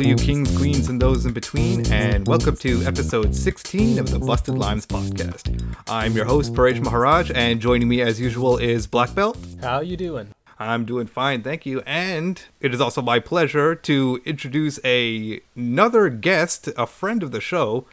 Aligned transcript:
all 0.00 0.06
you 0.06 0.16
kings, 0.16 0.56
queens, 0.56 0.88
and 0.88 0.98
those 0.98 1.26
in 1.26 1.32
between, 1.34 1.84
and 1.92 2.26
welcome 2.26 2.56
to 2.56 2.82
episode 2.86 3.34
16 3.34 3.98
of 3.98 4.10
the 4.10 4.18
Busted 4.18 4.56
Limes 4.56 4.86
podcast. 4.86 5.74
I'm 5.90 6.14
your 6.14 6.24
host, 6.24 6.54
Paresh 6.54 6.82
Maharaj, 6.82 7.30
and 7.34 7.60
joining 7.60 7.86
me 7.86 8.00
as 8.00 8.18
usual 8.18 8.56
is 8.56 8.86
Black 8.86 9.14
Belt. 9.14 9.36
How 9.60 9.82
you 9.82 9.98
doing? 9.98 10.28
I'm 10.58 10.86
doing 10.86 11.06
fine, 11.06 11.42
thank 11.42 11.66
you. 11.66 11.82
And 11.84 12.42
it 12.62 12.72
is 12.72 12.80
also 12.80 13.02
my 13.02 13.18
pleasure 13.18 13.74
to 13.74 14.22
introduce 14.24 14.80
a, 14.86 15.42
another 15.54 16.08
guest, 16.08 16.70
a 16.78 16.86
friend 16.86 17.22
of 17.22 17.30
the 17.30 17.42
show. 17.42 17.84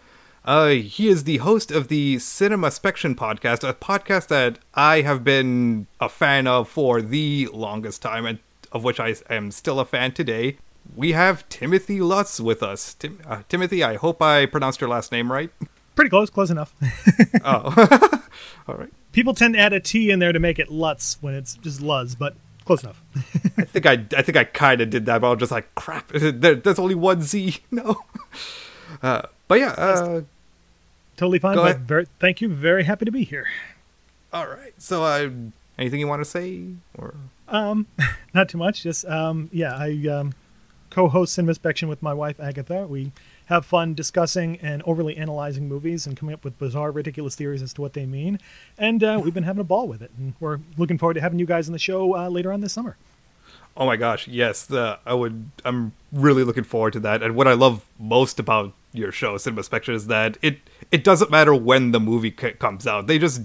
Uh, 0.46 0.69
he 0.69 1.10
is 1.10 1.25
the 1.25 1.37
host 1.37 1.71
of 1.71 1.89
the 1.89 2.19
Cinema 2.19 2.71
Spection 2.71 3.15
podcast, 3.15 3.68
a 3.68 3.74
podcast 3.74 4.28
that 4.28 4.60
I 4.74 5.01
have 5.01 5.25
been 5.25 5.87
a 6.00 6.07
fan 6.07 6.47
of 6.47 6.69
for 6.69 7.01
the 7.01 7.50
longest 7.51 8.01
time, 8.01 8.25
and 8.25 8.39
of 8.71 8.86
which 8.86 8.97
I 8.97 9.15
am 9.29 9.51
still 9.51 9.78
a 9.82 9.86
fan 9.86 10.14
today. 10.14 10.55
We 10.96 11.11
have 11.11 11.47
Timothy 11.50 12.01
Lutz 12.01 12.39
with 12.39 12.64
us. 12.64 12.93
Tim- 12.95 13.19
uh, 13.25 13.43
Timothy, 13.50 13.83
I 13.83 13.95
hope 13.95 14.21
I 14.21 14.45
pronounced 14.45 14.82
your 14.82 14.89
last 14.89 15.11
name 15.11 15.32
right. 15.32 15.50
Pretty 15.95 16.09
close, 16.09 16.29
close 16.29 16.50
enough. 16.51 16.73
oh, 17.43 18.19
all 18.68 18.75
right. 18.75 18.89
People 19.14 19.33
tend 19.33 19.55
to 19.55 19.59
add 19.59 19.73
a 19.73 19.79
T 19.79 20.11
in 20.11 20.19
there 20.19 20.31
to 20.31 20.39
make 20.39 20.59
it 20.59 20.69
Lutz 20.71 21.18
when 21.21 21.33
it's 21.33 21.55
just 21.55 21.81
Luz, 21.81 22.14
but 22.14 22.36
close 22.65 22.83
enough. 22.83 23.01
I 23.57 23.64
think 23.64 23.86
I, 23.87 23.93
I 24.15 24.21
think 24.21 24.37
I 24.37 24.43
kind 24.43 24.79
of 24.81 24.89
did 24.92 25.05
that, 25.07 25.21
but 25.21 25.28
I 25.28 25.29
was 25.31 25.39
just 25.39 25.51
like, 25.51 25.73
crap. 25.73 26.09
There, 26.09 26.54
there's 26.55 26.78
only 26.78 26.93
one 26.95 27.21
Z. 27.23 27.57
No. 27.71 28.04
Uh, 29.01 29.23
but 29.47 29.59
yeah. 29.59 29.71
Uh, 29.71 30.21
totally 31.15 31.39
fine. 31.39 31.56
But 31.56 31.79
very, 31.79 32.06
thank 32.19 32.42
you. 32.42 32.50
Very 32.50 32.83
happy 32.83 33.06
to 33.06 33.11
be 33.11 33.23
here. 33.23 33.47
all 34.31 34.47
right. 34.47 34.73
So, 34.78 35.03
uh, 35.03 35.30
anything 35.80 36.00
you 36.00 36.08
want 36.08 36.22
to 36.22 36.25
say, 36.30 36.62
or 36.95 37.16
Um, 37.47 37.88
not 38.36 38.50
too 38.50 38.58
much. 38.59 38.84
Just 38.84 39.06
um, 39.06 39.50
yeah, 39.52 39.75
I 39.75 40.08
um, 40.09 40.34
co-host 40.98 41.36
Cinema 41.36 41.52
Inspection 41.52 41.88
with 41.88 42.02
my 42.02 42.12
wife 42.12 42.40
Agatha. 42.40 42.88
We 42.88 43.12
have 43.45 43.67
fun 43.67 43.94
discussing 43.94 44.58
and 44.64 44.81
overly 44.81 45.16
analyzing 45.16 45.67
movies 45.67 46.08
and 46.08 46.17
coming 46.17 46.34
up 46.34 46.44
with 46.44 46.58
bizarre, 46.58 46.90
ridiculous 46.90 47.36
theories 47.36 47.62
as 47.62 47.72
to 47.73 47.81
what 47.81 47.94
they 47.94 48.08
mean. 48.08 48.40
And 48.80 49.03
uh, 49.03 49.22
we've 49.23 49.34
been 49.34 49.44
having 49.44 49.62
a 49.62 49.64
ball 49.64 49.88
with 49.88 50.02
it. 50.02 50.09
And 50.18 50.34
we're 50.40 50.58
looking 50.75 50.98
forward 50.98 51.14
to 51.14 51.22
having 51.22 51.38
you 51.38 51.45
guys 51.45 51.70
on 51.70 51.73
the 51.73 51.78
show 51.78 52.16
uh, 52.18 52.30
later 52.30 52.52
on 52.52 52.62
this 52.62 52.73
summer. 52.73 52.98
Oh 53.80 53.86
my 53.86 53.95
gosh, 53.95 54.28
yes. 54.28 54.66
The 54.66 54.98
I 55.06 55.14
would. 55.14 55.52
I'm 55.64 55.94
really 56.12 56.44
looking 56.44 56.64
forward 56.64 56.94
to 56.94 57.00
that. 57.02 57.22
And 57.22 57.36
what 57.36 57.48
I 57.48 57.53
love 57.53 57.86
most 58.00 58.40
about 58.40 58.73
your 58.92 59.12
show, 59.12 59.38
Cinema 59.38 59.62
Spectre, 59.62 59.92
is 59.92 60.08
that 60.08 60.40
it 60.42 60.58
it 60.90 61.03
doesn't 61.03 61.30
matter 61.30 61.53
when 61.53 61.92
the 61.92 62.00
movie 62.00 62.34
c- 62.36 62.53
comes 62.53 62.88
out. 62.88 63.06
They 63.06 63.20
just 63.20 63.42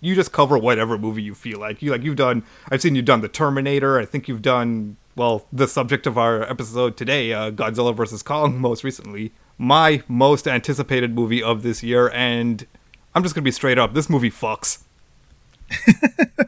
you 0.00 0.16
just 0.16 0.32
cover 0.32 0.58
whatever 0.58 0.98
movie 0.98 1.22
you 1.22 1.36
feel 1.36 1.60
like. 1.60 1.82
You 1.82 1.92
like 1.92 2.02
you've 2.02 2.16
done. 2.16 2.42
I've 2.68 2.82
seen 2.82 2.96
you've 2.96 3.04
done 3.04 3.20
the 3.20 3.28
Terminator. 3.28 3.96
I 3.96 4.06
think 4.06 4.26
you've 4.26 4.42
done 4.42 4.96
well 5.16 5.46
the 5.52 5.66
subject 5.66 6.06
of 6.06 6.16
our 6.16 6.42
episode 6.42 6.96
today, 6.96 7.32
uh, 7.32 7.50
Godzilla 7.50 7.94
versus 7.96 8.22
Kong, 8.22 8.58
most 8.60 8.84
recently. 8.84 9.32
My 9.58 10.02
most 10.06 10.46
anticipated 10.46 11.14
movie 11.14 11.42
of 11.42 11.62
this 11.62 11.82
year, 11.82 12.10
and 12.10 12.66
I'm 13.14 13.22
just 13.22 13.34
gonna 13.34 13.42
be 13.44 13.50
straight 13.50 13.78
up. 13.78 13.94
This 13.94 14.08
movie 14.10 14.30
fucks. 14.30 14.84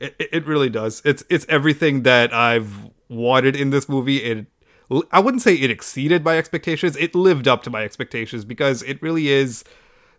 It, 0.00 0.14
it- 0.18 0.28
it 0.32 0.46
really 0.46 0.68
does. 0.68 1.00
It's 1.04 1.22
it's 1.30 1.46
everything 1.48 2.02
that 2.02 2.34
I've 2.34 2.90
wanted 3.08 3.54
in 3.54 3.70
this 3.70 3.88
movie. 3.88 4.16
It 4.18 4.46
I 5.12 5.20
wouldn't 5.20 5.40
say 5.42 5.54
it 5.54 5.70
exceeded 5.70 6.24
my 6.24 6.36
expectations. 6.36 6.96
It 6.96 7.14
lived 7.14 7.46
up 7.46 7.62
to 7.62 7.70
my 7.70 7.84
expectations 7.84 8.44
because 8.44 8.82
it 8.82 9.00
really 9.00 9.28
is 9.28 9.62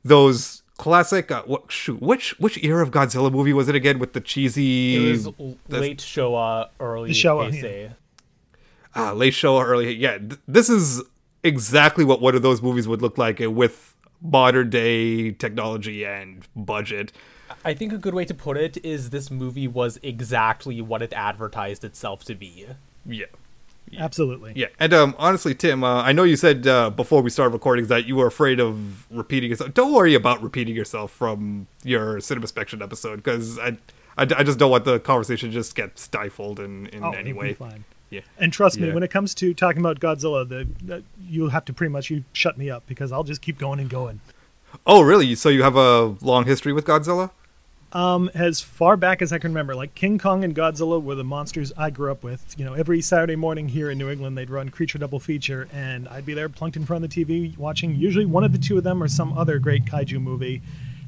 those 0.03 0.63
classic. 0.78 1.31
Uh, 1.31 1.44
what, 1.44 1.72
shoot, 1.72 2.02
which 2.02 2.38
which 2.40 2.64
era 2.64 2.81
of 2.84 2.92
Godzilla 2.92 3.31
movie 3.31 3.54
was 3.54 3.68
it 3.70 3.76
again 3.76 4.00
with 4.00 4.14
the 4.14 4.22
cheesy? 4.22 5.08
It 5.09 5.12
was 5.12 5.28
l- 5.28 5.58
late 5.70 6.00
Showa, 6.00 6.70
early 6.80 7.09
The 7.09 7.16
Showa, 7.16 7.52
Heisei. 7.52 7.94
ah, 8.96 9.12
late 9.13 9.34
show 9.34 9.59
early. 9.62 9.94
Yeah, 9.96 10.18
th- 10.18 10.40
this 10.47 10.69
is 10.69 11.02
exactly 11.44 12.03
what 12.03 12.22
one 12.22 12.36
of 12.36 12.41
those 12.41 12.62
movies 12.62 12.88
would 12.88 13.02
look 13.02 13.18
like 13.18 13.41
uh, 13.41 13.52
with 13.52 13.94
modern 14.22 14.69
day 14.69 15.31
technology 15.31 16.06
and 16.06 16.47
budget. 16.56 17.12
I 17.63 17.74
think 17.74 17.94
a 17.94 17.97
good 17.97 18.13
way 18.16 18.25
to 18.25 18.34
put 18.34 18.57
it 18.57 18.78
is 18.84 19.12
this 19.12 19.30
movie 19.30 19.68
was 19.68 20.00
exactly 20.02 20.81
what 20.81 21.02
it 21.02 21.13
advertised 21.13 21.84
itself 21.84 22.24
to 22.25 22.36
be. 22.36 22.66
Yeah. 23.06 23.25
Absolutely. 24.00 24.53
Yeah, 24.56 24.67
and 24.79 24.94
um, 24.94 25.16
honestly, 25.17 25.53
Tim, 25.56 25.83
uh, 25.83 26.01
I 26.03 26.11
know 26.11 26.23
you 26.23 26.35
said 26.35 26.66
uh, 26.67 26.89
before 26.89 27.22
we 27.22 27.29
started 27.29 27.53
recording 27.53 27.88
that 27.88 28.06
you 28.06 28.16
were 28.16 28.28
afraid 28.28 28.59
of 28.59 29.09
repeating 29.11 29.50
yourself. 29.50 29.73
Don't 29.73 29.94
worry 29.94 30.13
about 30.16 30.41
repeating 30.41 30.75
yourself 30.75 31.11
from 31.11 31.67
your 31.83 32.19
cinema 32.19 32.47
spection 32.47 32.81
episode 32.81 33.17
because 33.17 33.57
I, 33.59 33.78
I, 34.17 34.23
I 34.23 34.44
just 34.44 34.59
don't 34.59 34.72
want 34.72 34.85
the 34.85 35.00
conversation 35.00 35.50
to 35.50 35.53
just 35.53 35.75
get 35.75 35.97
stifled 36.00 36.59
in, 36.59 36.88
in 36.88 37.03
Oh, 37.03 37.11
any 37.11 37.33
way. 37.33 37.53
fine. 37.53 37.85
Yeah. 38.11 38.22
And 38.38 38.53
trust 38.53 38.79
me, 38.79 38.91
when 38.91 39.03
it 39.03 39.09
comes 39.11 39.33
to 39.35 39.53
talking 39.53 39.79
about 39.81 40.00
Godzilla, 40.00 40.47
the, 40.47 40.67
the 40.83 41.03
you'll 41.27 41.50
have 41.50 41.66
to 41.66 41.73
pretty 41.73 41.91
much 41.91 42.09
you 42.09 42.23
shut 42.33 42.57
me 42.57 42.69
up 42.69 42.85
because 42.88 43.12
I'll 43.12 43.23
just 43.23 43.41
keep 43.41 43.57
going 43.57 43.79
and 43.79 43.89
going. 43.89 44.22
Oh, 44.85 45.01
really? 45.01 45.33
So 45.35 45.50
you 45.50 45.63
have 45.63 45.75
a 45.75 46.16
long 46.22 46.45
history 46.45 46.72
with 46.72 46.85
Godzilla? 46.85 47.31
Um, 47.95 48.29
as 48.33 48.59
far 48.59 48.97
back 48.97 49.22
as 49.22 49.31
I 49.31 49.39
can 49.39 49.51
remember, 49.51 49.73
like 49.73 49.95
King 49.95 50.17
Kong 50.17 50.44
and 50.44 50.53
Godzilla 50.53 51.01
were 51.01 51.16
the 51.16 51.23
monsters 51.23 51.72
I 51.78 51.91
grew 51.91 52.11
up 52.11 52.23
with. 52.25 52.53
You 52.57 52.66
know, 52.66 52.73
every 52.73 53.00
Saturday 53.00 53.38
morning 53.38 53.69
here 53.69 53.89
in 53.89 53.97
New 53.97 54.09
England, 54.09 54.38
they'd 54.38 54.50
run 54.50 54.67
Creature 54.67 54.97
Double 54.97 55.17
Feature, 55.17 55.69
and 55.72 56.06
I'd 56.09 56.25
be 56.25 56.33
there 56.33 56.50
plunked 56.50 56.75
in 56.75 56.85
front 56.85 57.06
of 57.06 57.09
the 57.09 57.23
TV 57.23 57.57
watching 57.57 57.95
usually 57.95 58.25
one 58.25 58.44
of 58.44 58.51
the 58.51 58.57
two 58.57 58.78
of 58.78 58.83
them 58.83 59.01
or 59.01 59.07
some 59.07 59.38
other 59.38 59.59
great 59.59 59.85
kaiju 59.85 60.22
movie. 60.22 60.61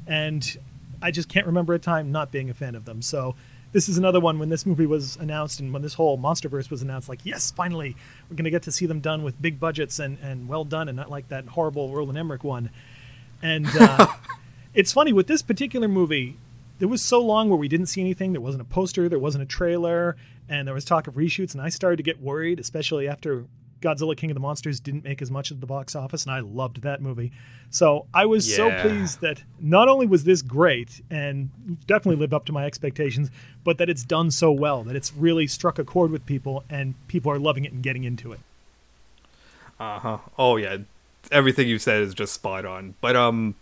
And 0.06 0.58
I 1.02 1.10
just 1.10 1.28
can't 1.28 1.44
remember 1.44 1.74
a 1.74 1.78
time 1.78 2.10
not 2.10 2.32
being 2.32 2.48
a 2.48 2.54
fan 2.54 2.74
of 2.74 2.86
them. 2.86 3.02
So 3.02 3.34
this 3.72 3.90
is 3.90 3.98
another 3.98 4.18
one 4.18 4.38
when 4.38 4.48
this 4.48 4.64
movie 4.64 4.86
was 4.86 5.16
announced 5.16 5.60
and 5.60 5.74
when 5.74 5.82
this 5.82 5.92
whole 5.92 6.16
MonsterVerse 6.16 6.70
was 6.70 6.80
announced, 6.80 7.06
like, 7.06 7.20
yes, 7.22 7.50
finally, 7.50 7.96
we're 8.30 8.36
going 8.36 8.44
to 8.44 8.50
get 8.50 8.62
to 8.62 8.72
see 8.72 8.86
them 8.86 9.00
done 9.00 9.22
with 9.22 9.42
big 9.42 9.60
budgets 9.60 9.98
and, 9.98 10.16
and 10.22 10.48
well 10.48 10.64
done 10.64 10.88
and 10.88 10.96
not 10.96 11.10
like 11.10 11.28
that 11.28 11.48
horrible 11.48 11.94
Roland 11.94 12.16
Emmerich 12.16 12.44
one. 12.44 12.70
And 13.42 13.66
uh, 13.78 14.06
it's 14.72 14.90
funny 14.90 15.12
with 15.12 15.26
this 15.26 15.42
particular 15.42 15.86
movie 15.86 16.38
there 16.78 16.88
was 16.88 17.02
so 17.02 17.20
long 17.20 17.48
where 17.48 17.58
we 17.58 17.68
didn't 17.68 17.86
see 17.86 18.00
anything. 18.00 18.32
There 18.32 18.40
wasn't 18.40 18.62
a 18.62 18.66
poster. 18.66 19.08
There 19.08 19.18
wasn't 19.18 19.42
a 19.42 19.46
trailer. 19.46 20.16
And 20.48 20.66
there 20.66 20.74
was 20.74 20.84
talk 20.84 21.06
of 21.06 21.14
reshoots. 21.14 21.52
And 21.52 21.62
i 21.62 21.68
started 21.68 21.98
to 21.98 22.02
get 22.02 22.20
worried 22.20 22.60
especially 22.60 23.08
after 23.08 23.44
godzilla 23.80 24.16
king 24.16 24.28
of 24.28 24.34
the 24.34 24.40
monsters 24.40 24.80
didn't 24.80 25.04
make 25.04 25.22
as 25.22 25.30
much 25.30 25.52
at 25.52 25.60
the 25.60 25.66
box 25.66 25.94
office. 25.94 26.24
And 26.24 26.32
i 26.32 26.40
loved 26.40 26.82
that 26.82 27.02
movie. 27.02 27.32
So 27.70 28.06
i 28.14 28.26
was 28.26 28.54
so 28.54 28.70
pleased 28.80 29.20
that 29.20 29.42
not 29.60 29.88
only 29.88 30.06
was 30.06 30.24
this 30.24 30.42
great 30.42 31.00
and 31.10 31.50
definitely 31.86 32.16
lived 32.16 32.34
up 32.34 32.46
to 32.46 32.52
my 32.52 32.64
expectations 32.64 33.30
but 33.64 33.78
that 33.78 33.88
it's 33.90 34.04
done 34.04 34.30
so 34.30 34.50
well 34.50 34.82
that 34.84 34.96
it's 34.96 35.12
really 35.12 35.46
struck 35.46 35.78
a 35.78 35.84
chord 35.84 36.10
with 36.10 36.24
people 36.24 36.64
and 36.70 36.94
people 37.08 37.30
are 37.30 37.38
loving 37.38 37.64
it 37.64 37.72
and 37.72 37.82
getting 37.82 38.04
into 38.04 38.32
it. 38.32 38.40
Uh 39.78 39.98
huh. 39.98 40.18
Oh 40.38 40.56
yeah, 40.56 40.78
everything 41.30 41.68
you 41.68 41.78
said 41.78 42.02
is 42.02 42.14
just 42.14 42.32
spot 42.32 42.64
on. 42.64 42.94
But 43.00 43.16
um, 43.16 43.54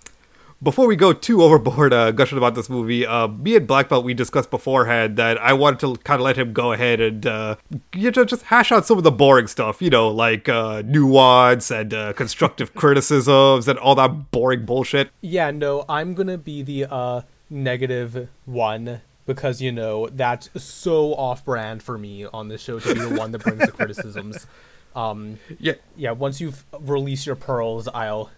before 0.63 0.87
we 0.87 0.97
go 0.97 1.13
too 1.13 1.43
overboard 1.43 1.93
uh, 1.93 2.11
gushing 2.13 2.39
about 2.39 2.55
this 2.55 2.71
movie, 2.71 3.07
uh, 3.07 3.29
me 3.29 3.57
and 3.57 3.67
Black 3.67 3.89
Belt 3.89 4.05
we 4.05 4.15
discussed 4.15 4.51
beforehand 4.51 5.17
that 5.17 5.39
I 5.39 5.53
wanted 5.53 5.81
to 5.81 5.97
kind 6.03 6.21
of 6.21 6.25
let 6.25 6.37
him 6.37 6.53
go 6.53 6.73
ahead 6.73 7.01
and 7.01 7.27
uh, 7.27 7.57
you 7.95 8.11
know, 8.11 8.25
just 8.25 8.43
hash 8.45 8.73
out 8.73 8.87
some 8.87 8.99
of 8.99 9.05
the 9.05 9.13
boring 9.13 9.47
stuff, 9.47 9.83
you 9.83 9.91
know, 9.91 10.09
like 10.09 10.49
uh, 10.49 10.83
nuance 10.87 11.71
and 11.71 11.93
uh, 11.93 12.13
constructive 12.15 12.75
criticisms 12.75 13.69
and 13.69 13.79
all 13.79 13.95
that 13.97 14.31
boring 14.31 14.65
bullshit. 14.65 15.11
Yeah, 15.21 15.51
no, 15.51 15.85
I'm 15.89 16.15
gonna 16.15 16.39
be 16.39 16.63
the 16.63 16.87
uh 16.91 17.23
negative 17.49 18.29
one 18.45 19.01
because 19.25 19.61
you 19.61 19.71
know 19.73 20.09
that's 20.09 20.51
so 20.63 21.15
off-brand 21.15 21.83
for 21.83 21.99
me 21.99 22.25
on 22.27 22.49
this 22.49 22.61
show 22.61 22.79
to 22.79 22.95
be 22.95 23.01
the 23.01 23.15
one 23.15 23.33
that 23.33 23.43
brings 23.43 23.61
the 23.61 23.73
criticisms. 23.73 24.47
Um, 24.97 25.39
Yeah, 25.61 25.75
yeah, 25.95 26.13
once 26.13 26.41
you've 26.41 26.65
released 26.81 27.27
your 27.27 27.37
pearls, 27.37 27.87
I'll 27.87 28.31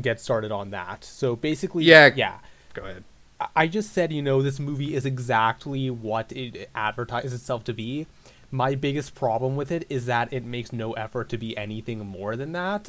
get 0.00 0.20
started 0.20 0.52
on 0.52 0.70
that. 0.70 1.04
So 1.04 1.36
basically, 1.36 1.84
Yeah. 1.84 2.10
yeah. 2.14 2.38
go 2.74 2.82
ahead. 2.82 3.04
I- 3.40 3.48
I 3.56 3.66
just 3.66 3.92
said, 3.92 4.12
you 4.12 4.22
know, 4.22 4.42
this 4.42 4.60
movie 4.60 4.94
is 4.94 5.04
exactly 5.06 5.90
what 5.90 6.30
it 6.32 6.68
advertises 6.74 7.32
itself 7.32 7.64
to 7.64 7.72
be. 7.72 8.06
My 8.52 8.74
biggest 8.74 9.14
problem 9.14 9.56
with 9.56 9.70
it 9.72 9.86
is 9.88 10.06
that 10.06 10.32
it 10.32 10.44
makes 10.44 10.72
no 10.72 10.92
effort 10.92 11.28
to 11.30 11.38
be 11.38 11.56
anything 11.56 12.00
more 12.06 12.36
than 12.36 12.52
that. 12.52 12.88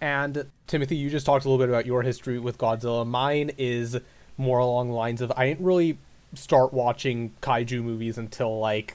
And 0.00 0.46
Timothy, 0.66 0.96
you 0.96 1.08
just 1.10 1.24
talked 1.26 1.44
a 1.44 1.48
little 1.48 1.64
bit 1.64 1.68
about 1.70 1.86
your 1.86 2.02
history 2.02 2.38
with 2.38 2.58
Godzilla. 2.58 3.06
Mine 3.06 3.52
is 3.58 3.98
more 4.36 4.58
along 4.58 4.88
the 4.88 4.94
lines 4.94 5.20
of 5.20 5.30
I 5.36 5.46
didn't 5.46 5.64
really 5.64 5.98
start 6.34 6.72
watching 6.72 7.32
kaiju 7.42 7.82
movies 7.82 8.18
until 8.18 8.58
like 8.58 8.94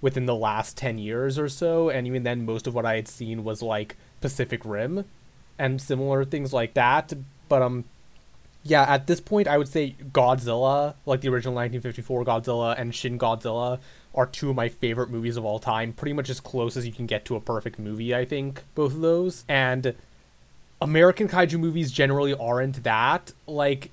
within 0.00 0.24
the 0.26 0.34
last 0.34 0.76
10 0.76 0.98
years 0.98 1.38
or 1.38 1.48
so, 1.48 1.90
and 1.90 2.06
even 2.06 2.22
then, 2.22 2.46
most 2.46 2.66
of 2.66 2.74
what 2.74 2.86
I 2.86 2.94
had 2.96 3.08
seen 3.08 3.44
was 3.44 3.60
like 3.62 3.96
Pacific 4.20 4.64
Rim 4.64 5.04
and 5.58 5.80
similar 5.80 6.24
things 6.24 6.52
like 6.52 6.74
that. 6.74 7.12
But 7.48 7.62
um, 7.62 7.84
yeah, 8.62 8.82
at 8.82 9.06
this 9.06 9.20
point, 9.20 9.48
I 9.48 9.58
would 9.58 9.68
say 9.68 9.94
Godzilla, 10.12 10.94
like 11.06 11.20
the 11.20 11.28
original 11.28 11.54
1954 11.54 12.24
Godzilla 12.24 12.78
and 12.78 12.94
Shin 12.94 13.18
Godzilla, 13.18 13.78
are 14.14 14.26
two 14.26 14.50
of 14.50 14.56
my 14.56 14.68
favorite 14.68 15.10
movies 15.10 15.36
of 15.36 15.44
all 15.44 15.58
time. 15.58 15.92
Pretty 15.92 16.12
much 16.12 16.30
as 16.30 16.40
close 16.40 16.76
as 16.76 16.86
you 16.86 16.92
can 16.92 17.06
get 17.06 17.24
to 17.26 17.36
a 17.36 17.40
perfect 17.40 17.78
movie, 17.78 18.14
I 18.14 18.24
think, 18.24 18.64
both 18.74 18.94
of 18.94 19.00
those. 19.00 19.44
And 19.48 19.94
American 20.80 21.28
kaiju 21.28 21.58
movies 21.58 21.92
generally 21.92 22.34
aren't 22.34 22.82
that. 22.82 23.32
Like, 23.46 23.90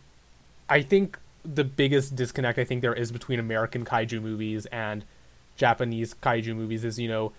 I 0.69 0.81
think 0.81 1.19
the 1.45 1.63
biggest 1.63 2.15
disconnect 2.15 2.57
I 2.57 2.63
think 2.63 2.81
there 2.81 2.93
is 2.93 3.11
between 3.11 3.39
American 3.39 3.85
kaiju 3.85 4.21
movies 4.21 4.65
and 4.67 5.03
Japanese 5.57 6.13
kaiju 6.15 6.55
movies 6.55 6.83
is, 6.83 6.97
you 6.97 7.09
know, 7.09 7.33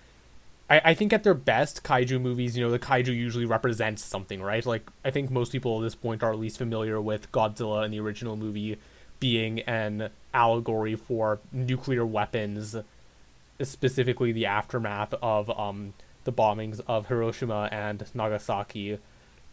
I, 0.69 0.81
I 0.85 0.95
think 0.95 1.13
at 1.13 1.25
their 1.25 1.35
best, 1.35 1.83
kaiju 1.85 2.21
movies, 2.21 2.57
you 2.57 2.65
know, 2.65 2.71
the 2.71 2.79
kaiju 2.79 3.09
usually 3.09 3.45
represents 3.45 4.03
something, 4.03 4.43
right? 4.43 4.65
Like, 4.65 4.89
I 5.05 5.11
think 5.11 5.31
most 5.31 5.53
people 5.53 5.79
at 5.79 5.83
this 5.83 5.95
point 5.95 6.23
are 6.23 6.33
at 6.33 6.39
least 6.39 6.59
familiar 6.59 7.01
with 7.01 7.31
Godzilla 7.33 7.85
in 7.85 7.91
the 7.91 8.01
original 8.01 8.37
movie 8.37 8.79
being 9.21 9.61
an 9.61 10.11
allegory 10.33 10.97
for 10.97 11.39
nuclear 11.53 12.05
weapons, 12.05 12.77
specifically 13.63 14.33
the 14.33 14.47
aftermath 14.47 15.15
of 15.23 15.51
um, 15.59 15.95
the 16.25 16.33
bombings 16.33 16.81
of 16.87 17.09
Hiroshima 17.09 17.69
and 17.71 18.05
Nagasaki. 18.15 18.99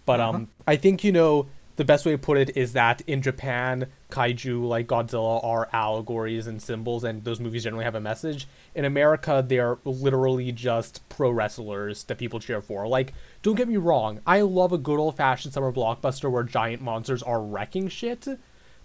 But 0.05 0.19
um, 0.19 0.35
uh-huh. 0.35 0.45
I 0.67 0.75
think, 0.77 1.03
you 1.03 1.11
know, 1.11 1.47
the 1.81 1.85
best 1.85 2.05
way 2.05 2.11
to 2.11 2.17
put 2.19 2.37
it 2.37 2.55
is 2.55 2.73
that 2.73 3.01
in 3.07 3.23
Japan, 3.23 3.87
kaiju 4.11 4.67
like 4.67 4.85
Godzilla 4.85 5.43
are 5.43 5.67
allegories 5.73 6.45
and 6.45 6.61
symbols, 6.61 7.03
and 7.03 7.23
those 7.23 7.39
movies 7.39 7.63
generally 7.63 7.85
have 7.85 7.95
a 7.95 7.99
message. 7.99 8.47
In 8.75 8.85
America, 8.85 9.43
they're 9.43 9.79
literally 9.83 10.51
just 10.51 11.01
pro 11.09 11.31
wrestlers 11.31 12.03
that 12.03 12.19
people 12.19 12.39
cheer 12.39 12.61
for. 12.61 12.87
Like, 12.87 13.15
don't 13.41 13.55
get 13.55 13.67
me 13.67 13.77
wrong, 13.77 14.19
I 14.27 14.41
love 14.41 14.71
a 14.71 14.77
good 14.77 14.99
old 14.99 15.17
fashioned 15.17 15.55
summer 15.55 15.71
blockbuster 15.71 16.29
where 16.29 16.43
giant 16.43 16.83
monsters 16.83 17.23
are 17.23 17.41
wrecking 17.41 17.87
shit, 17.87 18.27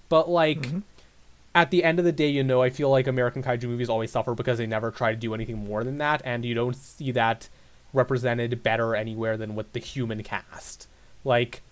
but 0.09 0.31
like. 0.31 0.63
Mm-hmm. 0.63 0.79
At 1.55 1.71
the 1.71 1.85
end 1.85 1.99
of 1.99 2.05
the 2.05 2.13
day, 2.13 2.29
you 2.29 2.45
know, 2.45 2.61
I 2.61 2.69
feel 2.69 2.91
like 2.91 3.07
American 3.07 3.43
kaiju 3.43 3.65
movies 3.65 3.89
always 3.89 4.11
suffer 4.11 4.35
because 4.35 4.59
they 4.59 4.67
never 4.67 4.91
try 4.91 5.13
to 5.13 5.17
do 5.17 5.33
anything 5.33 5.57
more 5.57 5.85
than 5.85 5.97
that, 5.97 6.21
and 6.23 6.45
you 6.45 6.55
don't 6.55 6.77
see 6.77 7.13
that 7.13 7.49
represented 7.95 8.63
better 8.63 8.95
anywhere 8.95 9.39
than 9.39 9.55
with 9.55 9.73
the 9.73 9.81
human 9.81 10.23
cast. 10.23 10.87
Like, 11.25 11.63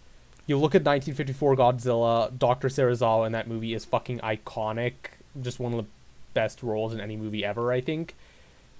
you 0.46 0.56
look 0.56 0.74
at 0.74 0.84
1954 0.84 1.56
Godzilla, 1.56 2.38
Dr. 2.38 2.68
Serizawa 2.68 3.26
in 3.26 3.32
that 3.32 3.48
movie 3.48 3.74
is 3.74 3.84
fucking 3.84 4.18
iconic. 4.20 4.94
Just 5.40 5.58
one 5.58 5.72
of 5.72 5.78
the 5.78 5.90
best 6.34 6.62
roles 6.62 6.92
in 6.92 7.00
any 7.00 7.16
movie 7.16 7.44
ever, 7.44 7.72
I 7.72 7.80
think. 7.80 8.14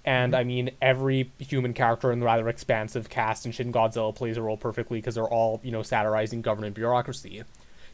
And 0.04 0.32
mm-hmm. 0.32 0.40
I 0.40 0.44
mean, 0.44 0.70
every 0.82 1.30
human 1.38 1.72
character 1.72 2.12
in 2.12 2.20
the 2.20 2.26
rather 2.26 2.48
expansive 2.48 3.08
cast 3.08 3.46
in 3.46 3.52
Shin 3.52 3.72
Godzilla 3.72 4.14
plays 4.14 4.36
a 4.36 4.42
role 4.42 4.58
perfectly 4.58 4.98
because 4.98 5.14
they're 5.14 5.24
all, 5.24 5.60
you 5.62 5.70
know, 5.70 5.82
satirizing 5.82 6.42
government 6.42 6.74
bureaucracy. 6.74 7.42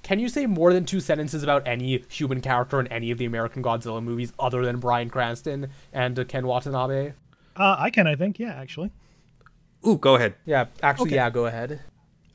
Can 0.03 0.19
you 0.19 0.29
say 0.29 0.47
more 0.47 0.73
than 0.73 0.85
two 0.85 0.99
sentences 0.99 1.43
about 1.43 1.67
any 1.69 2.05
human 2.09 2.41
character 2.41 2.81
in 2.81 2.87
any 2.89 3.11
of 3.11 3.19
the 3.19 3.27
American 3.27 3.63
Godzilla 3.63 4.03
movies 4.03 4.33
other 4.39 4.65
than 4.65 4.81
Bryan 4.81 5.11
Cranston 5.11 5.69
and 5.93 6.19
uh, 6.19 6.25
Ken 6.25 6.47
Watanabe? 6.47 7.13
Uh, 7.55 7.77
I 7.79 7.91
can, 7.91 8.07
I 8.07 8.17
think, 8.17 8.39
yeah, 8.39 8.55
actually. 8.55 8.91
Ooh, 9.87 9.99
go 9.99 10.15
ahead. 10.15 10.35
Yeah, 10.47 10.67
actually, 10.83 11.11
okay. 11.11 11.17
yeah, 11.17 11.31
go 11.31 11.47
ahead. 11.47 11.81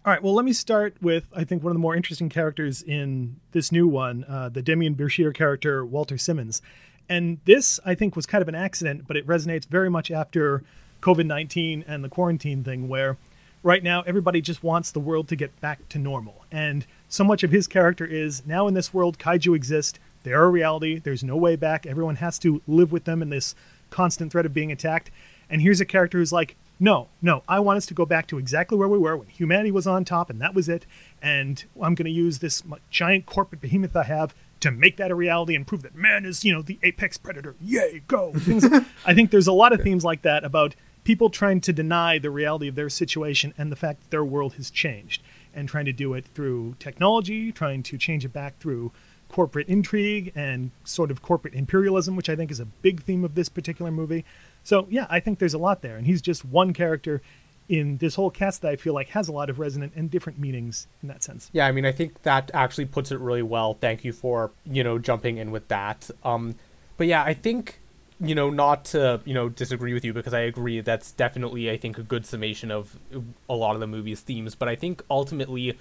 All 0.05 0.13
right. 0.13 0.21
Well, 0.21 0.35
let 0.35 0.45
me 0.45 0.53
start 0.53 0.95
with 1.01 1.25
I 1.35 1.43
think 1.43 1.63
one 1.63 1.71
of 1.71 1.75
the 1.75 1.79
more 1.79 1.95
interesting 1.95 2.29
characters 2.29 2.83
in 2.83 3.37
this 3.53 3.71
new 3.71 3.87
one, 3.87 4.23
uh, 4.29 4.49
the 4.49 4.61
Demian 4.61 4.95
Bichir 4.95 5.33
character, 5.33 5.83
Walter 5.83 6.15
Simmons. 6.15 6.61
And 7.09 7.39
this, 7.45 7.79
I 7.83 7.95
think, 7.95 8.15
was 8.15 8.27
kind 8.27 8.43
of 8.43 8.47
an 8.47 8.53
accident, 8.53 9.07
but 9.07 9.17
it 9.17 9.25
resonates 9.25 9.65
very 9.65 9.89
much 9.89 10.11
after 10.11 10.61
COVID 11.01 11.25
19 11.25 11.85
and 11.87 12.03
the 12.03 12.09
quarantine 12.09 12.63
thing, 12.63 12.87
where 12.87 13.17
right 13.63 13.81
now 13.81 14.03
everybody 14.03 14.41
just 14.41 14.63
wants 14.63 14.91
the 14.91 14.99
world 14.99 15.27
to 15.29 15.35
get 15.35 15.59
back 15.59 15.89
to 15.89 15.97
normal. 15.97 16.45
And 16.51 16.85
so 17.09 17.23
much 17.23 17.41
of 17.41 17.49
his 17.49 17.65
character 17.65 18.05
is 18.05 18.45
now 18.45 18.67
in 18.67 18.75
this 18.75 18.93
world, 18.93 19.17
kaiju 19.17 19.55
exist. 19.55 19.97
They 20.21 20.33
are 20.33 20.43
a 20.43 20.49
reality. 20.51 20.99
There's 20.99 21.23
no 21.23 21.35
way 21.35 21.55
back. 21.55 21.87
Everyone 21.87 22.17
has 22.17 22.37
to 22.39 22.61
live 22.67 22.91
with 22.91 23.05
them 23.05 23.23
in 23.23 23.29
this 23.29 23.55
constant 23.89 24.31
threat 24.31 24.45
of 24.45 24.53
being 24.53 24.71
attacked. 24.71 25.09
And 25.49 25.63
here's 25.63 25.81
a 25.81 25.85
character 25.85 26.19
who's 26.19 26.31
like, 26.31 26.55
no, 26.79 27.07
no, 27.21 27.43
I 27.47 27.59
want 27.59 27.77
us 27.77 27.85
to 27.87 27.93
go 27.93 28.05
back 28.05 28.27
to 28.27 28.37
exactly 28.37 28.77
where 28.77 28.87
we 28.87 28.97
were 28.97 29.15
when 29.15 29.27
humanity 29.27 29.71
was 29.71 29.87
on 29.87 30.03
top 30.03 30.29
and 30.29 30.41
that 30.41 30.53
was 30.53 30.67
it. 30.67 30.85
And 31.21 31.63
I'm 31.81 31.95
going 31.95 32.05
to 32.05 32.11
use 32.11 32.39
this 32.39 32.63
giant 32.89 33.25
corporate 33.25 33.61
behemoth 33.61 33.95
I 33.95 34.03
have 34.03 34.35
to 34.61 34.71
make 34.71 34.97
that 34.97 35.11
a 35.11 35.15
reality 35.15 35.55
and 35.55 35.65
prove 35.65 35.83
that 35.83 35.95
man 35.95 36.25
is, 36.25 36.43
you 36.43 36.53
know, 36.53 36.61
the 36.61 36.79
apex 36.83 37.17
predator. 37.17 37.55
Yay, 37.61 38.01
go. 38.07 38.33
I 39.05 39.13
think 39.13 39.31
there's 39.31 39.47
a 39.47 39.53
lot 39.53 39.73
of 39.73 39.81
themes 39.81 40.03
like 40.03 40.23
that 40.23 40.43
about 40.43 40.75
people 41.03 41.29
trying 41.29 41.61
to 41.61 41.71
deny 41.71 42.17
the 42.17 42.31
reality 42.31 42.67
of 42.67 42.75
their 42.75 42.89
situation 42.89 43.53
and 43.57 43.71
the 43.71 43.75
fact 43.75 44.01
that 44.01 44.11
their 44.11 44.25
world 44.25 44.55
has 44.55 44.69
changed 44.69 45.21
and 45.53 45.69
trying 45.69 45.85
to 45.85 45.93
do 45.93 46.13
it 46.13 46.25
through 46.33 46.75
technology, 46.79 47.51
trying 47.51 47.83
to 47.83 47.97
change 47.97 48.25
it 48.25 48.33
back 48.33 48.57
through 48.59 48.91
corporate 49.29 49.67
intrigue 49.67 50.31
and 50.35 50.71
sort 50.83 51.11
of 51.11 51.21
corporate 51.21 51.53
imperialism, 51.53 52.15
which 52.15 52.29
I 52.29 52.35
think 52.35 52.51
is 52.51 52.59
a 52.59 52.65
big 52.65 53.03
theme 53.03 53.23
of 53.23 53.35
this 53.35 53.49
particular 53.49 53.91
movie. 53.91 54.25
So 54.65 54.87
yeah, 54.89 55.05
I 55.09 55.21
think 55.21 55.39
there's 55.39 55.53
a 55.53 55.59
lot 55.59 55.81
there, 55.81 55.95
and 55.95 56.05
he's 56.05 56.21
just 56.21 56.43
one 56.43 56.73
character 56.73 57.21
in 57.69 57.97
this 57.97 58.15
whole 58.15 58.29
cast 58.29 58.61
that 58.63 58.71
I 58.71 58.75
feel 58.75 58.93
like 58.93 59.09
has 59.09 59.27
a 59.27 59.31
lot 59.31 59.49
of 59.49 59.59
resonant 59.59 59.93
and 59.95 60.09
different 60.09 60.37
meanings 60.37 60.87
in 61.01 61.07
that 61.07 61.23
sense. 61.23 61.49
Yeah, 61.53 61.65
I 61.65 61.71
mean, 61.71 61.85
I 61.85 61.91
think 61.91 62.21
that 62.23 62.51
actually 62.53 62.85
puts 62.85 63.11
it 63.11 63.19
really 63.19 63.41
well. 63.43 63.75
Thank 63.75 64.03
you 64.03 64.11
for 64.11 64.51
you 64.65 64.83
know 64.83 64.97
jumping 64.97 65.37
in 65.37 65.51
with 65.51 65.67
that. 65.69 66.09
Um, 66.23 66.55
but 66.97 67.07
yeah, 67.07 67.23
I 67.23 67.35
think 67.35 67.79
you 68.19 68.33
know 68.33 68.49
not 68.49 68.85
to 68.85 69.21
you 69.23 69.35
know 69.35 69.49
disagree 69.49 69.93
with 69.93 70.03
you 70.03 70.13
because 70.13 70.33
I 70.33 70.41
agree 70.41 70.81
that's 70.81 71.11
definitely 71.11 71.69
I 71.69 71.77
think 71.77 71.99
a 71.99 72.03
good 72.03 72.25
summation 72.25 72.71
of 72.71 72.97
a 73.47 73.55
lot 73.55 73.75
of 73.75 73.81
the 73.81 73.87
movie's 73.87 74.21
themes. 74.21 74.55
But 74.55 74.67
I 74.67 74.75
think 74.75 75.03
ultimately 75.11 75.77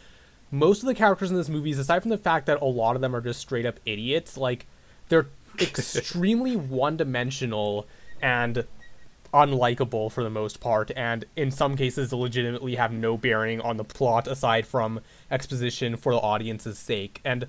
most 0.51 0.83
of 0.83 0.87
the 0.87 0.95
characters 0.95 1.31
in 1.31 1.37
this 1.39 1.49
movie, 1.49 1.73
aside 1.73 2.03
from 2.03 2.11
the 2.11 2.19
fact 2.19 2.45
that 2.47 2.61
a 2.61 2.67
lot 2.67 2.97
of 2.97 3.03
them 3.03 3.17
are 3.17 3.23
just 3.23 3.41
straight 3.41 3.65
up 3.65 3.81
idiots, 3.87 4.37
like 4.37 4.67
they're 5.09 5.29
extremely 5.59 6.55
one 6.55 6.99
dimensional 6.99 7.87
and 8.25 8.65
unlikable 9.35 10.11
for 10.11 10.23
the 10.23 10.31
most 10.31 10.59
part, 10.61 10.91
and 10.97 11.27
in 11.37 11.51
some 11.51 11.77
cases 11.77 12.11
legitimately 12.13 12.77
have 12.77 12.91
no 12.91 13.19
bearing 13.19 13.61
on 13.61 13.77
the 13.77 13.85
plot 13.85 14.27
aside 14.27 14.67
from 14.67 15.01
exposition 15.31 15.95
for 15.95 16.15
the 16.15 16.21
audience's 16.21 16.79
sake. 16.79 17.21
And 17.23 17.47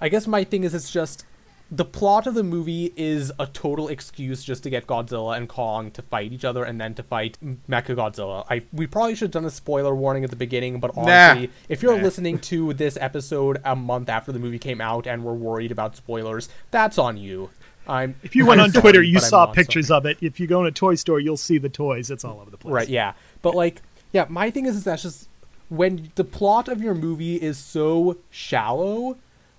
I 0.00 0.08
guess 0.08 0.26
my 0.26 0.42
thing 0.42 0.64
is 0.64 0.74
it's 0.74 0.90
just 0.90 1.24
the 1.70 1.84
plot 1.84 2.26
of 2.26 2.34
the 2.34 2.42
movie 2.42 2.94
is 2.96 3.30
a 3.38 3.46
total 3.46 3.88
excuse 3.88 4.42
just 4.42 4.62
to 4.62 4.70
get 4.70 4.86
Godzilla 4.86 5.36
and 5.36 5.48
Kong 5.48 5.90
to 5.92 6.02
fight 6.02 6.32
each 6.32 6.44
other 6.44 6.64
and 6.64 6.80
then 6.80 6.94
to 6.94 7.02
fight 7.02 7.36
Mecha 7.68 7.94
Godzilla. 7.94 8.44
I 8.50 8.62
we 8.72 8.88
probably 8.88 9.14
should 9.14 9.26
have 9.26 9.32
done 9.32 9.44
a 9.44 9.50
spoiler 9.50 9.94
warning 9.94 10.24
at 10.24 10.30
the 10.30 10.36
beginning, 10.36 10.80
but 10.80 10.96
honestly, 10.96 11.46
nah. 11.46 11.52
if 11.68 11.82
you're 11.82 11.96
nah. 11.96 12.02
listening 12.02 12.38
to 12.40 12.72
this 12.72 12.96
episode 13.00 13.60
a 13.64 13.76
month 13.76 14.08
after 14.08 14.32
the 14.32 14.38
movie 14.38 14.58
came 14.58 14.80
out 14.80 15.06
and 15.06 15.22
we're 15.22 15.34
worried 15.34 15.70
about 15.70 15.94
spoilers, 15.94 16.48
that's 16.70 16.98
on 16.98 17.18
you. 17.18 17.50
I'm, 17.88 18.14
if 18.22 18.36
you 18.36 18.44
went 18.44 18.60
on 18.60 18.70
Twitter, 18.70 19.02
you 19.02 19.18
saw 19.18 19.46
pictures 19.46 19.90
of 19.90 20.06
it. 20.06 20.18
If 20.20 20.38
you 20.38 20.46
go 20.46 20.60
in 20.60 20.66
a 20.66 20.70
toy 20.70 20.94
store, 20.94 21.20
you'll 21.20 21.36
see 21.36 21.58
the 21.58 21.68
toys. 21.68 22.10
It's 22.10 22.24
all 22.24 22.40
over 22.40 22.50
the 22.50 22.56
place. 22.56 22.72
Right? 22.72 22.88
Yeah. 22.88 23.14
But 23.42 23.54
like, 23.54 23.82
yeah, 24.12 24.26
my 24.28 24.50
thing 24.50 24.66
is, 24.66 24.76
is 24.76 24.84
that's 24.84 25.02
just 25.02 25.28
when 25.68 26.12
the 26.14 26.24
plot 26.24 26.68
of 26.68 26.82
your 26.82 26.94
movie 26.94 27.36
is 27.36 27.58
so 27.58 28.18
shallow, 28.30 29.16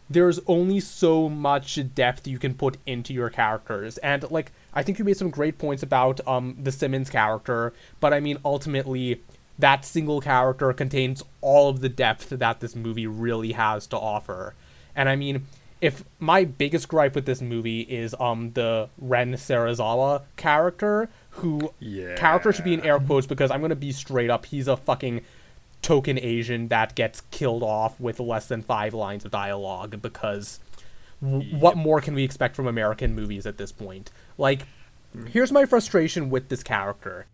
there's 0.10 0.40
only 0.48 0.80
so 0.80 1.30
much 1.30 1.80
depth 1.96 2.28
you 2.28 2.40
can 2.40 2.54
put 2.54 2.78
into 2.86 3.14
your 3.14 3.30
characters, 3.30 3.98
and 4.00 4.30
like, 4.32 4.52
I 4.74 4.84
think 4.84 5.00
you 5.00 5.06
made 5.06 5.18
some 5.18 5.30
great 5.30 5.58
points 5.58 5.84
about 5.84 6.20
um 6.28 6.58
the 6.62 6.72
Simmons 6.72 7.10
character, 7.10 7.74
but 8.00 8.14
I 8.14 8.20
mean, 8.20 8.38
ultimately. 8.46 9.22
That 9.60 9.84
single 9.84 10.22
character 10.22 10.72
contains 10.72 11.22
all 11.42 11.68
of 11.68 11.82
the 11.82 11.90
depth 11.90 12.30
that 12.30 12.62
this 12.62 12.78
movie 12.78 13.08
really 13.08 13.52
has 13.52 13.88
to 13.88 13.98
offer. 13.98 14.54
And 14.96 15.10
I 15.10 15.18
mean, 15.18 15.48
if 15.82 16.04
my 16.20 16.44
biggest 16.44 16.88
gripe 16.88 17.16
with 17.16 17.26
this 17.26 17.42
movie 17.42 17.82
is 17.82 18.16
um 18.20 18.52
the 18.52 18.90
Ren 18.98 19.34
Serizawa 19.34 20.24
character, 20.36 21.10
who 21.32 21.74
yeah. 21.80 22.16
character 22.16 22.52
should 22.52 22.66
be 22.66 22.74
in 22.74 22.82
air 22.82 23.00
quotes 23.00 23.28
because 23.28 23.52
I'm 23.52 23.62
gonna 23.62 23.76
be 23.76 23.92
straight 23.92 24.30
up, 24.30 24.46
he's 24.46 24.68
a 24.68 24.78
fucking 24.78 25.22
token 25.82 26.20
Asian 26.20 26.68
that 26.68 26.96
gets 26.96 27.22
killed 27.32 27.64
off 27.64 28.00
with 28.00 28.20
less 28.20 28.48
than 28.48 28.62
five 28.62 28.94
lines 28.94 29.24
of 29.24 29.32
dialogue 29.32 30.02
because 30.02 30.60
w- 31.22 31.56
what 31.58 31.78
more 31.78 32.02
can 32.02 32.14
we 32.14 32.24
expect 32.24 32.56
from 32.56 32.68
American 32.68 33.16
movies 33.16 33.46
at 33.46 33.58
this 33.58 33.72
point? 33.72 34.12
Like, 34.38 34.64
here's 35.28 35.52
my 35.52 35.66
frustration 35.66 36.30
with 36.30 36.50
this 36.50 36.64
character. 36.64 37.28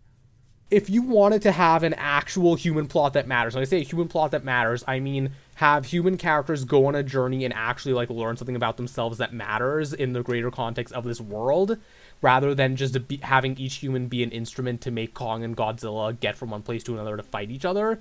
If 0.70 0.90
you 0.90 1.02
wanted 1.02 1.42
to 1.44 1.52
have 1.52 1.84
an 1.84 1.94
actual 1.96 2.56
human 2.56 2.88
plot 2.88 3.14
that 3.14 3.28
matters, 3.28 3.56
when 3.56 3.62
I 3.62 3.66
say 3.66 3.82
a 3.82 3.84
human 3.84 4.08
plot 4.08 4.32
that 4.32 4.44
matters, 4.44 4.84
I 4.88 5.00
mean 5.00 5.32
have 5.56 5.86
human 5.86 6.18
characters 6.18 6.66
go 6.66 6.86
on 6.86 6.96
a 6.96 7.04
journey 7.04 7.46
and 7.46 7.54
actually 7.54 7.94
like 7.94 8.10
learn 8.10 8.36
something 8.36 8.56
about 8.56 8.78
themselves 8.78 9.18
that 9.18 9.34
matters 9.34 9.94
in 9.94 10.14
the 10.14 10.22
greater 10.22 10.52
context 10.52 10.94
of 10.94 11.06
this 11.06 11.22
world 11.22 11.78
rather 12.22 12.54
than 12.54 12.76
just 12.76 13.08
be, 13.08 13.18
having 13.18 13.58
each 13.58 13.76
human 13.76 14.08
be 14.08 14.22
an 14.22 14.32
instrument 14.32 14.82
to 14.82 14.92
make 14.92 15.14
Kong 15.14 15.44
and 15.44 15.56
Godzilla 15.56 16.20
get 16.20 16.36
from 16.36 16.50
one 16.50 16.62
place 16.62 16.84
to 16.84 16.94
another 16.94 17.16
to 17.16 17.24
fight 17.24 17.52
each 17.52 17.66
other. 17.66 18.00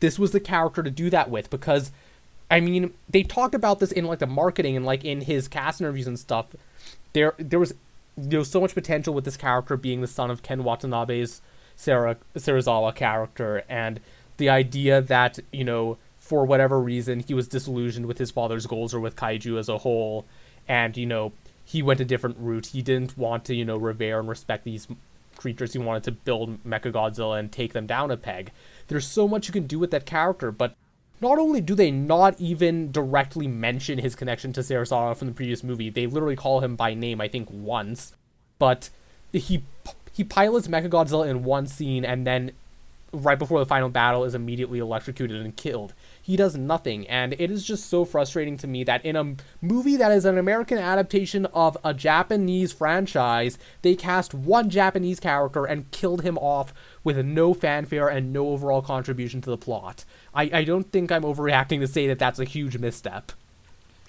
This 0.00 0.18
was 0.18 0.32
the 0.32 0.40
character 0.40 0.82
to 0.82 0.90
do 0.90 1.08
that 1.10 1.30
with 1.30 1.48
because 1.48 1.92
I 2.50 2.60
mean, 2.60 2.92
they 3.08 3.22
talk 3.22 3.54
about 3.54 3.78
this 3.78 3.92
in 3.92 4.04
like 4.04 4.18
the 4.18 4.26
marketing 4.26 4.76
and 4.76 4.84
like 4.84 5.04
in 5.04 5.22
his 5.22 5.48
cast 5.48 5.80
interviews 5.80 6.06
and 6.06 6.18
stuff. 6.18 6.54
There 7.14 7.34
there 7.38 7.58
was 7.58 7.72
there 8.18 8.38
was 8.38 8.50
so 8.50 8.60
much 8.60 8.74
potential 8.74 9.14
with 9.14 9.24
this 9.24 9.38
character 9.38 9.78
being 9.78 10.02
the 10.02 10.06
son 10.06 10.30
of 10.30 10.42
Ken 10.42 10.62
Watanabe's 10.62 11.40
Sarah 11.76 12.18
Serizawa 12.36 12.94
character 12.94 13.64
and 13.70 14.00
the 14.36 14.50
idea 14.50 15.00
that, 15.00 15.38
you 15.50 15.64
know, 15.64 15.96
for 16.32 16.46
whatever 16.46 16.80
reason, 16.80 17.20
he 17.20 17.34
was 17.34 17.46
disillusioned 17.46 18.06
with 18.06 18.16
his 18.16 18.30
father's 18.30 18.64
goals 18.64 18.94
or 18.94 19.00
with 19.00 19.16
kaiju 19.16 19.58
as 19.58 19.68
a 19.68 19.76
whole, 19.76 20.24
and 20.66 20.96
you 20.96 21.04
know 21.04 21.30
he 21.62 21.82
went 21.82 22.00
a 22.00 22.06
different 22.06 22.38
route. 22.38 22.68
He 22.68 22.80
didn't 22.80 23.18
want 23.18 23.44
to 23.44 23.54
you 23.54 23.66
know 23.66 23.76
revere 23.76 24.18
and 24.18 24.26
respect 24.26 24.64
these 24.64 24.88
creatures. 25.36 25.74
He 25.74 25.78
wanted 25.78 26.04
to 26.04 26.12
build 26.12 26.64
Mechagodzilla 26.64 27.38
and 27.38 27.52
take 27.52 27.74
them 27.74 27.86
down 27.86 28.10
a 28.10 28.16
peg. 28.16 28.50
There's 28.88 29.06
so 29.06 29.28
much 29.28 29.46
you 29.46 29.52
can 29.52 29.66
do 29.66 29.78
with 29.78 29.90
that 29.90 30.06
character, 30.06 30.50
but 30.50 30.74
not 31.20 31.38
only 31.38 31.60
do 31.60 31.74
they 31.74 31.90
not 31.90 32.40
even 32.40 32.90
directly 32.90 33.46
mention 33.46 33.98
his 33.98 34.14
connection 34.14 34.54
to 34.54 34.60
Serizawa 34.62 35.14
from 35.14 35.28
the 35.28 35.34
previous 35.34 35.62
movie, 35.62 35.90
they 35.90 36.06
literally 36.06 36.34
call 36.34 36.60
him 36.60 36.76
by 36.76 36.94
name, 36.94 37.20
I 37.20 37.28
think, 37.28 37.48
once, 37.50 38.14
but 38.58 38.88
he 39.34 39.64
he 40.14 40.24
pilots 40.24 40.66
Mechagodzilla 40.66 41.28
in 41.28 41.44
one 41.44 41.66
scene 41.66 42.06
and 42.06 42.26
then 42.26 42.52
right 43.12 43.38
before 43.38 43.58
the 43.58 43.66
final 43.66 43.88
battle 43.88 44.24
is 44.24 44.34
immediately 44.34 44.78
electrocuted 44.78 45.42
and 45.42 45.54
killed. 45.56 45.92
He 46.24 46.36
does 46.36 46.56
nothing, 46.56 47.08
and 47.08 47.32
it 47.32 47.50
is 47.50 47.64
just 47.64 47.90
so 47.90 48.04
frustrating 48.04 48.56
to 48.58 48.68
me 48.68 48.84
that 48.84 49.04
in 49.04 49.16
a 49.16 49.34
movie 49.60 49.96
that 49.96 50.12
is 50.12 50.24
an 50.24 50.38
American 50.38 50.78
adaptation 50.78 51.46
of 51.46 51.76
a 51.84 51.92
Japanese 51.92 52.72
franchise, 52.72 53.58
they 53.82 53.96
cast 53.96 54.32
one 54.32 54.70
Japanese 54.70 55.18
character 55.18 55.64
and 55.64 55.90
killed 55.90 56.22
him 56.22 56.38
off 56.38 56.72
with 57.02 57.18
no 57.18 57.52
fanfare 57.52 58.08
and 58.08 58.32
no 58.32 58.50
overall 58.50 58.82
contribution 58.82 59.40
to 59.40 59.50
the 59.50 59.58
plot. 59.58 60.04
I, 60.32 60.48
I 60.52 60.64
don't 60.64 60.92
think 60.92 61.10
I'm 61.10 61.24
overreacting 61.24 61.80
to 61.80 61.88
say 61.88 62.06
that 62.06 62.20
that's 62.20 62.38
a 62.38 62.44
huge 62.44 62.78
misstep. 62.78 63.32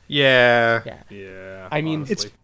Yeah. 0.08 0.84
Yeah. 0.86 1.04
Yeah. 1.10 1.68
I 1.72 1.82
mean, 1.82 2.02
honestly. 2.02 2.30
It's 2.30 2.36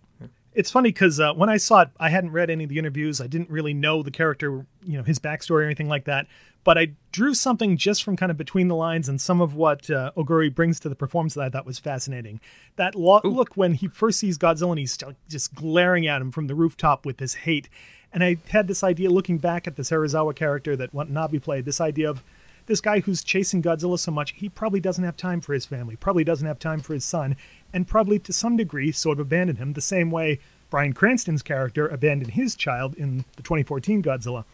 funny 0.72 0.90
because 0.90 1.20
uh, 1.20 1.34
when 1.34 1.50
I 1.50 1.58
saw 1.58 1.82
it, 1.82 1.90
I 2.00 2.10
hadn't 2.10 2.32
read 2.32 2.50
any 2.50 2.64
of 2.64 2.70
the 2.70 2.80
interviews. 2.80 3.22
I 3.22 3.28
didn't 3.28 3.50
really 3.50 3.74
know 3.74 4.02
the 4.02 4.12
character, 4.12 4.66
you 4.84 4.98
know, 4.98 5.04
his 5.04 5.20
backstory 5.20 5.62
or 5.62 5.66
anything 5.66 5.88
like 5.88 6.06
that. 6.06 6.28
But 6.64 6.78
I 6.78 6.90
drew 7.12 7.34
something 7.34 7.78
just 7.78 8.04
from 8.04 8.18
kind 8.18 8.32
of 8.32 8.38
between 8.38 8.68
the 8.68 8.76
lines 8.76 9.08
and 9.08 9.22
some 9.22 9.42
of 9.42 9.56
what 9.56 9.90
uh, 9.90 10.12
Oguri 10.18 10.54
brings 10.54 10.80
to 10.82 10.90
the 10.90 10.96
performance 10.96 11.36
that 11.36 11.44
I 11.44 11.50
thought 11.50 11.66
was 11.66 11.80
fascinating. 11.80 12.42
That 12.76 12.96
lo- 12.96 13.22
look 13.24 13.56
when 13.56 13.76
he 13.76 13.88
first 13.88 14.20
sees 14.20 14.38
Godzilla 14.38 14.72
and 14.72 14.80
he's 14.80 14.94
st- 14.94 15.16
just 15.30 15.56
glaring 15.56 16.06
at 16.06 16.22
him 16.22 16.32
from 16.32 16.48
the 16.48 16.56
rooftop 16.56 17.06
with 17.06 17.20
his 17.20 17.36
hate. 17.36 17.70
And 18.12 18.24
I 18.24 18.38
had 18.50 18.68
this 18.68 18.84
idea 18.84 19.10
looking 19.10 19.38
back 19.38 19.68
at 19.68 19.78
the 19.78 19.84
Serizawa 19.84 20.36
character 20.36 20.76
that 20.76 20.94
Watanabe 20.94 21.40
played, 21.40 21.66
this 21.66 21.80
idea 21.80 22.10
of 22.10 22.24
this 22.66 22.82
guy 22.82 23.00
who's 23.00 23.24
chasing 23.24 23.62
Godzilla 23.62 23.98
so 23.98 24.12
much, 24.12 24.34
he 24.34 24.48
probably 24.48 24.80
doesn't 24.80 25.04
have 25.04 25.18
time 25.18 25.42
for 25.42 25.54
his 25.54 25.66
family, 25.66 25.96
probably 25.96 26.24
doesn't 26.24 26.48
have 26.48 26.60
time 26.60 26.82
for 26.82 26.94
his 26.94 27.06
son, 27.06 27.36
and 27.74 27.88
probably 27.88 28.20
to 28.20 28.34
some 28.34 28.58
degree 28.58 28.92
sort 28.92 29.20
of 29.20 29.28
abandoned 29.28 29.60
him 29.60 29.74
the 29.74 29.82
same 29.82 30.12
way 30.12 30.40
Bryan 30.70 30.94
Cranston's 30.94 31.42
character 31.42 31.88
abandoned 31.88 32.32
his 32.32 32.56
child 32.56 32.96
in 32.96 33.26
the 33.36 33.44
2014 33.44 34.04
Godzilla. 34.04 34.46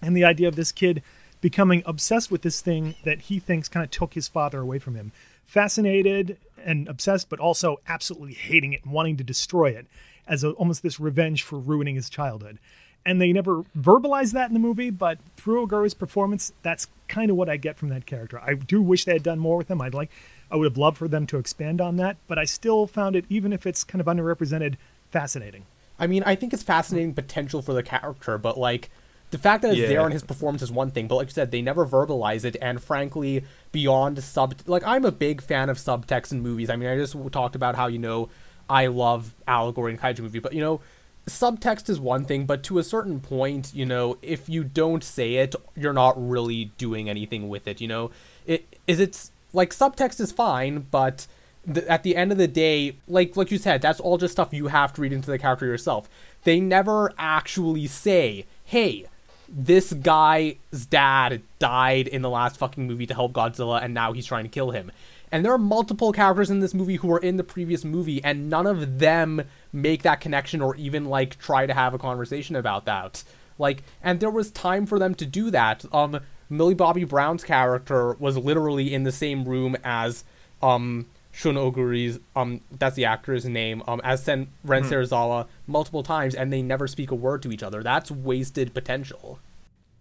And 0.00 0.16
the 0.16 0.24
idea 0.24 0.48
of 0.48 0.56
this 0.56 0.72
kid 0.72 1.02
becoming 1.40 1.82
obsessed 1.86 2.30
with 2.30 2.42
this 2.42 2.60
thing 2.60 2.94
that 3.04 3.22
he 3.22 3.38
thinks 3.38 3.68
kind 3.68 3.84
of 3.84 3.90
took 3.90 4.14
his 4.14 4.28
father 4.28 4.60
away 4.60 4.78
from 4.78 4.94
him. 4.94 5.12
Fascinated 5.44 6.36
and 6.64 6.88
obsessed, 6.88 7.28
but 7.28 7.40
also 7.40 7.80
absolutely 7.88 8.34
hating 8.34 8.72
it 8.72 8.84
and 8.84 8.92
wanting 8.92 9.16
to 9.16 9.24
destroy 9.24 9.70
it 9.70 9.86
as 10.26 10.44
a, 10.44 10.50
almost 10.52 10.82
this 10.82 11.00
revenge 11.00 11.42
for 11.42 11.58
ruining 11.58 11.94
his 11.94 12.10
childhood. 12.10 12.58
And 13.06 13.20
they 13.20 13.32
never 13.32 13.62
verbalize 13.76 14.32
that 14.32 14.48
in 14.48 14.54
the 14.54 14.60
movie, 14.60 14.90
but 14.90 15.18
through 15.36 15.66
Oguri's 15.66 15.94
performance, 15.94 16.52
that's 16.62 16.88
kind 17.06 17.30
of 17.30 17.36
what 17.36 17.48
I 17.48 17.56
get 17.56 17.76
from 17.76 17.88
that 17.88 18.06
character. 18.06 18.38
I 18.40 18.54
do 18.54 18.82
wish 18.82 19.04
they 19.04 19.14
had 19.14 19.22
done 19.22 19.38
more 19.38 19.56
with 19.56 19.70
him. 19.70 19.80
I'd 19.80 19.94
like, 19.94 20.10
I 20.50 20.56
would 20.56 20.64
have 20.64 20.78
loved 20.78 20.96
for 20.96 21.08
them 21.08 21.26
to 21.28 21.38
expand 21.38 21.80
on 21.80 21.96
that, 21.96 22.16
but 22.26 22.38
I 22.38 22.44
still 22.44 22.86
found 22.86 23.16
it, 23.16 23.24
even 23.28 23.52
if 23.52 23.66
it's 23.66 23.84
kind 23.84 24.00
of 24.00 24.06
underrepresented, 24.06 24.76
fascinating. 25.10 25.66
I 25.98 26.06
mean, 26.06 26.22
I 26.24 26.34
think 26.34 26.52
it's 26.52 26.62
fascinating 26.62 27.14
potential 27.14 27.60
for 27.62 27.74
the 27.74 27.82
character, 27.82 28.38
but 28.38 28.58
like 28.58 28.90
the 29.30 29.38
fact 29.38 29.62
that 29.62 29.70
it's 29.72 29.80
Yeah. 29.80 29.88
there 29.88 30.06
in 30.06 30.12
his 30.12 30.22
performance 30.22 30.62
is 30.62 30.72
one 30.72 30.90
thing, 30.90 31.06
but 31.08 31.16
like 31.16 31.28
you 31.28 31.32
said, 31.32 31.50
they 31.50 31.60
never 31.60 31.84
verbalize 31.86 32.44
it, 32.44 32.56
and 32.62 32.82
frankly, 32.82 33.44
beyond 33.72 34.22
sub, 34.24 34.54
like 34.66 34.82
I'm 34.86 35.04
a 35.04 35.12
big 35.12 35.42
fan 35.42 35.68
of 35.68 35.76
subtext 35.76 36.32
in 36.32 36.40
movies. 36.40 36.70
I 36.70 36.76
mean, 36.76 36.88
I 36.88 36.96
just 36.96 37.14
talked 37.32 37.54
about 37.54 37.74
how 37.74 37.88
you 37.88 37.98
know 37.98 38.30
I 38.70 38.86
love 38.86 39.34
allegory 39.46 39.92
in 39.92 39.98
kaiju 39.98 40.20
movie, 40.20 40.38
but 40.38 40.52
you 40.54 40.60
know, 40.60 40.80
subtext 41.26 41.90
is 41.90 42.00
one 42.00 42.24
thing, 42.24 42.46
but 42.46 42.62
to 42.64 42.78
a 42.78 42.82
certain 42.82 43.20
point, 43.20 43.74
you 43.74 43.84
know, 43.84 44.16
if 44.22 44.48
you 44.48 44.64
don't 44.64 45.04
say 45.04 45.36
it, 45.36 45.54
you're 45.76 45.92
not 45.92 46.14
really 46.16 46.66
doing 46.78 47.10
anything 47.10 47.48
with 47.48 47.68
it. 47.68 47.80
You 47.80 47.88
know, 47.88 48.10
it 48.46 48.78
is 48.86 48.98
it's 49.00 49.30
like 49.52 49.70
subtext 49.70 50.20
is 50.20 50.32
fine, 50.32 50.86
but 50.90 51.26
th- 51.72 51.86
at 51.86 52.02
the 52.02 52.16
end 52.16 52.32
of 52.32 52.38
the 52.38 52.48
day, 52.48 52.96
like 53.06 53.36
like 53.36 53.50
you 53.50 53.58
said, 53.58 53.82
that's 53.82 54.00
all 54.00 54.18
just 54.18 54.32
stuff 54.32 54.52
you 54.52 54.68
have 54.68 54.92
to 54.94 55.00
read 55.00 55.12
into 55.12 55.30
the 55.30 55.38
character 55.38 55.66
yourself. 55.66 56.08
They 56.44 56.60
never 56.60 57.12
actually 57.18 57.86
say, 57.86 58.46
"Hey, 58.64 59.06
this 59.48 59.92
guy's 59.92 60.56
dad 60.90 61.42
died 61.58 62.06
in 62.06 62.22
the 62.22 62.30
last 62.30 62.56
fucking 62.56 62.86
movie 62.86 63.06
to 63.06 63.14
help 63.14 63.32
Godzilla, 63.32 63.82
and 63.82 63.94
now 63.94 64.12
he's 64.12 64.26
trying 64.26 64.44
to 64.44 64.50
kill 64.50 64.70
him." 64.70 64.92
And 65.30 65.44
there 65.44 65.52
are 65.52 65.58
multiple 65.58 66.12
characters 66.12 66.50
in 66.50 66.60
this 66.60 66.72
movie 66.72 66.96
who 66.96 67.08
were 67.08 67.18
in 67.18 67.36
the 67.36 67.44
previous 67.44 67.84
movie, 67.84 68.22
and 68.24 68.48
none 68.48 68.66
of 68.66 68.98
them 68.98 69.42
make 69.72 70.02
that 70.02 70.20
connection 70.20 70.62
or 70.62 70.74
even 70.76 71.04
like 71.04 71.38
try 71.38 71.66
to 71.66 71.74
have 71.74 71.92
a 71.92 71.98
conversation 71.98 72.56
about 72.56 72.86
that. 72.86 73.24
Like, 73.58 73.82
and 74.02 74.20
there 74.20 74.30
was 74.30 74.50
time 74.50 74.86
for 74.86 74.98
them 74.98 75.14
to 75.16 75.26
do 75.26 75.50
that. 75.50 75.84
Um, 75.92 76.20
Millie 76.50 76.74
Bobby 76.74 77.04
Brown's 77.04 77.44
character 77.44 78.14
was 78.14 78.36
literally 78.36 78.92
in 78.94 79.04
the 79.04 79.12
same 79.12 79.44
room 79.44 79.76
as 79.84 80.24
um 80.62 81.06
Shun 81.30 81.54
Oguri's 81.54 82.18
um 82.34 82.60
that's 82.78 82.96
the 82.96 83.04
actor's 83.04 83.44
name 83.44 83.82
um 83.86 84.00
as 84.02 84.24
Sen 84.24 84.48
Ren 84.64 84.82
Serizawa 84.82 85.46
multiple 85.66 86.02
times, 86.02 86.34
and 86.34 86.52
they 86.52 86.62
never 86.62 86.88
speak 86.88 87.10
a 87.10 87.14
word 87.14 87.42
to 87.42 87.52
each 87.52 87.62
other. 87.62 87.82
That's 87.82 88.10
wasted 88.10 88.74
potential. 88.74 89.38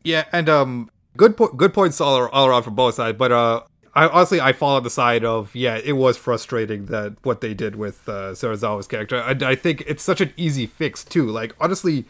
Yeah, 0.03 0.25
and 0.31 0.47
um, 0.47 0.89
good 1.17 1.35
po- 1.35 1.49
good 1.49 1.73
points 1.73 1.99
all, 1.99 2.27
all 2.27 2.47
around 2.47 2.63
from 2.63 2.75
both 2.75 2.95
sides. 2.95 3.17
But 3.17 3.31
uh, 3.31 3.63
I 3.93 4.07
honestly 4.07 4.39
I 4.39 4.53
fall 4.53 4.77
on 4.77 4.83
the 4.83 4.89
side 4.89 5.25
of 5.25 5.53
yeah, 5.55 5.79
it 5.83 5.93
was 5.93 6.17
frustrating 6.17 6.85
that 6.85 7.15
what 7.23 7.41
they 7.41 7.53
did 7.53 7.75
with 7.75 8.07
uh, 8.07 8.31
Serizawa's 8.31 8.87
character. 8.87 9.17
And 9.17 9.43
I 9.43 9.55
think 9.55 9.83
it's 9.85 10.03
such 10.03 10.21
an 10.21 10.33
easy 10.37 10.65
fix 10.65 11.03
too. 11.03 11.27
Like 11.27 11.55
honestly, 11.59 12.05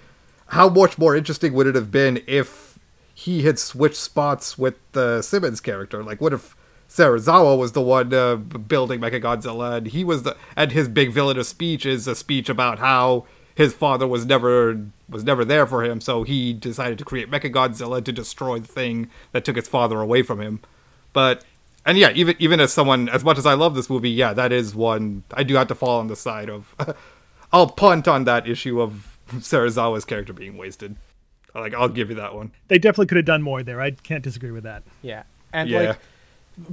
how 0.47 0.69
much 0.69 0.97
more 0.97 1.15
interesting 1.15 1.53
would 1.53 1.65
it 1.65 1.75
have 1.75 1.89
been 1.89 2.21
if 2.27 2.66
he 3.17 3.41
had 3.41 3.57
switched 3.57 3.95
spots 3.95 4.59
with 4.59 4.75
the 4.91 5.23
Simmons 5.23 5.59
character? 5.59 6.03
Like, 6.03 6.21
what 6.21 6.33
if 6.33 6.55
Serizawa 6.87 7.57
was 7.57 7.71
the 7.71 7.81
one 7.81 8.13
uh, 8.13 8.35
building 8.35 8.99
Mechagodzilla, 8.99 9.77
and 9.77 9.87
he 9.87 10.03
was 10.03 10.21
the 10.21 10.37
and 10.55 10.71
his 10.71 10.87
big 10.87 11.11
villainous 11.11 11.49
speech 11.49 11.83
is 11.83 12.07
a 12.07 12.13
speech 12.13 12.47
about 12.47 12.77
how 12.77 13.25
his 13.55 13.73
father 13.73 14.07
was 14.07 14.27
never 14.27 14.85
was 15.09 15.23
never 15.23 15.43
there 15.43 15.65
for 15.65 15.83
him, 15.83 15.99
so 15.99 16.21
he 16.21 16.53
decided 16.53 16.99
to 16.99 17.05
create 17.05 17.31
Mechagodzilla 17.31 18.05
to 18.05 18.11
destroy 18.11 18.59
the 18.59 18.67
thing 18.67 19.09
that 19.31 19.43
took 19.43 19.55
his 19.55 19.67
father 19.67 19.99
away 19.99 20.21
from 20.21 20.39
him. 20.39 20.59
But 21.11 21.43
and 21.87 21.97
yeah, 21.97 22.11
even 22.11 22.35
even 22.37 22.59
as 22.59 22.71
someone 22.71 23.09
as 23.09 23.23
much 23.23 23.39
as 23.39 23.47
I 23.47 23.55
love 23.55 23.73
this 23.73 23.89
movie, 23.89 24.11
yeah, 24.11 24.33
that 24.33 24.51
is 24.51 24.75
one 24.75 25.23
I 25.33 25.41
do 25.41 25.55
have 25.55 25.69
to 25.69 25.75
fall 25.75 25.99
on 25.99 26.05
the 26.05 26.15
side 26.15 26.51
of 26.51 26.75
I'll 27.51 27.71
punt 27.71 28.07
on 28.07 28.25
that 28.25 28.47
issue 28.47 28.79
of 28.79 29.17
Serizawa's 29.37 30.05
character 30.05 30.33
being 30.33 30.55
wasted. 30.55 30.97
Like 31.59 31.73
I'll 31.73 31.89
give 31.89 32.09
you 32.09 32.15
that 32.15 32.33
one. 32.35 32.51
They 32.67 32.77
definitely 32.79 33.07
could 33.07 33.17
have 33.17 33.25
done 33.25 33.41
more 33.41 33.63
there. 33.63 33.81
I 33.81 33.91
can't 33.91 34.23
disagree 34.23 34.51
with 34.51 34.63
that. 34.63 34.83
Yeah, 35.01 35.23
and 35.53 35.69
Yeah. 35.69 35.79
like 35.89 35.99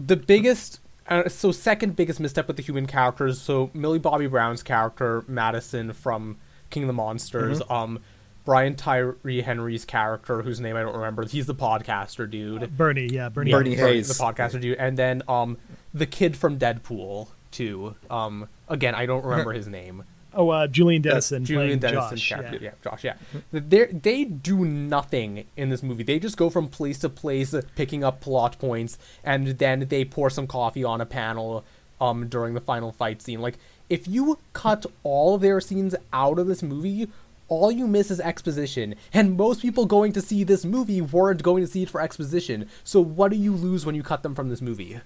the 0.07 0.17
biggest, 0.17 0.81
uh, 1.09 1.29
so 1.29 1.53
second 1.53 1.97
biggest 1.97 2.21
misstep 2.21 2.47
with 2.49 2.57
the 2.57 2.62
human 2.62 2.87
characters. 2.87 3.41
So 3.41 3.71
Millie 3.75 3.99
Bobby 3.99 4.26
Brown's 4.26 4.62
character 4.62 5.25
Madison 5.29 5.93
from 5.93 6.37
King 6.71 6.85
of 6.85 6.87
the 6.88 6.93
Monsters. 6.95 7.61
Um, 7.71 8.00
Brian 8.45 8.75
Tyree 8.75 9.41
Henry's 9.41 9.87
character, 9.87 10.43
whose 10.43 10.61
name 10.61 10.76
I 10.76 10.83
don't 10.83 10.95
remember. 10.95 11.25
He's 11.26 11.47
the 11.47 11.55
podcaster 11.55 12.29
dude. 12.31 12.76
Bernie, 12.76 13.07
yeah, 13.11 13.31
Bernie. 13.31 13.50
Yeah, 13.50 13.57
Bernie 13.57 13.76
Bernie, 13.76 13.93
Hayes. 13.95 14.09
the 14.09 14.23
podcaster 14.23 14.61
dude, 14.61 14.76
and 14.79 14.99
then 14.99 15.23
um 15.29 15.57
the 15.95 16.05
kid 16.07 16.37
from 16.37 16.59
Deadpool 16.59 17.29
2. 17.53 17.95
Um, 18.11 18.49
again 18.69 18.95
I 18.95 19.07
don't 19.07 19.25
remember 19.25 19.53
his 19.55 19.67
name. 19.67 20.05
Oh, 20.37 20.50
uh, 20.50 20.67
Julian 20.67 21.03
Dennison. 21.03 21.45
Julian 21.45 21.79
playing 21.79 21.95
Dennison's 21.95 22.21
Josh, 22.21 22.29
character. 22.29 22.59
yeah. 22.61 22.71
Yeah. 22.85 22.91
Josh. 22.91 23.05
Yeah, 23.05 23.14
they 23.53 23.87
they 23.87 24.25
do 24.25 24.64
nothing 24.64 25.47
in 25.57 25.71
this 25.71 25.83
movie. 25.83 26.03
They 26.03 26.19
just 26.19 26.37
go 26.37 26.50
from 26.50 26.69
place 26.69 26.99
to 27.00 27.09
place, 27.09 27.55
picking 27.76 28.03
up 28.05 28.21
plot 28.21 28.59
points, 28.59 28.99
and 29.23 29.47
then 29.59 29.87
they 29.88 30.05
pour 30.05 30.31
some 30.31 30.47
coffee 30.47 30.85
on 30.85 31.00
a 31.00 31.07
panel 31.07 31.64
um 32.00 32.29
during 32.29 32.55
the 32.55 32.61
final 32.61 32.93
fight 32.93 33.23
scene. 33.23 33.41
Like 33.41 33.59
if 33.88 34.09
you 34.09 34.38
cut 34.53 34.87
all 35.03 35.37
of 35.37 35.41
their 35.41 35.61
scenes 35.61 35.95
out 36.12 36.38
of 36.38 36.47
this 36.47 36.62
movie. 36.62 37.09
All 37.47 37.71
you 37.71 37.87
miss 37.87 38.11
is 38.11 38.21
exposition, 38.21 38.95
and 39.12 39.37
most 39.37 39.61
people 39.61 39.85
going 39.85 40.12
to 40.14 40.23
see 40.23 40.45
this 40.45 40.64
movie 40.64 41.03
weren't 41.03 41.43
going 41.43 41.62
to 41.62 41.71
see 41.71 41.83
it 41.83 41.91
for 41.91 42.00
exposition. 42.00 42.71
So, 42.85 43.03
what 43.03 43.31
do 43.31 43.37
you 43.37 43.53
lose 43.55 43.85
when 43.85 43.95
you 43.95 44.03
cut 44.03 44.23
them 44.23 44.35
from 44.35 44.49
this 44.49 44.62
movie? 44.62 45.00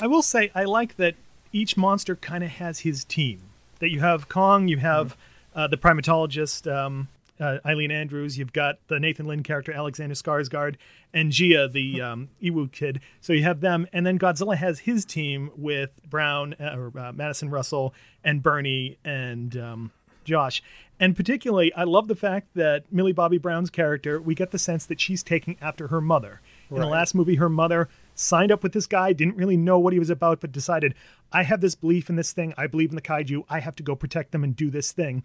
I 0.00 0.06
will 0.06 0.22
say 0.22 0.50
I 0.54 0.64
like 0.64 0.96
that 0.96 1.16
each 1.52 1.76
monster 1.76 2.16
kind 2.16 2.42
of 2.42 2.50
has 2.52 2.80
his 2.80 3.04
team. 3.04 3.42
That 3.80 3.90
you 3.90 4.00
have 4.00 4.28
Kong, 4.28 4.68
you 4.68 4.78
have 4.78 5.16
uh, 5.54 5.66
the 5.66 5.76
primatologist 5.76 6.72
um, 6.72 7.08
uh, 7.40 7.58
Ilene 7.64 7.92
Andrews, 7.92 8.38
you've 8.38 8.52
got 8.52 8.78
the 8.88 8.98
Nathan 8.98 9.26
Lind 9.26 9.44
character 9.44 9.72
Alexander 9.72 10.14
Skarsgård, 10.14 10.76
and 11.12 11.32
Jia, 11.32 11.70
the 11.70 12.00
um, 12.00 12.28
Iwi 12.42 12.70
kid. 12.72 13.00
So 13.20 13.32
you 13.32 13.42
have 13.44 13.60
them, 13.60 13.86
and 13.92 14.04
then 14.04 14.18
Godzilla 14.18 14.56
has 14.56 14.80
his 14.80 15.04
team 15.04 15.50
with 15.56 15.90
Brown 16.08 16.54
uh, 16.60 16.76
or 16.76 16.98
uh, 16.98 17.12
Madison 17.12 17.50
Russell 17.50 17.94
and 18.24 18.42
Bernie 18.42 18.98
and 19.04 19.56
um, 19.56 19.92
Josh. 20.24 20.62
And 21.00 21.14
particularly, 21.16 21.72
I 21.74 21.84
love 21.84 22.08
the 22.08 22.16
fact 22.16 22.48
that 22.54 22.84
Millie 22.92 23.12
Bobby 23.12 23.38
Brown's 23.38 23.70
character, 23.70 24.20
we 24.20 24.34
get 24.34 24.50
the 24.50 24.58
sense 24.58 24.84
that 24.86 25.00
she's 25.00 25.22
taking 25.22 25.56
after 25.60 25.88
her 25.88 26.00
mother. 26.00 26.40
In 26.70 26.80
the 26.80 26.86
last 26.86 27.14
movie, 27.14 27.36
her 27.36 27.48
mother 27.48 27.88
signed 28.18 28.50
up 28.50 28.62
with 28.62 28.72
this 28.72 28.86
guy, 28.86 29.12
didn't 29.12 29.36
really 29.36 29.56
know 29.56 29.78
what 29.78 29.92
he 29.92 29.98
was 29.98 30.10
about, 30.10 30.40
but 30.40 30.52
decided, 30.52 30.94
I 31.32 31.42
have 31.44 31.60
this 31.60 31.74
belief 31.74 32.10
in 32.10 32.16
this 32.16 32.32
thing. 32.32 32.54
I 32.56 32.66
believe 32.66 32.90
in 32.90 32.96
the 32.96 33.02
kaiju. 33.02 33.44
I 33.48 33.60
have 33.60 33.76
to 33.76 33.82
go 33.82 33.94
protect 33.94 34.32
them 34.32 34.44
and 34.44 34.56
do 34.56 34.70
this 34.70 34.92
thing. 34.92 35.22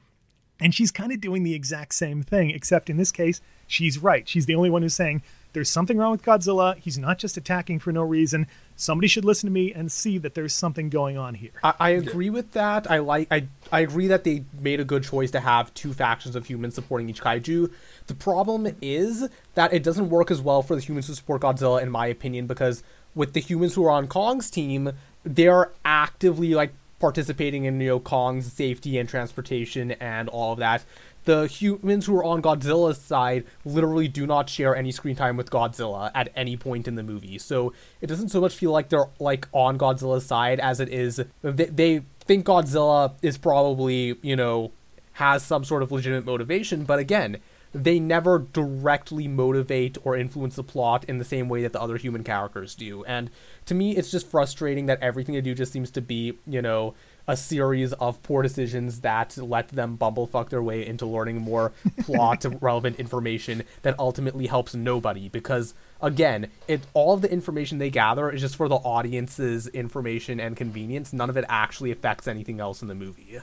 And 0.59 0.73
she's 0.75 0.91
kind 0.91 1.11
of 1.11 1.19
doing 1.19 1.43
the 1.43 1.55
exact 1.55 1.95
same 1.95 2.21
thing, 2.21 2.51
except 2.51 2.89
in 2.89 2.97
this 2.97 3.11
case, 3.11 3.41
she's 3.67 3.97
right. 3.97 4.27
She's 4.27 4.45
the 4.45 4.55
only 4.55 4.69
one 4.69 4.83
who's 4.83 4.93
saying, 4.93 5.23
there's 5.53 5.69
something 5.69 5.97
wrong 5.97 6.11
with 6.11 6.23
Godzilla. 6.23 6.75
He's 6.77 6.97
not 6.97 7.19
just 7.19 7.37
attacking 7.37 7.79
for 7.79 7.91
no 7.91 8.01
reason. 8.01 8.47
Somebody 8.75 9.07
should 9.07 9.23
listen 9.23 9.47
to 9.47 9.53
me 9.53 9.71
and 9.71 9.91
see 9.91 10.17
that 10.17 10.33
there's 10.33 10.53
something 10.53 10.89
going 10.89 11.17
on 11.17 11.35
here. 11.35 11.51
I, 11.63 11.73
I 11.79 11.89
agree 11.91 12.31
with 12.31 12.51
that. 12.53 12.89
I 12.89 12.97
like 12.99 13.27
I 13.31 13.47
I 13.71 13.81
agree 13.81 14.07
that 14.07 14.23
they 14.23 14.43
made 14.59 14.79
a 14.79 14.85
good 14.85 15.03
choice 15.03 15.31
to 15.31 15.39
have 15.39 15.73
two 15.73 15.93
factions 15.93 16.35
of 16.35 16.47
humans 16.47 16.75
supporting 16.75 17.09
each 17.09 17.21
kaiju. 17.21 17.71
The 18.07 18.15
problem 18.15 18.75
is 18.81 19.29
that 19.53 19.73
it 19.73 19.83
doesn't 19.83 20.09
work 20.09 20.31
as 20.31 20.41
well 20.41 20.63
for 20.63 20.75
the 20.75 20.81
humans 20.81 21.07
who 21.07 21.13
support 21.13 21.41
Godzilla, 21.41 21.81
in 21.81 21.91
my 21.91 22.07
opinion, 22.07 22.47
because 22.47 22.83
with 23.15 23.33
the 23.33 23.39
humans 23.39 23.75
who 23.75 23.85
are 23.85 23.91
on 23.91 24.07
Kong's 24.07 24.49
team, 24.49 24.91
they're 25.23 25.71
actively 25.85 26.55
like 26.55 26.73
participating 26.99 27.65
in 27.65 27.79
you 27.81 27.89
know 27.89 27.99
Kong's 27.99 28.51
safety 28.51 28.97
and 28.97 29.07
transportation 29.07 29.91
and 29.91 30.29
all 30.29 30.53
of 30.53 30.59
that. 30.59 30.83
The 31.25 31.47
humans 31.47 32.05
who 32.05 32.15
are 32.17 32.23
on 32.23 32.41
Godzilla's 32.41 32.97
side 32.97 33.45
literally 33.65 34.07
do 34.07 34.27
not 34.27 34.49
share 34.49 34.75
any 34.75 34.91
screen 34.91 35.15
time 35.15 35.37
with 35.37 35.49
Godzilla 35.49 36.11
at 36.13 36.29
any 36.35 36.57
point 36.57 36.87
in 36.87 36.95
the 36.95 37.03
movie. 37.03 37.37
So 37.39 37.73
it 38.01 38.07
doesn't 38.07 38.29
so 38.29 38.41
much 38.41 38.55
feel 38.55 38.71
like 38.71 38.89
they're 38.89 39.09
like 39.19 39.47
on 39.53 39.77
Godzilla's 39.77 40.25
side 40.25 40.59
as 40.59 40.79
it 40.79 40.89
is 40.89 41.21
they, 41.41 41.65
they 41.65 42.01
think 42.25 42.45
Godzilla 42.45 43.13
is 43.21 43.37
probably, 43.37 44.15
you 44.21 44.35
know, 44.35 44.71
has 45.13 45.43
some 45.43 45.63
sort 45.63 45.83
of 45.83 45.91
legitimate 45.91 46.25
motivation, 46.25 46.85
but 46.85 46.99
again, 46.99 47.37
they 47.73 47.99
never 47.99 48.39
directly 48.39 49.27
motivate 49.27 49.97
or 50.03 50.15
influence 50.15 50.55
the 50.55 50.63
plot 50.63 51.03
in 51.05 51.17
the 51.17 51.25
same 51.25 51.49
way 51.49 51.63
that 51.63 51.73
the 51.73 51.81
other 51.81 51.97
human 51.97 52.23
characters 52.23 52.75
do. 52.75 53.03
And 53.05 53.31
to 53.65 53.73
me, 53.73 53.95
it's 53.95 54.11
just 54.11 54.29
frustrating 54.29 54.85
that 54.85 55.01
everything 55.01 55.33
they 55.33 55.41
do 55.41 55.55
just 55.55 55.71
seems 55.71 55.89
to 55.91 56.01
be, 56.01 56.37
you 56.45 56.61
know, 56.61 56.93
a 57.27 57.37
series 57.37 57.93
of 57.93 58.21
poor 58.23 58.41
decisions 58.41 59.01
that 59.01 59.37
let 59.37 59.69
them 59.69 59.97
bumblefuck 59.97 60.49
their 60.49 60.61
way 60.61 60.85
into 60.85 61.05
learning 61.05 61.37
more 61.41 61.71
plot 62.01 62.45
relevant 62.61 62.99
information 62.99 63.63
that 63.83 63.97
ultimately 63.97 64.47
helps 64.47 64.75
nobody 64.75 65.29
because 65.29 65.73
again 66.01 66.47
it 66.67 66.81
all 66.93 67.13
of 67.13 67.21
the 67.21 67.31
information 67.31 67.77
they 67.77 67.89
gather 67.89 68.29
is 68.29 68.41
just 68.41 68.55
for 68.57 68.67
the 68.67 68.75
audience's 68.75 69.67
information 69.69 70.39
and 70.39 70.57
convenience 70.57 71.13
none 71.13 71.29
of 71.29 71.37
it 71.37 71.45
actually 71.47 71.91
affects 71.91 72.27
anything 72.27 72.59
else 72.59 72.81
in 72.81 72.89
the 72.89 72.95
movie 72.95 73.39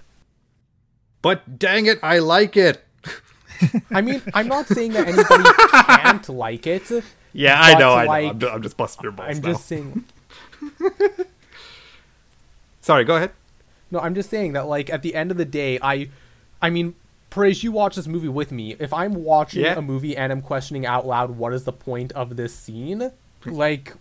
But 1.23 1.59
dang 1.59 1.87
it, 1.87 1.99
I 2.03 2.19
like 2.19 2.57
it. 2.57 2.85
i 3.91 4.01
mean 4.01 4.23
i'm 4.35 4.47
not 4.49 4.67
saying 4.67 4.93
that 4.93 5.07
anybody 5.09 5.45
can't 5.87 6.29
like 6.29 6.67
it 6.67 6.91
Yeah, 7.33 7.61
I 7.61 7.79
know, 7.79 7.91
I 7.93 8.05
like, 8.07 8.37
know. 8.37 8.49
I'm, 8.49 8.55
I'm 8.57 8.63
just 8.63 8.77
busting 8.77 9.05
your 9.05 9.13
balls 9.13 9.37
i'm 9.37 9.43
now. 9.43 9.53
just 9.53 9.67
saying 9.67 10.05
Sorry, 12.81 13.05
go 13.05 13.17
ahead. 13.17 13.31
No, 13.91 13.99
I'm 14.01 14.15
just 14.15 14.31
saying 14.31 14.53
that 14.53 14.67
like 14.67 14.91
at 14.91 15.03
the 15.03 15.15
end 15.15 15.31
of 15.31 15.37
the 15.37 15.45
day, 15.45 15.79
I 15.83 16.09
I 16.63 16.71
mean, 16.71 16.95
Praise, 17.31 17.63
you 17.63 17.71
watch 17.71 17.95
this 17.95 18.09
movie 18.09 18.29
with 18.29 18.51
me. 18.51 18.75
If 18.81 18.93
I'm 18.93 19.15
watching 19.15 19.63
Yeah. 19.63 19.79
a 19.79 19.83
movie 19.83 20.17
and 20.17 20.33
I'm 20.33 20.43
questioning 20.43 20.85
out 20.85 21.07
loud 21.07 21.31
what 21.39 21.53
is 21.53 21.63
the 21.65 21.73
point 21.73 22.11
of 22.13 22.37
this 22.37 22.53
scene, 22.53 23.13
like 23.47 23.95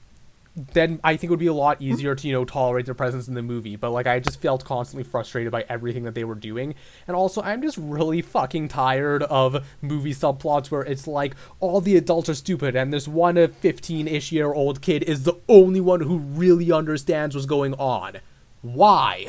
then 0.73 0.99
I 1.03 1.15
think 1.15 1.25
it 1.25 1.29
would 1.29 1.39
be 1.39 1.45
a 1.47 1.53
lot 1.53 1.79
easier 1.81 2.15
to, 2.15 2.27
you 2.27 2.33
know, 2.33 2.43
tolerate 2.43 2.85
their 2.85 2.95
presence 2.95 3.27
in 3.27 3.33
the 3.35 3.41
movie. 3.43 3.75
But 3.75 3.91
like 3.91 4.07
I 4.07 4.19
just 4.19 4.41
felt 4.41 4.65
constantly 4.65 5.03
frustrated 5.03 5.51
by 5.51 5.63
everything 5.69 6.03
that 6.03 6.15
they 6.15 6.23
were 6.23 6.35
doing. 6.35 6.73
And 7.07 7.15
also 7.15 7.41
I'm 7.43 7.61
just 7.61 7.77
really 7.77 8.21
fucking 8.23 8.67
tired 8.69 9.23
of 9.23 9.63
movie 9.81 10.13
subplots 10.13 10.71
where 10.71 10.81
it's 10.81 11.07
like 11.07 11.35
all 11.59 11.79
the 11.81 11.95
adults 11.95 12.29
are 12.29 12.33
stupid 12.33 12.75
and 12.75 12.91
this 12.91 13.07
one 13.07 13.35
15 13.47 14.07
ish 14.07 14.31
year 14.31 14.51
old 14.51 14.81
kid 14.81 15.03
is 15.03 15.23
the 15.23 15.35
only 15.47 15.79
one 15.81 16.01
who 16.01 16.17
really 16.17 16.71
understands 16.71 17.35
what's 17.35 17.45
going 17.45 17.75
on. 17.75 18.17
Why? 18.63 19.27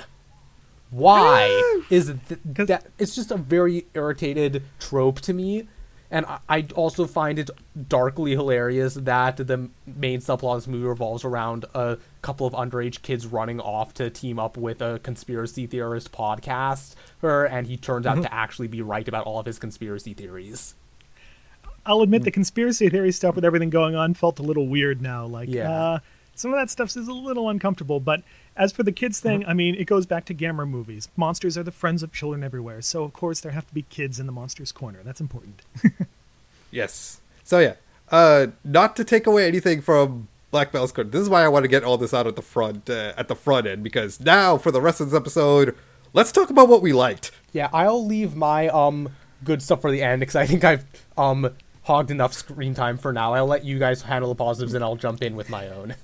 Why 0.90 1.82
is 1.90 2.12
th- 2.28 2.40
that? 2.66 2.86
It's 2.98 3.14
just 3.14 3.30
a 3.30 3.36
very 3.36 3.86
irritated 3.94 4.62
trope 4.80 5.20
to 5.22 5.32
me, 5.32 5.68
and 6.10 6.26
I, 6.26 6.38
I 6.48 6.66
also 6.74 7.06
find 7.06 7.38
it 7.38 7.48
darkly 7.88 8.32
hilarious 8.32 8.94
that 8.94 9.36
the 9.36 9.68
main 9.86 10.20
subplot 10.20 10.56
of 10.56 10.60
this 10.62 10.66
movie 10.68 10.84
revolves 10.86 11.24
around 11.24 11.64
a 11.74 11.98
couple 12.22 12.46
of 12.46 12.54
underage 12.54 13.02
kids 13.02 13.26
running 13.26 13.60
off 13.60 13.94
to 13.94 14.10
team 14.10 14.38
up 14.40 14.56
with 14.56 14.82
a 14.82 14.98
conspiracy 15.04 15.66
theorist 15.66 16.10
podcast, 16.10 16.94
her, 17.20 17.44
and 17.46 17.68
he 17.68 17.76
turns 17.76 18.04
out 18.06 18.20
to 18.22 18.34
actually 18.34 18.68
be 18.68 18.82
right 18.82 19.06
about 19.06 19.26
all 19.26 19.38
of 19.38 19.46
his 19.46 19.58
conspiracy 19.60 20.12
theories. 20.12 20.74
I'll 21.86 22.02
admit 22.02 22.24
the 22.24 22.30
conspiracy 22.30 22.88
theory 22.90 23.10
stuff 23.12 23.34
with 23.36 23.44
everything 23.44 23.70
going 23.70 23.94
on 23.94 24.12
felt 24.14 24.38
a 24.38 24.42
little 24.42 24.66
weird 24.68 25.00
now. 25.00 25.24
Like, 25.26 25.48
Yeah. 25.48 25.70
uh, 25.72 25.98
some 26.40 26.52
of 26.52 26.58
that 26.58 26.70
stuff 26.70 26.96
is 26.96 27.08
a 27.08 27.12
little 27.12 27.48
uncomfortable. 27.48 28.00
But 28.00 28.22
as 28.56 28.72
for 28.72 28.82
the 28.82 28.92
kids 28.92 29.20
thing, 29.20 29.44
I 29.46 29.54
mean, 29.54 29.74
it 29.74 29.84
goes 29.84 30.06
back 30.06 30.24
to 30.26 30.34
Gamera 30.34 30.68
movies. 30.68 31.08
Monsters 31.16 31.56
are 31.58 31.62
the 31.62 31.70
friends 31.70 32.02
of 32.02 32.12
children 32.12 32.42
everywhere. 32.42 32.82
So, 32.82 33.04
of 33.04 33.12
course, 33.12 33.40
there 33.40 33.52
have 33.52 33.66
to 33.68 33.74
be 33.74 33.82
kids 33.82 34.18
in 34.18 34.26
the 34.26 34.32
monsters' 34.32 34.72
corner. 34.72 35.00
That's 35.04 35.20
important. 35.20 35.62
Yes. 36.70 37.20
So 37.44 37.58
yeah, 37.58 37.74
uh, 38.10 38.48
not 38.64 38.96
to 38.96 39.04
take 39.04 39.26
away 39.26 39.46
anything 39.46 39.80
from 39.80 40.28
Black 40.50 40.72
Bell's 40.72 40.92
Court. 40.92 41.12
This 41.12 41.22
is 41.22 41.28
why 41.28 41.44
I 41.44 41.48
want 41.48 41.64
to 41.64 41.68
get 41.68 41.84
all 41.84 41.98
this 41.98 42.14
out 42.14 42.26
at 42.26 42.36
the 42.36 42.42
front, 42.42 42.88
uh, 42.88 43.12
at 43.16 43.28
the 43.28 43.34
front 43.34 43.66
end, 43.66 43.82
because 43.82 44.20
now 44.20 44.56
for 44.56 44.70
the 44.70 44.80
rest 44.80 45.00
of 45.00 45.10
this 45.10 45.16
episode, 45.16 45.76
let's 46.12 46.32
talk 46.32 46.50
about 46.50 46.68
what 46.68 46.82
we 46.82 46.92
liked. 46.92 47.32
Yeah, 47.52 47.68
I'll 47.72 48.04
leave 48.04 48.36
my 48.36 48.68
um 48.68 49.10
good 49.42 49.62
stuff 49.62 49.80
for 49.80 49.90
the 49.90 50.02
end 50.02 50.20
because 50.20 50.36
I 50.36 50.46
think 50.46 50.64
I've 50.64 50.84
um 51.16 51.54
hogged 51.82 52.10
enough 52.10 52.32
screen 52.32 52.74
time 52.74 52.98
for 52.98 53.12
now. 53.12 53.34
I'll 53.34 53.46
let 53.46 53.64
you 53.64 53.78
guys 53.78 54.02
handle 54.02 54.28
the 54.28 54.36
positives 54.36 54.74
and 54.74 54.84
I'll 54.84 54.96
jump 54.96 55.22
in 55.22 55.34
with 55.34 55.50
my 55.50 55.68
own. 55.68 55.94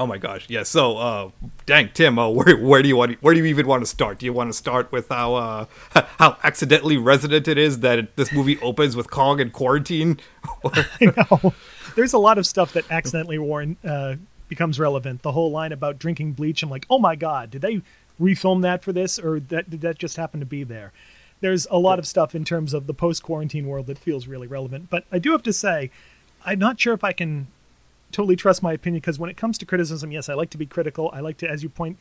Oh 0.00 0.06
my 0.06 0.16
gosh, 0.16 0.46
yes. 0.48 0.70
So, 0.70 0.96
uh, 0.96 1.30
dang, 1.66 1.90
Tim, 1.92 2.18
uh, 2.18 2.26
where 2.30 2.56
where 2.56 2.80
do 2.80 2.88
you 2.88 2.96
want? 2.96 3.22
Where 3.22 3.34
do 3.34 3.40
you 3.40 3.44
even 3.44 3.66
want 3.66 3.82
to 3.82 3.86
start? 3.86 4.18
Do 4.18 4.24
you 4.24 4.32
want 4.32 4.48
to 4.48 4.54
start 4.56 4.90
with 4.90 5.10
how 5.10 5.34
uh, 5.34 5.66
how 6.18 6.38
accidentally 6.42 6.96
resonant 6.96 7.46
it 7.46 7.58
is 7.58 7.80
that 7.80 8.16
this 8.16 8.32
movie 8.32 8.58
opens 8.60 8.96
with 8.96 9.10
Kong 9.10 9.40
in 9.40 9.50
quarantine? 9.50 10.18
know. 11.02 11.52
There's 11.96 12.14
a 12.14 12.18
lot 12.18 12.38
of 12.38 12.46
stuff 12.46 12.72
that 12.72 12.90
accidentally 12.90 13.76
uh, 13.84 14.14
becomes 14.48 14.80
relevant. 14.80 15.20
The 15.20 15.32
whole 15.32 15.50
line 15.50 15.70
about 15.70 15.98
drinking 15.98 16.32
bleach. 16.32 16.62
I'm 16.62 16.70
like, 16.70 16.86
oh 16.88 16.98
my 16.98 17.14
god, 17.14 17.50
did 17.50 17.60
they 17.60 17.82
refilm 18.18 18.62
that 18.62 18.82
for 18.82 18.94
this, 18.94 19.18
or 19.18 19.38
that 19.38 19.68
did 19.68 19.82
that 19.82 19.98
just 19.98 20.16
happen 20.16 20.40
to 20.40 20.46
be 20.46 20.64
there? 20.64 20.94
There's 21.42 21.66
a 21.70 21.76
lot 21.76 21.98
of 21.98 22.06
stuff 22.06 22.34
in 22.34 22.46
terms 22.46 22.72
of 22.72 22.86
the 22.86 22.94
post 22.94 23.22
quarantine 23.22 23.66
world 23.66 23.86
that 23.88 23.98
feels 23.98 24.26
really 24.26 24.46
relevant. 24.46 24.88
But 24.88 25.04
I 25.12 25.18
do 25.18 25.32
have 25.32 25.42
to 25.42 25.52
say, 25.52 25.90
I'm 26.42 26.58
not 26.58 26.80
sure 26.80 26.94
if 26.94 27.04
I 27.04 27.12
can 27.12 27.48
totally 28.12 28.36
trust 28.36 28.62
my 28.62 28.72
opinion 28.72 29.00
because 29.00 29.18
when 29.18 29.30
it 29.30 29.36
comes 29.36 29.58
to 29.58 29.66
criticism, 29.66 30.12
yes, 30.12 30.28
I 30.28 30.34
like 30.34 30.50
to 30.50 30.58
be 30.58 30.66
critical. 30.66 31.10
I 31.12 31.20
like 31.20 31.36
to, 31.38 31.48
as 31.48 31.62
you 31.62 31.68
point 31.68 31.98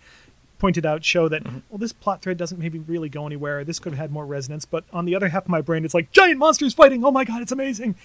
pointed 0.58 0.86
out, 0.86 1.06
show 1.06 1.30
that 1.30 1.44
mm-hmm. 1.44 1.60
well, 1.70 1.78
this 1.78 1.94
plot 1.94 2.22
thread 2.22 2.38
doesn't 2.38 2.60
maybe 2.60 2.80
really 2.80 3.10
go 3.10 3.26
anywhere. 3.26 3.64
This 3.64 3.80
could 3.80 3.94
have 3.94 4.00
had 4.00 4.12
more 4.12 4.26
resonance. 4.26 4.66
But 4.66 4.84
on 4.92 5.06
the 5.06 5.16
other 5.16 5.30
half 5.30 5.44
of 5.44 5.50
my 5.50 5.62
brain, 5.62 5.86
it's 5.86 5.94
like 5.94 6.12
giant 6.12 6.38
monsters 6.38 6.74
fighting. 6.74 7.04
Oh 7.04 7.12
my 7.12 7.24
god, 7.24 7.42
it's 7.42 7.52
amazing. 7.52 7.96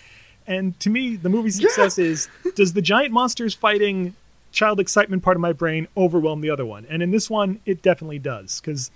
And 0.47 0.79
to 0.81 0.91
me, 0.91 1.17
the 1.17 1.29
movie's 1.29 1.57
success 1.57 1.99
is 1.99 2.29
does 2.55 2.75
the 2.75 2.83
giant 2.83 3.13
monsters 3.13 3.55
fighting 3.55 4.15
child 4.53 4.79
excitement 4.79 5.23
part 5.23 5.37
of 5.37 5.41
my 5.41 5.53
brain 5.53 5.89
overwhelm 5.97 6.41
the 6.41 6.51
other 6.51 6.67
one? 6.67 6.87
And 6.89 7.03
in 7.03 7.11
this 7.11 7.29
one, 7.29 7.61
it 7.67 7.83
definitely 7.83 8.19
does 8.19 8.61
because 8.61 8.91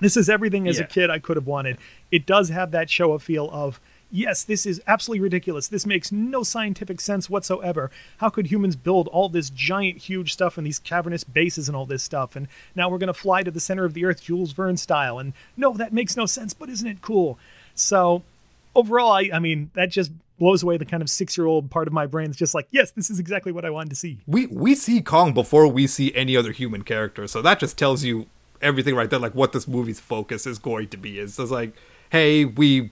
this 0.00 0.16
is 0.16 0.28
everything 0.28 0.68
as 0.68 0.78
Yeah. 0.78 0.84
a 0.84 0.88
kid 0.88 1.10
I 1.10 1.18
could 1.18 1.36
have 1.36 1.46
wanted. 1.46 1.78
It 2.10 2.26
does 2.26 2.48
have 2.48 2.72
that 2.72 2.88
Showa 2.88 3.20
feel 3.20 3.48
of 3.52 3.80
yes, 4.12 4.44
this 4.44 4.66
is 4.66 4.80
absolutely 4.86 5.22
ridiculous. 5.22 5.66
This 5.66 5.86
makes 5.86 6.12
no 6.12 6.42
scientific 6.44 7.00
sense 7.00 7.28
whatsoever. 7.28 7.90
How 8.18 8.28
could 8.28 8.46
humans 8.46 8.76
build 8.76 9.08
all 9.08 9.28
this 9.28 9.50
giant, 9.50 9.98
huge 9.98 10.32
stuff 10.32 10.58
and 10.58 10.66
these 10.66 10.78
cavernous 10.78 11.24
bases 11.24 11.68
and 11.68 11.76
all 11.76 11.86
this 11.86 12.02
stuff? 12.02 12.36
And 12.36 12.46
now 12.76 12.88
we're 12.88 12.98
going 12.98 13.08
to 13.08 13.14
fly 13.14 13.42
to 13.42 13.50
the 13.50 13.58
center 13.58 13.84
of 13.84 13.94
the 13.94 14.04
Earth, 14.04 14.22
Jules 14.22 14.52
Verne 14.52 14.76
style. 14.76 15.18
And 15.18 15.32
no, 15.56 15.72
that 15.72 15.92
makes 15.92 16.16
no 16.16 16.26
sense, 16.26 16.54
but 16.54 16.68
isn't 16.68 16.86
it 16.86 17.00
cool? 17.00 17.38
So 17.74 18.22
overall, 18.76 19.12
I, 19.12 19.30
I 19.32 19.38
mean, 19.38 19.70
that 19.74 19.90
just 19.90 20.12
blows 20.38 20.62
away 20.62 20.76
the 20.76 20.84
kind 20.84 21.02
of 21.02 21.08
six 21.10 21.36
year 21.36 21.46
old 21.46 21.70
part 21.70 21.86
of 21.86 21.94
my 21.94 22.06
brain. 22.06 22.28
It's 22.28 22.38
just 22.38 22.54
like, 22.54 22.68
yes, 22.70 22.90
this 22.90 23.10
is 23.10 23.18
exactly 23.18 23.52
what 23.52 23.64
I 23.64 23.70
wanted 23.70 23.90
to 23.90 23.96
see. 23.96 24.18
we 24.26 24.46
we 24.46 24.74
see 24.74 25.00
Kong 25.00 25.32
before 25.32 25.66
we 25.68 25.86
see 25.86 26.14
any 26.14 26.36
other 26.36 26.52
human 26.52 26.82
character, 26.82 27.26
so 27.26 27.40
that 27.42 27.58
just 27.58 27.78
tells 27.78 28.04
you 28.04 28.26
everything 28.60 28.94
right 28.94 29.08
there. 29.08 29.18
Like 29.18 29.34
what 29.34 29.52
this 29.52 29.66
movie's 29.66 30.00
focus 30.00 30.46
is 30.46 30.58
going 30.58 30.88
to 30.88 30.96
be. 30.96 31.18
It's 31.18 31.36
just 31.36 31.52
like, 31.52 31.74
hey, 32.10 32.44
we 32.44 32.90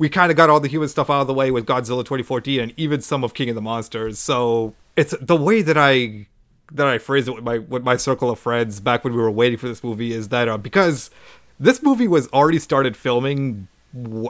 we 0.00 0.08
kind 0.08 0.30
of 0.30 0.36
got 0.36 0.48
all 0.48 0.60
the 0.60 0.66
human 0.66 0.88
stuff 0.88 1.10
out 1.10 1.20
of 1.20 1.26
the 1.26 1.34
way 1.34 1.50
with 1.50 1.66
Godzilla 1.66 2.00
2014 2.00 2.58
and 2.58 2.72
even 2.78 3.02
some 3.02 3.22
of 3.22 3.34
King 3.34 3.50
of 3.50 3.54
the 3.54 3.60
Monsters. 3.60 4.18
So 4.18 4.74
it's 4.96 5.14
the 5.20 5.36
way 5.36 5.60
that 5.60 5.76
I 5.76 6.26
that 6.72 6.86
I 6.86 6.96
phrased 6.96 7.28
it 7.28 7.32
with 7.32 7.44
my 7.44 7.58
with 7.58 7.84
my 7.84 7.98
circle 7.98 8.30
of 8.30 8.38
friends 8.38 8.80
back 8.80 9.04
when 9.04 9.12
we 9.12 9.20
were 9.20 9.30
waiting 9.30 9.58
for 9.58 9.68
this 9.68 9.84
movie 9.84 10.14
is 10.14 10.30
that 10.30 10.48
uh, 10.48 10.56
because 10.56 11.10
this 11.58 11.82
movie 11.82 12.08
was 12.08 12.28
already 12.28 12.58
started 12.58 12.96
filming. 12.96 13.68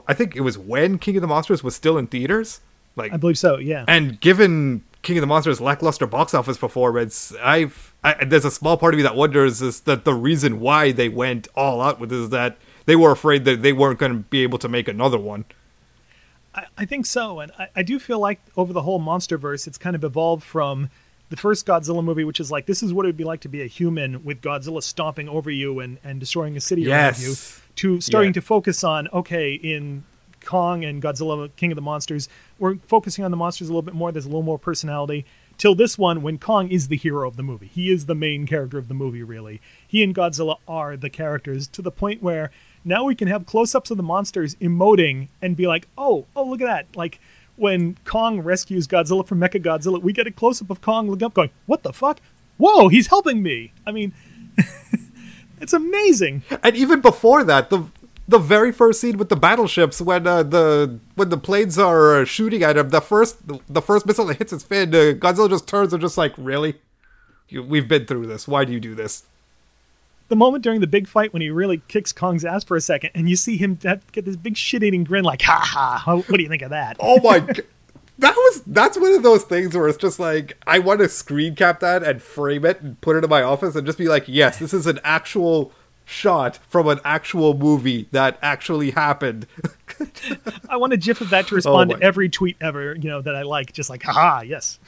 I 0.09 0.14
think 0.14 0.35
it 0.35 0.40
was 0.40 0.59
when 0.59 0.98
King 0.98 1.16
of 1.16 1.22
the 1.22 1.28
Monsters 1.28 1.62
was 1.62 1.76
still 1.76 1.96
in 1.96 2.09
theaters. 2.09 2.61
Like 2.96 3.12
I 3.12 3.16
believe 3.16 3.38
so, 3.38 3.56
yeah. 3.59 3.85
and 3.87 4.20
given 4.20 4.83
King 5.02 5.18
of 5.18 5.20
the 5.20 5.28
Monsters' 5.28 5.61
lackluster 5.61 6.06
box 6.09 6.35
office 6.35 6.59
performance, 6.59 7.33
I've 7.40 7.94
I, 8.02 8.24
there's 8.24 8.44
a 8.44 8.50
small 8.50 8.76
part 8.76 8.94
of 8.94 8.98
me 8.98 9.04
that 9.04 9.14
wonders 9.14 9.62
is 9.62 9.83
that 9.83 10.04
the 10.04 10.14
reason 10.14 10.59
why 10.59 10.90
they 10.90 11.09
went 11.09 11.46
all 11.54 11.80
out 11.80 12.00
with 12.00 12.11
this 12.11 12.18
is 12.18 12.30
that 12.30 12.59
they 12.87 12.96
were 12.96 13.12
afraid 13.12 13.44
that 13.44 13.62
they 13.62 13.72
weren't 13.72 14.00
going 14.00 14.12
to 14.12 14.18
be 14.18 14.42
able 14.42 14.59
to 14.59 14.68
make 14.68 14.88
another 14.88 15.18
one. 15.18 15.44
I, 16.54 16.64
I 16.78 16.84
think 16.84 17.06
so, 17.06 17.40
and 17.40 17.52
I, 17.58 17.68
I 17.76 17.82
do 17.82 17.98
feel 17.98 18.18
like 18.18 18.40
over 18.56 18.72
the 18.72 18.82
whole 18.82 19.00
MonsterVerse, 19.00 19.66
it's 19.66 19.78
kind 19.78 19.94
of 19.96 20.02
evolved 20.04 20.42
from 20.42 20.88
the 21.28 21.36
first 21.36 21.64
Godzilla 21.64 22.02
movie, 22.02 22.24
which 22.24 22.40
is 22.40 22.50
like 22.50 22.66
this 22.66 22.82
is 22.82 22.92
what 22.92 23.06
it 23.06 23.08
would 23.10 23.16
be 23.16 23.24
like 23.24 23.40
to 23.42 23.48
be 23.48 23.62
a 23.62 23.66
human 23.66 24.24
with 24.24 24.40
Godzilla 24.40 24.82
stomping 24.82 25.28
over 25.28 25.50
you 25.50 25.78
and, 25.78 25.98
and 26.02 26.18
destroying 26.18 26.56
a 26.56 26.60
city 26.60 26.90
around 26.90 27.18
you, 27.20 27.34
to 27.76 28.00
starting 28.00 28.30
Yeah. 28.30 28.34
to 28.34 28.42
focus 28.42 28.82
on 28.82 29.06
okay 29.12 29.54
in 29.54 30.02
Kong 30.44 30.84
and 30.84 31.00
Godzilla, 31.02 31.50
King 31.56 31.70
of 31.70 31.76
the 31.76 31.82
Monsters, 31.82 32.28
we're 32.58 32.76
focusing 32.86 33.24
on 33.24 33.30
the 33.30 33.36
monsters 33.36 33.68
a 33.68 33.72
little 33.72 33.82
bit 33.82 33.94
more. 33.94 34.10
There's 34.10 34.24
a 34.24 34.28
little 34.28 34.42
more 34.42 34.58
personality. 34.58 35.26
Till 35.58 35.74
this 35.74 35.98
one, 35.98 36.22
when 36.22 36.38
Kong 36.38 36.70
is 36.70 36.88
the 36.88 36.96
hero 36.96 37.28
of 37.28 37.36
the 37.36 37.42
movie, 37.42 37.66
he 37.66 37.90
is 37.92 38.06
the 38.06 38.14
main 38.14 38.46
character 38.46 38.78
of 38.78 38.88
the 38.88 38.94
movie. 38.94 39.22
Really, 39.22 39.60
he 39.86 40.02
and 40.02 40.14
Godzilla 40.14 40.56
are 40.66 40.96
the 40.96 41.10
characters 41.10 41.68
to 41.68 41.82
the 41.82 41.90
point 41.90 42.22
where 42.22 42.50
now 42.84 43.04
we 43.04 43.14
can 43.14 43.28
have 43.28 43.46
close-ups 43.46 43.90
of 43.90 43.96
the 43.96 44.02
monsters 44.02 44.54
emoting 44.56 45.28
and 45.42 45.56
be 45.56 45.66
like, 45.66 45.88
"Oh, 45.98 46.26
oh, 46.34 46.44
look 46.44 46.60
at 46.60 46.66
that!" 46.66 46.96
Like 46.96 47.20
when 47.56 47.96
Kong 48.04 48.40
rescues 48.40 48.86
Godzilla 48.86 49.26
from 49.26 49.40
Mecha 49.40 49.62
Godzilla, 49.62 50.00
we 50.00 50.12
get 50.12 50.26
a 50.26 50.30
close-up 50.30 50.70
of 50.70 50.80
Kong 50.80 51.10
looking 51.10 51.26
up, 51.26 51.34
going, 51.34 51.50
"What 51.66 51.82
the 51.82 51.92
fuck? 51.92 52.20
Whoa, 52.56 52.88
he's 52.88 53.08
helping 53.08 53.42
me!" 53.42 53.72
I 53.86 53.92
mean, 53.92 54.12
it's 55.60 55.72
amazing. 55.72 56.42
And 56.62 56.76
even 56.76 57.00
before 57.00 57.44
that, 57.44 57.70
the 57.70 57.84
the 58.30 58.38
very 58.38 58.70
first 58.70 59.00
scene 59.00 59.18
with 59.18 59.28
the 59.28 59.36
battleships 59.36 60.00
when 60.00 60.26
uh, 60.26 60.44
the 60.44 61.00
when 61.16 61.30
the 61.30 61.36
planes 61.36 61.78
are 61.78 62.20
uh, 62.20 62.24
shooting 62.24 62.62
at 62.62 62.76
him, 62.76 62.90
the 62.90 63.00
first 63.00 63.38
the 63.68 63.82
first 63.82 64.06
missile 64.06 64.26
that 64.26 64.38
hits 64.38 64.52
his 64.52 64.62
fin, 64.62 64.94
uh, 64.94 65.12
Godzilla 65.14 65.50
just 65.50 65.66
turns 65.66 65.92
and 65.92 66.00
just 66.00 66.16
like, 66.16 66.32
really, 66.38 66.76
we've 67.50 67.88
been 67.88 68.06
through 68.06 68.26
this. 68.26 68.46
Why 68.46 68.64
do 68.64 68.72
you 68.72 68.80
do 68.80 68.94
this? 68.94 69.24
The 70.30 70.36
moment 70.36 70.64
during 70.64 70.80
the 70.80 70.86
big 70.86 71.06
fight 71.06 71.32
when 71.32 71.42
he 71.42 71.50
really 71.50 71.82
kicks 71.88 72.12
Kong's 72.12 72.44
ass 72.44 72.64
for 72.64 72.76
a 72.76 72.80
second, 72.80 73.10
and 73.14 73.28
you 73.28 73.36
see 73.36 73.56
him 73.58 73.74
get 73.74 74.24
this 74.24 74.36
big 74.36 74.56
shit-eating 74.56 75.04
grin, 75.04 75.24
like, 75.24 75.42
"Ha 75.42 75.60
ha! 75.62 76.02
What 76.06 76.28
do 76.36 76.42
you 76.42 76.48
think 76.48 76.62
of 76.62 76.70
that?" 76.70 76.96
Oh 77.00 77.20
my. 77.20 77.40
g- 77.40 77.62
That 78.18 78.34
was 78.36 78.62
that's 78.66 78.98
one 78.98 79.12
of 79.14 79.22
those 79.22 79.44
things 79.44 79.74
where 79.76 79.88
it's 79.88 79.98
just 79.98 80.20
like 80.20 80.56
I 80.66 80.78
want 80.78 81.00
to 81.00 81.08
screen 81.08 81.54
cap 81.56 81.80
that 81.80 82.02
and 82.02 82.22
frame 82.22 82.64
it 82.64 82.80
and 82.80 83.00
put 83.00 83.16
it 83.16 83.24
in 83.24 83.30
my 83.30 83.42
office 83.42 83.74
and 83.74 83.86
just 83.86 83.98
be 83.98 84.08
like, 84.08 84.24
yes, 84.28 84.58
this 84.58 84.72
is 84.74 84.86
an 84.86 85.00
actual 85.04 85.72
shot 86.04 86.58
from 86.68 86.86
an 86.88 87.00
actual 87.04 87.54
movie 87.54 88.08
that 88.12 88.38
actually 88.42 88.90
happened. 88.92 89.46
I 90.68 90.76
want 90.76 90.92
a 90.92 90.96
GIF 90.96 91.20
of 91.20 91.30
that 91.30 91.46
to 91.48 91.54
oh 91.54 91.56
respond 91.56 91.92
Oh 91.92 91.96
to 91.96 92.02
every 92.02 92.28
tweet 92.28 92.56
ever, 92.60 92.94
you 92.94 93.08
know, 93.08 93.20
that 93.22 93.34
I 93.34 93.42
like. 93.42 93.72
Just 93.72 93.88
like, 93.90 94.02
haha, 94.02 94.42
yes. 94.42 94.78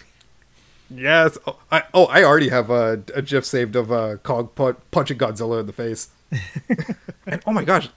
Yes. 0.94 1.38
Oh, 1.46 1.59
I, 1.70 1.83
oh, 1.94 2.07
I 2.07 2.22
already 2.24 2.48
have 2.48 2.70
a, 2.70 3.02
a 3.14 3.22
GIF 3.22 3.44
saved 3.44 3.76
of 3.76 3.90
uh, 3.90 4.16
Kong 4.18 4.48
pu- 4.48 4.76
punching 4.90 5.18
Godzilla 5.18 5.61
in 5.61 5.66
the 5.66 5.72
face. 5.72 6.09
and 7.26 7.42
oh 7.46 7.52
my 7.52 7.64
gosh, 7.64 7.88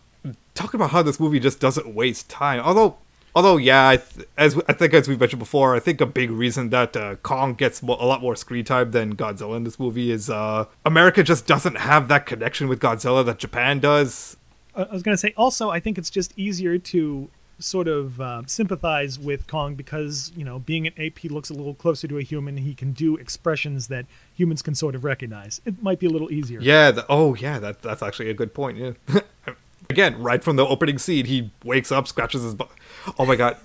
talk 0.54 0.74
about 0.74 0.92
how 0.92 1.02
this 1.02 1.20
movie 1.20 1.40
just 1.40 1.60
doesn't 1.60 1.94
waste 1.94 2.30
time. 2.30 2.60
Although, 2.60 2.98
although 3.36 3.58
yeah, 3.58 3.90
I 3.90 3.98
th- 3.98 4.28
as 4.38 4.60
I 4.68 4.74
think 4.74 4.94
as 4.94 5.08
we 5.08 5.16
mentioned 5.16 5.40
before, 5.40 5.76
I 5.76 5.80
think 5.80 6.02
a 6.02 6.06
big 6.06 6.32
reason 6.32 6.70
that 6.70 6.96
uh, 6.98 7.16
Kong 7.18 7.54
gets 7.54 7.82
mo- 7.82 7.98
a 8.00 8.06
lot 8.06 8.22
more 8.22 8.36
screen 8.36 8.66
time 8.66 8.92
than 8.92 9.16
Godzilla 9.16 9.58
in 9.58 9.64
this 9.64 9.80
movie 9.80 10.12
is 10.12 10.30
uh, 10.30 10.66
America 10.86 11.24
just 11.24 11.48
doesn't 11.48 11.78
have 11.78 12.08
that 12.08 12.26
connection 12.26 12.68
with 12.68 12.80
Godzilla 12.80 13.26
that 13.26 13.38
Japan 13.38 13.80
does. 13.80 14.38
I 14.76 14.84
I 14.84 14.92
was 14.92 15.04
going 15.04 15.14
to 15.14 15.20
say, 15.20 15.34
also, 15.38 15.70
I 15.70 15.80
think 15.80 15.98
it's 15.98 16.10
just 16.10 16.34
easier 16.38 16.78
to 16.78 17.30
sort 17.60 17.88
of 17.88 18.20
uh, 18.20 18.42
sympathize 18.48 19.18
with 19.18 19.48
Kong 19.48 19.76
because, 19.76 20.32
you 20.36 20.44
know, 20.44 20.60
being 20.60 20.88
an 20.88 20.94
ape, 20.98 21.20
he 21.20 21.30
looks 21.30 21.50
a 21.50 21.54
little 21.54 21.74
closer 21.74 22.08
to 22.08 22.18
a 22.18 22.22
human. 22.22 22.58
He 22.58 22.74
can 22.74 22.92
do 22.92 23.16
expressions 23.16 23.88
that 23.88 24.06
humans 24.34 24.62
can 24.62 24.76
sort 24.76 24.96
of 24.96 25.04
recognize. 25.04 25.62
It 25.66 25.82
might 25.82 26.00
be 26.00 26.08
a 26.08 26.10
little 26.10 26.32
easier. 26.32 26.60
Yeah. 26.60 26.92
The, 26.92 27.06
oh, 27.10 27.36
yeah. 27.36 27.60
That 27.60 27.82
that's 27.82 28.04
actually 28.04 28.30
a 28.30 28.34
good 28.34 28.54
point. 28.54 28.78
Yeah. 28.78 29.22
Again, 29.90 30.22
right 30.22 30.44
from 30.44 30.56
the 30.56 30.66
opening 30.66 30.98
scene, 30.98 31.26
he 31.26 31.52
wakes 31.64 31.92
up, 31.92 32.08
scratches 32.08 32.44
his 32.44 32.56
butt. 32.56 32.72
Oh 33.20 33.26
my 33.26 33.36
god! 33.36 33.58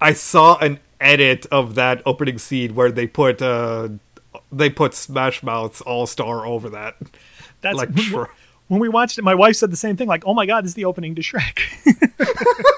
I 0.00 0.12
saw 0.12 0.58
an 0.58 0.80
edit 1.00 1.46
of 1.50 1.74
that 1.76 2.02
opening 2.04 2.38
scene 2.38 2.74
where 2.74 2.90
they 2.90 3.06
put 3.06 3.40
uh 3.40 3.88
they 4.52 4.70
put 4.70 4.94
Smash 4.94 5.42
Mouth's 5.42 5.80
All 5.80 6.06
Star 6.06 6.46
over 6.46 6.68
that. 6.70 6.96
That's 7.60 7.76
like 7.76 7.90
when, 8.68 8.80
we 8.80 8.88
watched 8.88 9.18
it, 9.18 9.22
my 9.22 9.34
wife 9.34 9.56
said 9.56 9.70
the 9.70 9.76
same 9.76 9.96
thing, 9.96 10.08
like, 10.08 10.24
oh 10.26 10.34
my 10.34 10.46
God, 10.46 10.64
this 10.64 10.70
is 10.70 10.74
the 10.74 10.84
opening 10.84 11.14
to 11.14 11.22
Shrek. 11.22 11.60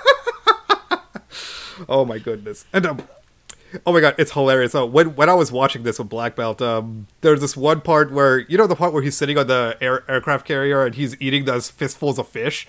Oh 1.89 2.05
my 2.05 2.19
goodness! 2.19 2.65
And 2.73 2.87
um, 2.87 3.03
oh 3.87 3.93
my 3.93 4.01
god, 4.01 4.15
it's 4.19 4.33
hilarious. 4.33 4.73
So 4.73 4.87
when 4.87 5.15
when 5.15 5.29
I 5.29 5.35
was 5.35 5.53
watching 5.53 5.83
this 5.83 5.99
with 5.99 6.09
Black 6.09 6.37
Belt, 6.37 6.63
um, 6.63 7.07
there's 7.21 7.41
this 7.41 7.57
one 7.57 7.81
part 7.81 8.13
where 8.13 8.39
you 8.39 8.57
know 8.59 8.67
the 8.67 8.77
part 8.77 8.93
where 8.93 9.03
he's 9.03 9.17
sitting 9.17 9.37
on 9.39 9.47
the 9.47 9.77
air, 9.81 10.05
aircraft 10.11 10.47
carrier 10.47 10.85
and 10.85 10.95
he's 10.95 11.21
eating 11.21 11.45
those 11.45 11.71
fistfuls 11.71 12.19
of 12.19 12.29
fish. 12.29 12.67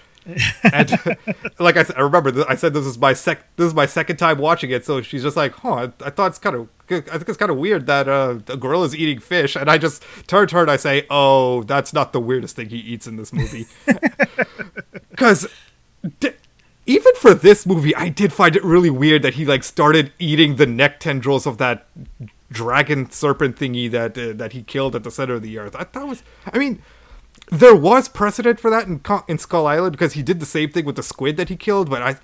and 0.74 0.92
like 1.60 1.78
I, 1.78 1.86
I 1.96 2.02
remember, 2.02 2.44
I 2.48 2.56
said 2.56 2.74
this 2.74 2.86
is 2.86 2.98
my 2.98 3.14
sec. 3.14 3.56
This 3.56 3.68
is 3.68 3.74
my 3.74 3.86
second 3.86 4.18
time 4.18 4.38
watching 4.38 4.70
it. 4.70 4.86
So 4.86 5.02
she's 5.02 5.24
just 5.24 5.38
like, 5.38 5.54
"Huh, 5.54 5.74
I, 5.74 5.84
I 6.06 6.10
thought 6.10 6.28
it's 6.28 6.40
kind 6.40 6.56
of. 6.56 6.68
I 6.92 7.00
think 7.00 7.30
it's 7.30 7.38
kind 7.38 7.52
of 7.52 7.58
weird 7.58 7.86
that 7.88 8.08
uh, 8.10 8.40
a 8.48 8.58
gorilla's 8.58 8.96
eating 8.96 9.20
fish." 9.20 9.56
And 9.56 9.72
I 9.72 9.78
just 9.78 10.04
turn 10.28 10.48
to 10.50 10.56
her 10.58 10.62
and 10.64 10.70
I 10.72 10.76
say, 10.76 11.08
"Oh, 11.10 11.64
that's 11.64 11.94
not 11.94 12.12
the 12.12 12.20
weirdest 12.20 12.56
thing 12.58 12.70
he 12.70 12.78
eats 12.78 13.08
in 13.08 13.16
this 13.16 13.32
movie." 13.32 13.68
Because 15.10 15.48
d- 16.22 16.32
even 16.90 17.14
for 17.14 17.36
this 17.36 17.68
movie, 17.68 17.96
I 17.96 18.10
did 18.10 18.34
find 18.34 18.56
it 18.56 18.64
really 18.64 18.90
weird 18.90 19.22
that 19.22 19.36
he 19.36 19.46
like 19.46 19.64
started 19.64 20.12
eating 20.18 20.56
the 20.56 20.66
neck 20.66 21.00
tendrils 21.00 21.46
of 21.46 21.60
that 21.60 21.86
dragon 22.52 23.12
serpent 23.12 23.58
thingy 23.58 23.92
that 23.92 24.18
uh, 24.18 24.34
that 24.34 24.54
he 24.54 24.64
killed 24.64 24.96
at 24.96 25.04
the 25.04 25.12
center 25.12 25.36
of 25.36 25.44
the 25.44 25.60
earth. 25.60 25.76
I 25.78 25.84
thought 25.84 26.08
was, 26.08 26.24
I 26.52 26.58
mean, 26.58 26.82
there 27.52 27.76
was 27.76 28.10
precedent 28.10 28.60
for 28.60 28.72
that 28.72 28.88
in 28.88 29.02
in 29.28 29.38
Skull 29.38 29.68
Island 29.68 29.92
because 29.92 30.14
he 30.14 30.24
did 30.24 30.40
the 30.40 30.48
same 30.48 30.72
thing 30.72 30.84
with 30.84 30.96
the 30.96 31.04
squid 31.04 31.38
that 31.38 31.50
he 31.50 31.56
killed, 31.56 31.92
but 31.92 32.02
I, 32.02 32.16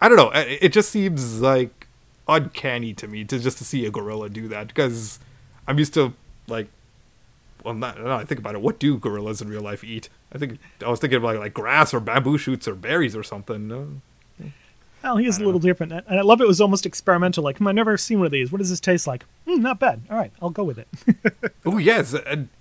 I 0.00 0.08
don't 0.08 0.16
know. 0.16 0.30
It 0.30 0.58
it 0.62 0.72
just 0.72 0.88
seems 0.88 1.42
like 1.42 1.86
uncanny 2.26 2.94
to 2.94 3.06
me 3.06 3.24
to 3.24 3.38
just 3.38 3.58
to 3.58 3.64
see 3.64 3.84
a 3.84 3.90
gorilla 3.90 4.30
do 4.30 4.48
that 4.48 4.68
because 4.68 5.18
I'm 5.68 5.78
used 5.78 5.92
to 5.94 6.14
like 6.48 6.68
well, 7.64 7.74
not, 7.74 7.98
now 7.98 8.16
I 8.16 8.24
think 8.24 8.40
about 8.40 8.54
it. 8.54 8.60
What 8.60 8.78
do 8.78 8.98
gorillas 8.98 9.40
in 9.40 9.48
real 9.48 9.62
life 9.62 9.84
eat? 9.84 10.08
I 10.32 10.38
think 10.38 10.58
I 10.84 10.88
was 10.88 11.00
thinking 11.00 11.18
about 11.18 11.36
like 11.36 11.54
grass 11.54 11.92
or 11.94 12.00
bamboo 12.00 12.38
shoots 12.38 12.66
or 12.66 12.74
berries 12.74 13.16
or 13.16 13.22
something. 13.22 14.02
Well, 15.02 15.16
he 15.16 15.26
is 15.26 15.38
a 15.38 15.44
little 15.44 15.58
different. 15.58 15.92
And 15.92 16.04
I 16.08 16.22
love 16.22 16.40
it 16.40 16.46
was 16.46 16.60
almost 16.60 16.86
experimental. 16.86 17.42
Like, 17.42 17.58
hmm, 17.58 17.66
I've 17.66 17.74
never 17.74 17.96
seen 17.96 18.18
one 18.18 18.26
of 18.26 18.32
these. 18.32 18.52
What 18.52 18.58
does 18.58 18.70
this 18.70 18.78
taste 18.78 19.06
like? 19.06 19.24
Hmm, 19.48 19.60
not 19.60 19.80
bad. 19.80 20.02
All 20.08 20.16
right, 20.16 20.32
I'll 20.40 20.50
go 20.50 20.64
with 20.64 20.78
it. 20.78 20.88
Oh 21.64 21.78
yes, 21.78 22.12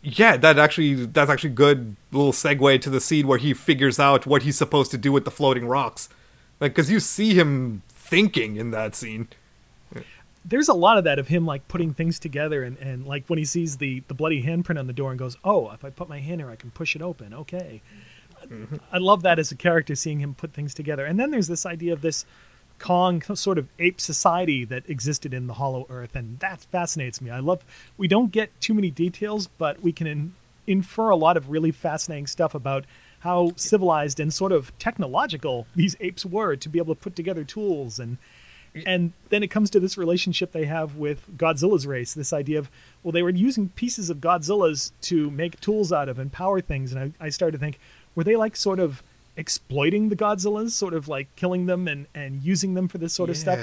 yeah, 0.04 0.38
that 0.38 0.60
actually 0.60 1.08
that's 1.08 1.30
actually 1.30 1.50
good 1.50 1.96
little 2.12 2.32
segue 2.32 2.82
to 2.82 2.90
the 2.92 3.02
scene 3.02 3.26
where 3.26 3.40
he 3.40 3.52
figures 3.56 4.00
out 4.00 4.28
what 4.28 4.44
he's 4.44 4.56
supposed 4.56 4.92
to 4.92 4.98
do 5.00 5.12
with 5.12 5.26
the 5.26 5.32
floating 5.32 5.66
rocks, 5.66 6.08
like 6.60 6.76
because 6.76 6.92
you 6.92 7.00
see 7.00 7.34
him 7.34 7.82
thinking 7.90 8.58
in 8.58 8.70
that 8.72 8.94
scene. 8.94 9.28
There's 10.44 10.70
a 10.70 10.74
lot 10.74 10.98
of 10.98 11.04
that 11.04 11.20
of 11.20 11.28
him 11.28 11.46
like 11.46 11.68
putting 11.68 11.94
things 11.94 12.18
together 12.18 12.64
and, 12.64 12.78
and 12.78 13.06
like 13.06 13.28
when 13.28 13.38
he 13.38 13.46
sees 13.46 13.78
the 13.78 14.02
the 14.08 14.14
bloody 14.14 14.44
handprint 14.44 14.80
on 14.80 14.88
the 14.88 14.94
door 14.94 15.12
and 15.12 15.20
goes 15.20 15.38
oh 15.44 15.70
if 15.72 15.86
i 15.86 15.90
put 15.90 16.10
my 16.10 16.20
hand 16.20 16.42
here 16.42 16.50
i 16.50 16.56
can 16.56 16.72
push 16.72 16.96
it 16.96 17.02
open. 17.02 17.34
Okay. 17.34 17.82
Mm-hmm. 18.48 18.78
I 18.92 18.98
love 18.98 19.22
that 19.24 19.40
as 19.40 19.52
a 19.52 19.56
character 19.56 19.96
seeing 19.96 20.20
him 20.20 20.34
put 20.34 20.54
things 20.54 20.74
together. 20.74 21.06
And 21.06 21.20
then 21.20 21.30
there's 21.30 21.48
this 21.48 21.66
idea 21.66 21.94
of 21.94 22.02
this 22.02 22.26
kong 22.80 23.22
sort 23.22 23.60
of 23.60 23.68
ape 23.78 24.02
society 24.02 24.66
that 24.66 24.90
existed 24.90 25.34
in 25.34 25.46
the 25.46 25.54
hollow 25.54 25.86
earth 25.90 26.16
and 26.16 26.40
that 26.40 26.62
fascinates 26.72 27.22
me. 27.22 27.30
I 27.30 27.40
love 27.40 27.64
we 27.98 28.08
don't 28.08 28.32
get 28.32 28.50
too 28.60 28.74
many 28.74 28.90
details 28.90 29.48
but 29.60 29.82
we 29.82 29.92
can 29.92 30.08
in, 30.08 30.34
infer 30.66 31.10
a 31.12 31.16
lot 31.16 31.38
of 31.38 31.52
really 31.52 31.72
fascinating 31.72 32.26
stuff 32.26 32.56
about 32.56 32.86
how 33.20 33.52
civilized 33.56 34.20
and 34.20 34.34
sort 34.34 34.52
of 34.52 34.76
technological 34.80 35.68
these 35.76 35.96
apes 36.00 36.26
were 36.26 36.56
to 36.56 36.70
be 36.70 36.80
able 36.80 36.96
to 36.96 37.00
put 37.00 37.16
together 37.16 37.44
tools 37.44 38.00
and 38.00 38.18
and 38.86 39.14
then 39.30 39.44
it 39.44 39.48
comes 39.48 39.70
to 39.72 39.80
this 39.80 39.98
relationship 39.98 40.52
they 40.52 40.66
have 40.66 40.96
with 40.96 41.38
Godzilla's 41.38 41.86
race. 41.86 42.14
This 42.14 42.32
idea 42.32 42.60
of 42.60 42.70
well, 43.04 43.12
they 43.12 43.24
were 43.24 43.30
using 43.30 43.70
pieces 43.70 44.10
of 44.10 44.18
Godzilla's 44.18 44.94
to 45.04 45.30
make 45.32 45.60
tools 45.60 45.92
out 45.92 46.08
of 46.08 46.20
and 46.20 46.32
power 46.32 46.62
things, 46.62 46.94
and 46.94 47.14
I, 47.20 47.26
I 47.26 47.30
started 47.30 47.54
to 47.54 47.58
think, 47.58 47.80
were 48.16 48.24
they 48.24 48.36
like 48.36 48.56
sort 48.56 48.80
of 48.80 49.04
exploiting 49.36 50.10
the 50.10 50.16
Godzillas, 50.16 50.72
sort 50.72 50.94
of 50.94 51.08
like 51.08 51.28
killing 51.36 51.66
them 51.66 51.88
and 51.88 52.08
and 52.16 52.42
using 52.44 52.74
them 52.74 52.88
for 52.88 52.98
this 52.98 53.14
sort 53.14 53.30
of 53.30 53.38
stuff? 53.38 53.60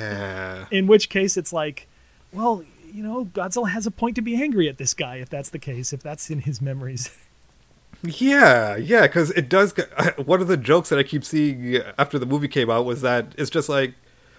In 0.70 0.86
which 0.86 1.08
case, 1.08 1.36
it's 1.36 1.52
like, 1.52 1.86
well, 2.32 2.64
you 2.92 3.02
know, 3.02 3.26
Godzilla 3.26 3.70
has 3.70 3.86
a 3.86 3.90
point 3.90 4.16
to 4.16 4.22
be 4.22 4.40
angry 4.40 4.68
at 4.68 4.78
this 4.78 4.94
guy 4.94 5.16
if 5.16 5.28
that's 5.30 5.50
the 5.50 5.58
case, 5.58 5.92
if 5.92 6.02
that's 6.02 6.30
in 6.30 6.40
his 6.40 6.60
memories. 6.60 7.10
Yeah, 8.02 8.76
yeah, 8.76 9.08
because 9.08 9.32
it 9.32 9.48
does. 9.48 9.72
Get, 9.72 9.88
one 10.26 10.40
of 10.40 10.46
the 10.46 10.56
jokes 10.56 10.88
that 10.90 11.00
I 11.00 11.02
keep 11.02 11.24
seeing 11.24 11.78
after 11.98 12.16
the 12.16 12.26
movie 12.26 12.46
came 12.46 12.70
out 12.70 12.84
was 12.84 13.02
that 13.02 13.34
it's 13.36 13.50
just 13.50 13.68
like 13.68 13.94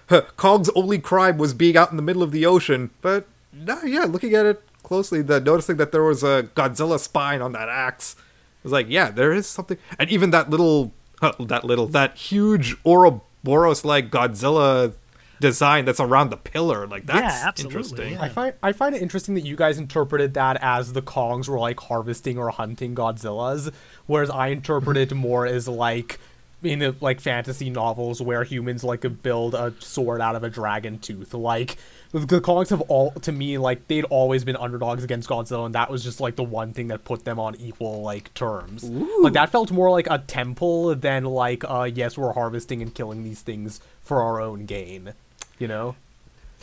huh, 0.10 0.22
Kong's 0.38 0.70
only 0.76 1.00
crime 1.00 1.38
was 1.38 1.54
being 1.54 1.78
out 1.78 1.92
in 1.92 1.98
the 1.98 2.04
middle 2.04 2.24
of 2.24 2.32
the 2.32 2.46
ocean. 2.46 2.90
But 3.02 3.28
no, 3.54 3.82
yeah, 3.84 4.04
looking 4.06 4.34
at 4.36 4.46
it 4.46 4.62
closely, 4.84 5.22
the 5.22 5.40
noticing 5.40 5.78
that 5.78 5.92
there 5.92 6.04
was 6.04 6.24
a 6.24 6.50
Godzilla 6.56 7.00
spine 7.00 7.42
on 7.42 7.52
that 7.54 7.70
axe 7.70 8.16
it 8.60 8.64
was 8.64 8.72
like, 8.74 8.88
yeah, 8.90 9.10
there 9.10 9.32
is 9.32 9.48
something, 9.48 9.78
and 9.98 10.10
even 10.10 10.32
that 10.32 10.50
little, 10.50 10.92
huh, 11.22 11.32
that 11.40 11.64
little, 11.64 11.88
that 11.88 12.18
huge 12.18 12.76
Ouroboros 12.86 13.86
like 13.86 14.12
Godzilla 14.12 14.94
design 15.40 15.86
that's 15.86 16.02
around 16.02 16.30
the 16.30 16.36
pillar, 16.36 16.86
like 16.86 17.06
that's 17.06 17.20
Yeah, 17.22 17.48
absolutely, 17.48 17.78
interesting. 17.80 18.12
yeah. 18.14 18.22
I 18.22 18.28
find 18.30 18.54
I 18.62 18.72
find 18.74 18.94
it 18.94 19.02
interesting 19.02 19.36
that 19.36 19.46
you 19.46 19.56
guys 19.56 19.78
interpreted 19.78 20.34
that 20.34 20.58
as 20.62 20.92
the 20.92 21.02
Kongs 21.02 21.48
were 21.48 21.58
like 21.58 21.80
harvesting 21.80 22.38
or 22.38 22.50
hunting 22.50 22.94
Godzillas, 22.96 23.72
whereas 24.06 24.30
I 24.30 24.48
interpret 24.48 24.98
it 24.98 25.14
more 25.14 25.46
as 25.46 25.70
like 25.70 26.20
in 26.62 26.96
like 27.02 27.22
fantasy 27.22 27.70
novels 27.70 28.22
where 28.22 28.44
humans 28.44 28.84
like 28.84 29.06
build 29.24 29.56
a 29.56 29.74
sword 29.80 30.22
out 30.22 30.36
of 30.36 30.44
a 30.44 30.50
dragon 30.50 31.00
tooth. 31.00 31.34
Like 31.34 31.78
The, 32.12 32.20
the 32.20 32.42
Kongs 32.42 32.70
have 32.70 32.82
all, 32.82 33.12
to 33.12 33.32
me, 33.32 33.58
like 33.58 33.88
they'd 33.88 34.06
always 34.06 34.44
been 34.44 34.56
underdogs 34.56 35.04
against 35.04 35.30
Godzilla, 35.30 35.66
and 35.66 35.76
that 35.76 35.92
was 35.92 36.04
just 36.04 36.20
like 36.20 36.36
the 36.36 36.44
one 36.44 36.74
thing 36.74 36.88
that 36.88 37.04
put 37.04 37.24
them 37.24 37.40
on 37.40 37.56
equal 37.58 38.02
like 38.02 38.34
terms. 38.34 38.84
Like 38.84 39.34
that 39.34 39.50
felt 39.52 39.72
more 39.72 39.92
like 39.92 40.08
a 40.10 40.18
temple 40.18 40.96
than 40.96 41.26
like, 41.26 41.64
uh, 41.68 41.90
yes, 41.94 42.18
we're 42.18 42.34
harvesting 42.34 42.82
and 42.82 42.94
killing 42.94 43.24
these 43.24 43.42
things 43.42 43.80
for 44.02 44.24
our 44.24 44.42
own 44.42 44.66
gain. 44.66 45.14
You 45.60 45.68
know? 45.68 45.96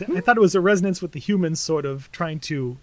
I 0.01 0.21
thought 0.21 0.37
it 0.37 0.41
was 0.41 0.55
a 0.55 0.61
resonance 0.61 1.01
with 1.01 1.13
the 1.13 1.21
humans 1.21 1.61
sort 1.61 1.87
of 1.87 2.11
trying 2.13 2.41
to 2.41 2.77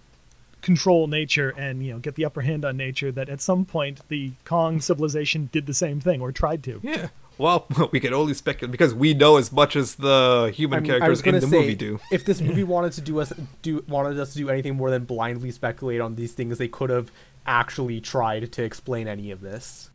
control 0.63 1.07
nature 1.07 1.53
and 1.57 1.85
you 1.85 1.93
know 1.93 1.99
get 1.99 2.15
the 2.15 2.25
upper 2.25 2.41
hand 2.41 2.65
on 2.65 2.75
nature 2.75 3.11
that 3.11 3.29
at 3.29 3.41
some 3.41 3.65
point 3.65 4.01
the 4.07 4.31
Kong 4.45 4.81
civilization 4.81 5.49
did 5.51 5.67
the 5.67 5.73
same 5.73 5.99
thing 5.99 6.21
or 6.21 6.31
tried 6.31 6.63
to. 6.63 6.79
Yeah. 6.81 7.09
Well, 7.37 7.67
we 7.91 7.99
can 7.99 8.13
only 8.13 8.33
speculate 8.33 8.71
because 8.71 8.93
we 8.93 9.13
know 9.13 9.37
as 9.37 9.51
much 9.51 9.75
as 9.75 9.95
the 9.95 10.51
human 10.55 10.77
I 10.77 10.81
mean, 10.81 10.91
characters 10.91 11.21
in 11.21 11.35
the 11.35 11.41
say, 11.41 11.47
movie 11.47 11.75
do. 11.75 11.99
If 12.11 12.25
this 12.25 12.41
movie 12.41 12.63
wanted 12.75 12.93
to 12.93 13.01
do 13.01 13.19
us 13.19 13.31
do 13.61 13.83
wanted 13.87 14.19
us 14.19 14.33
to 14.33 14.39
do 14.39 14.49
anything 14.49 14.75
more 14.75 14.89
than 14.89 15.05
blindly 15.05 15.51
speculate 15.51 16.01
on 16.01 16.15
these 16.15 16.33
things, 16.33 16.57
they 16.57 16.67
could 16.67 16.89
have 16.89 17.11
actually 17.45 17.99
tried 17.99 18.51
to 18.51 18.63
explain 18.63 19.07
any 19.07 19.29
of 19.29 19.41
this. 19.41 19.91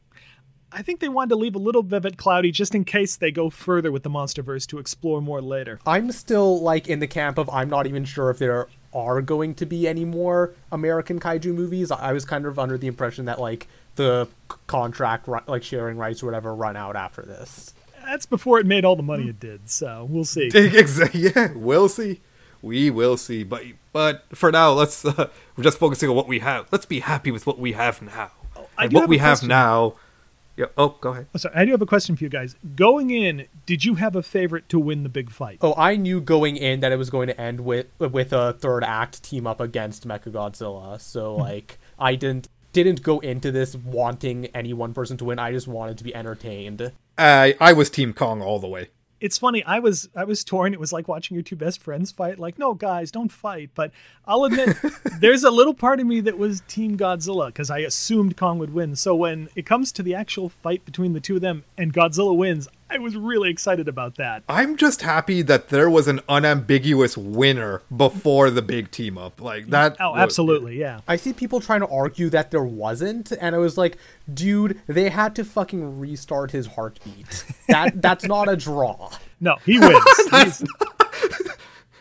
I 0.71 0.83
think 0.83 1.01
they 1.01 1.09
wanted 1.09 1.31
to 1.31 1.37
leave 1.37 1.55
a 1.55 1.59
little 1.59 1.83
bit 1.83 1.97
of 1.97 2.05
it 2.05 2.19
cloudy 2.19 2.51
just 2.51 2.75
in 2.75 2.85
case 2.85 3.17
they 3.17 3.31
go 3.31 3.49
further 3.49 3.91
with 3.91 4.03
the 4.03 4.11
MonsterVerse 4.11 4.67
to 4.67 4.79
explore 4.79 5.23
more 5.23 5.41
later. 5.41 5.81
I'm 5.87 6.13
still 6.13 6.61
like 6.61 6.89
in 6.89 6.99
the 6.99 7.07
camp 7.07 7.39
of 7.39 7.49
I'm 7.49 7.71
not 7.71 7.87
even 7.87 8.05
sure 8.05 8.29
if 8.29 8.39
there 8.39 8.69
are 8.93 9.21
going 9.21 9.55
to 9.57 9.67
be 9.67 9.87
any 9.87 10.05
more 10.05 10.55
American 10.73 11.21
kaiju 11.21 11.55
movies. 11.55 11.91
I 11.91 12.13
was 12.13 12.25
kind 12.25 12.47
of 12.47 12.59
under 12.59 12.79
the 12.79 12.87
impression 12.87 13.27
that 13.27 13.41
like 13.41 13.69
the 13.97 14.29
contract 14.67 15.29
like 15.49 15.63
sharing 15.63 15.97
rights 15.97 16.23
or 16.23 16.27
whatever 16.27 16.55
run 16.55 16.77
out 16.77 16.97
after 16.97 17.23
this. 17.23 17.75
That's 18.05 18.27
before 18.27 18.59
it 18.59 18.67
made 18.67 18.85
all 18.85 18.97
the 18.97 19.03
money 19.03 19.29
it 19.29 19.39
did, 19.41 19.69
so 19.69 20.07
we'll 20.09 20.25
see. 20.25 20.51
Exactly. 20.55 21.31
Yeah, 21.35 21.53
we'll 21.55 21.89
see. 21.89 22.21
We 22.63 22.91
will 22.91 23.17
see. 23.17 23.45
But 23.45 23.65
but 23.93 24.25
for 24.35 24.51
now, 24.51 24.73
let's 24.73 25.05
uh, 25.05 25.29
we're 25.57 25.65
just 25.65 25.79
focusing 25.79 26.09
on 26.09 26.17
what 26.17 26.27
we 26.27 26.39
have. 26.39 26.67
Let's 26.73 26.87
be 26.87 27.01
happy 27.01 27.31
with 27.31 27.47
what 27.47 27.59
we 27.59 27.73
have 27.73 28.01
now. 28.01 28.31
I 28.79 28.85
and 28.85 28.93
what 28.93 29.03
have 29.03 29.11
we 29.11 29.19
have 29.19 29.43
now. 29.43 29.95
Yeah. 30.59 30.67
Oh, 30.77 30.97
go 31.01 31.11
ahead. 31.11 31.29
Oh, 31.33 31.39
sorry, 31.39 31.55
I 31.55 31.65
do 31.65 31.71
have 31.71 31.83
a 31.83 31.87
question 31.87 32.17
for 32.17 32.25
you 32.25 32.31
guys. 32.31 32.57
Going 32.75 33.11
in, 33.11 33.47
did 33.65 33.85
you 33.85 33.95
have 33.95 34.17
a 34.17 34.25
favorite 34.25 34.69
to 34.71 34.81
win 34.81 35.05
the 35.05 35.09
big 35.09 35.31
fight? 35.31 35.59
Oh, 35.63 35.73
I 35.77 35.95
knew 35.95 36.21
going 36.21 36.57
in 36.57 36.81
that 36.81 36.91
it 36.91 36.97
was 36.97 37.11
going 37.11 37.29
to 37.29 37.41
end 37.41 37.61
with 37.61 37.87
with 38.01 38.33
a 38.33 38.55
third 38.55 38.83
act 38.83 39.23
team 39.23 39.47
up 39.47 39.61
against 39.61 40.07
Mechagodzilla. 40.07 41.01
So 41.01 41.35
hmm. 41.35 41.41
like 41.41 41.79
I 41.97 42.17
didn't 42.17 42.49
didn't 42.73 43.05
go 43.05 43.21
into 43.21 43.53
this 43.53 43.77
wanting 43.77 44.47
any 44.47 44.75
one 44.75 44.93
person 44.93 45.17
to 45.19 45.27
win. 45.27 45.39
I 45.39 45.53
just 45.53 45.69
wanted 45.69 45.97
to 45.99 46.05
be 46.05 46.13
entertained. 46.13 46.91
I 47.17 47.55
I 47.61 47.73
was 47.73 47.89
Team 47.89 48.13
Kong 48.13 48.43
all 48.43 48.59
the 48.59 48.67
way. 48.67 48.89
It's 49.21 49.39
funny. 49.39 49.65
I 49.65 49.81
was 49.81 50.09
I 50.15 50.25
was 50.25 50.45
torn. 50.45 50.73
It 50.73 50.81
was 50.81 50.93
like 50.93 51.09
watching 51.09 51.35
your 51.35 51.43
two 51.43 51.57
best 51.57 51.83
friends 51.83 52.13
fight. 52.13 52.39
Like, 52.39 52.59
no, 52.59 52.75
guys, 52.75 53.11
don't 53.11 53.33
fight. 53.33 53.71
But 53.75 53.91
I'll 54.27 54.45
admit, 54.45 54.77
there's 55.21 55.45
a 55.45 55.51
little 55.51 55.75
part 55.75 56.01
of 56.01 56.07
me 56.07 56.21
that 56.21 56.39
was 56.39 56.63
Team 56.69 56.97
Godzilla 56.97 57.47
because 57.49 57.71
I 57.71 57.79
assumed 57.79 58.37
Kong 58.37 58.59
would 58.59 58.73
win. 58.73 58.95
So 58.97 59.15
when 59.17 59.49
it 59.57 59.67
comes 59.67 59.91
to 59.93 60.03
the 60.03 60.15
actual 60.15 60.49
fight 60.49 60.85
between 60.85 61.13
the 61.15 61.21
two 61.21 61.37
of 61.37 61.41
them 61.41 61.65
and 61.77 61.93
Godzilla 61.93 62.37
wins, 62.37 62.69
I 62.91 62.99
was 62.99 63.17
really 63.17 63.51
excited 63.51 63.89
about 63.89 64.17
that. 64.17 64.43
I'm 64.49 64.77
just 64.77 65.03
happy 65.03 65.43
that 65.43 65.69
there 65.69 65.91
was 65.91 66.09
an 66.09 66.21
unambiguous 66.29 67.17
winner 67.17 67.83
before 67.95 68.51
the 68.51 68.63
big 68.63 68.91
team 68.91 69.19
up. 69.19 69.41
Like 69.41 69.69
that. 69.69 69.97
Oh, 70.01 70.13
was- 70.13 70.21
absolutely, 70.21 70.79
yeah. 70.79 71.01
I 71.07 71.17
see 71.17 71.33
people 71.33 71.61
trying 71.61 71.81
to 71.81 71.89
argue 71.89 72.31
that 72.31 72.51
there 72.51 72.65
wasn't, 72.65 73.33
and 73.33 73.55
I 73.55 73.59
was 73.59 73.77
like, 73.77 73.99
dude, 74.33 74.81
they 74.87 75.11
had 75.11 75.35
to 75.37 75.45
fucking 75.45 75.99
restart 75.99 76.51
his 76.51 76.67
heartbeat. 76.67 77.45
That 77.69 78.01
that's 78.01 78.25
not 78.25 78.49
a 78.49 78.57
draw. 78.57 79.11
No, 79.41 79.57
he 79.67 79.79
wins. 79.79 80.65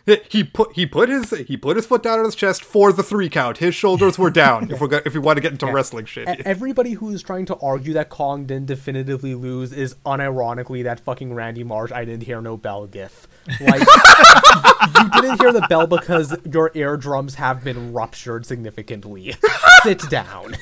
He's- 0.08 0.20
He 0.30 0.44
put 0.44 0.74
he 0.74 0.86
put 0.88 1.10
his 1.10 1.30
he 1.32 1.56
put 1.58 1.76
his 1.76 1.86
foot 1.86 2.02
down 2.02 2.18
on 2.20 2.26
his 2.26 2.34
chest 2.34 2.64
for 2.64 2.92
the 2.92 3.04
three 3.04 3.30
count. 3.30 3.58
His 3.58 3.76
shoulders 3.76 4.18
were 4.18 4.30
down. 4.32 4.72
if 4.72 4.80
we're 4.82 5.02
if 5.06 5.14
we 5.14 5.20
want 5.20 5.38
to 5.38 5.42
get 5.42 5.52
into 5.52 5.68
wrestling 5.68 6.06
shit. 6.06 6.28
Everybody 6.46 6.94
who's 6.94 7.22
trying 7.22 7.46
to 7.48 7.56
argue 7.58 7.94
that 7.94 8.10
Kong 8.10 8.46
didn't 8.46 8.68
definitively 8.68 9.36
lose 9.36 9.72
is 9.74 9.96
unironically 10.06 10.84
that 10.86 11.00
fucking 11.02 11.34
Randy 11.34 11.64
Marsh 11.64 11.92
I 11.92 12.06
didn't 12.06 12.24
hear 12.24 12.42
no 12.42 12.56
bell 12.58 12.88
gif. 12.88 13.28
Like 13.60 13.82
you 14.96 15.22
didn't 15.22 15.42
hear 15.42 15.52
the 15.52 15.66
bell 15.70 15.88
because 15.88 16.36
your 16.50 16.72
eardrums 16.74 17.36
have 17.36 17.64
been 17.64 17.92
ruptured 17.94 18.46
significantly. 18.46 19.36
Sit 19.84 20.10
down. 20.10 20.56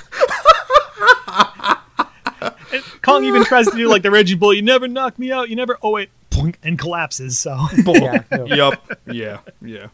Kong 3.01 3.23
even 3.23 3.43
tries 3.45 3.67
to 3.67 3.77
do 3.77 3.87
like 3.89 4.01
the 4.01 4.11
Reggie 4.11 4.35
Bull. 4.35 4.53
You 4.53 4.61
never 4.61 4.87
knock 4.87 5.17
me 5.19 5.31
out. 5.31 5.49
You 5.49 5.55
never. 5.55 5.77
Oh 5.81 5.91
wait, 5.91 6.09
boink, 6.24 6.24
and 6.63 6.77
collapses. 6.79 7.39
So 7.39 7.57
Yeah, 7.85 8.23
no. 8.31 8.45
yup. 8.45 8.91
Yeah. 9.07 9.39
Yeah. 9.61 9.87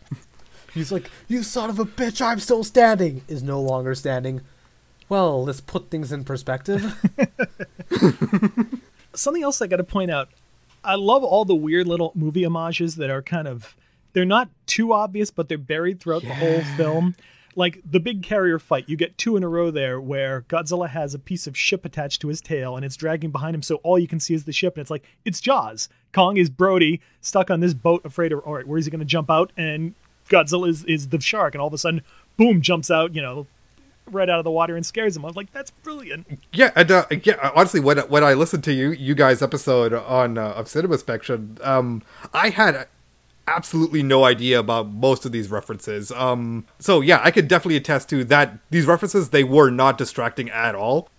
He's 0.74 0.92
like, 0.92 1.10
"You 1.28 1.44
son 1.44 1.70
of 1.70 1.80
a 1.80 1.86
bitch, 1.86 2.22
I'm 2.22 2.40
still 2.40 2.64
standing." 2.64 3.24
Is 3.28 3.44
no 3.44 3.62
longer 3.62 3.94
standing. 3.94 4.42
Well, 5.10 5.44
let's 5.44 5.60
put 5.60 5.90
things 5.90 6.14
in 6.14 6.24
perspective. 6.24 6.96
something 9.14 9.44
else 9.44 9.62
I 9.62 9.68
got 9.68 9.78
to 9.78 9.84
point 9.84 10.12
out. 10.12 10.30
I 10.84 10.96
love 10.96 11.24
all 11.24 11.44
the 11.44 11.56
weird 11.56 11.88
little 11.88 12.14
movie 12.16 12.44
homages 12.44 12.96
that 12.96 13.10
are 13.10 13.22
kind 13.22 13.48
of 13.48 13.76
they're 14.14 14.26
not 14.26 14.50
too 14.66 14.94
obvious, 14.94 15.30
but 15.32 15.50
they're 15.50 15.58
buried 15.58 16.00
throughout 16.00 16.24
the 16.24 16.34
whole 16.34 16.62
film. 16.78 17.16
Like 17.56 17.82
the 17.84 18.00
big 18.00 18.24
carrier 18.24 18.60
fight, 18.60 18.88
you 18.88 18.96
get 18.96 19.18
two 19.18 19.36
in 19.36 19.44
a 19.44 19.48
row 19.50 19.72
there 19.72 20.00
where 20.00 20.44
Godzilla 20.44 20.90
has 20.90 21.14
a 21.14 21.20
piece 21.20 21.48
of 21.48 21.58
ship 21.58 21.84
attached 21.84 22.22
to 22.22 22.30
his 22.30 22.40
tail 22.40 22.76
and 22.76 22.86
it's 22.86 22.96
dragging 22.96 23.32
behind 23.32 23.56
him, 23.56 23.62
so 23.62 23.76
all 23.78 24.00
you 24.00 24.08
can 24.08 24.20
see 24.20 24.34
is 24.34 24.46
the 24.46 24.54
ship, 24.54 24.76
and 24.76 24.82
it's 24.82 24.92
like 24.92 25.04
it's 25.26 25.42
Jaws. 25.42 25.90
Kong 26.14 26.38
is 26.38 26.50
Brody 26.50 27.02
stuck 27.20 27.50
on 27.52 27.60
this 27.60 27.74
boat, 27.74 28.06
afraid 28.06 28.32
of 28.32 28.40
all 28.40 28.54
right, 28.54 28.68
where 28.68 28.78
is 28.78 28.86
he 28.86 28.92
going 28.92 29.00
to 29.00 29.06
jump 29.06 29.30
out? 29.30 29.52
And 29.58 29.96
Godzilla 30.30 30.70
is, 30.70 30.86
is 30.86 31.10
the 31.10 31.20
shark, 31.20 31.54
and 31.54 31.62
all 31.62 31.68
of 31.68 31.74
a 31.74 31.78
sudden, 31.78 32.02
boom, 32.38 32.62
jumps 32.62 32.90
out, 32.90 33.14
you 33.16 33.22
know, 33.22 33.48
right 34.08 34.30
out 34.30 34.40
of 34.40 34.44
the 34.44 34.52
water 34.52 34.76
and 34.76 34.86
scares 34.86 35.16
him. 35.16 35.24
I 35.26 35.28
was 35.28 35.36
like, 35.36 35.52
that's 35.52 35.72
brilliant. 35.72 36.28
Yeah, 36.54 36.72
and 36.76 36.90
uh, 36.90 37.06
yeah. 37.24 37.52
Honestly, 37.56 37.80
when 37.80 37.98
when 38.00 38.24
I 38.24 38.34
listened 38.34 38.64
to 38.66 38.74
you 38.74 38.92
you 38.92 39.16
guys 39.16 39.42
episode 39.42 39.94
on 39.94 40.38
uh, 40.38 40.52
of 40.52 40.68
Cinema 40.68 40.98
Spectrum, 40.98 41.58
um, 41.62 42.02
I 42.34 42.50
had 42.50 42.88
absolutely 43.48 44.04
no 44.04 44.24
idea 44.24 44.60
about 44.60 44.90
most 44.92 45.26
of 45.26 45.32
these 45.32 45.50
references. 45.50 46.12
Um, 46.12 46.66
so 46.80 47.02
yeah, 47.02 47.20
I 47.24 47.32
could 47.32 47.48
definitely 47.48 47.78
attest 47.78 48.10
to 48.10 48.24
that. 48.26 48.58
These 48.70 48.86
references 48.86 49.30
they 49.30 49.44
were 49.44 49.70
not 49.70 49.98
distracting 49.98 50.50
at 50.50 50.76
all. 50.76 51.10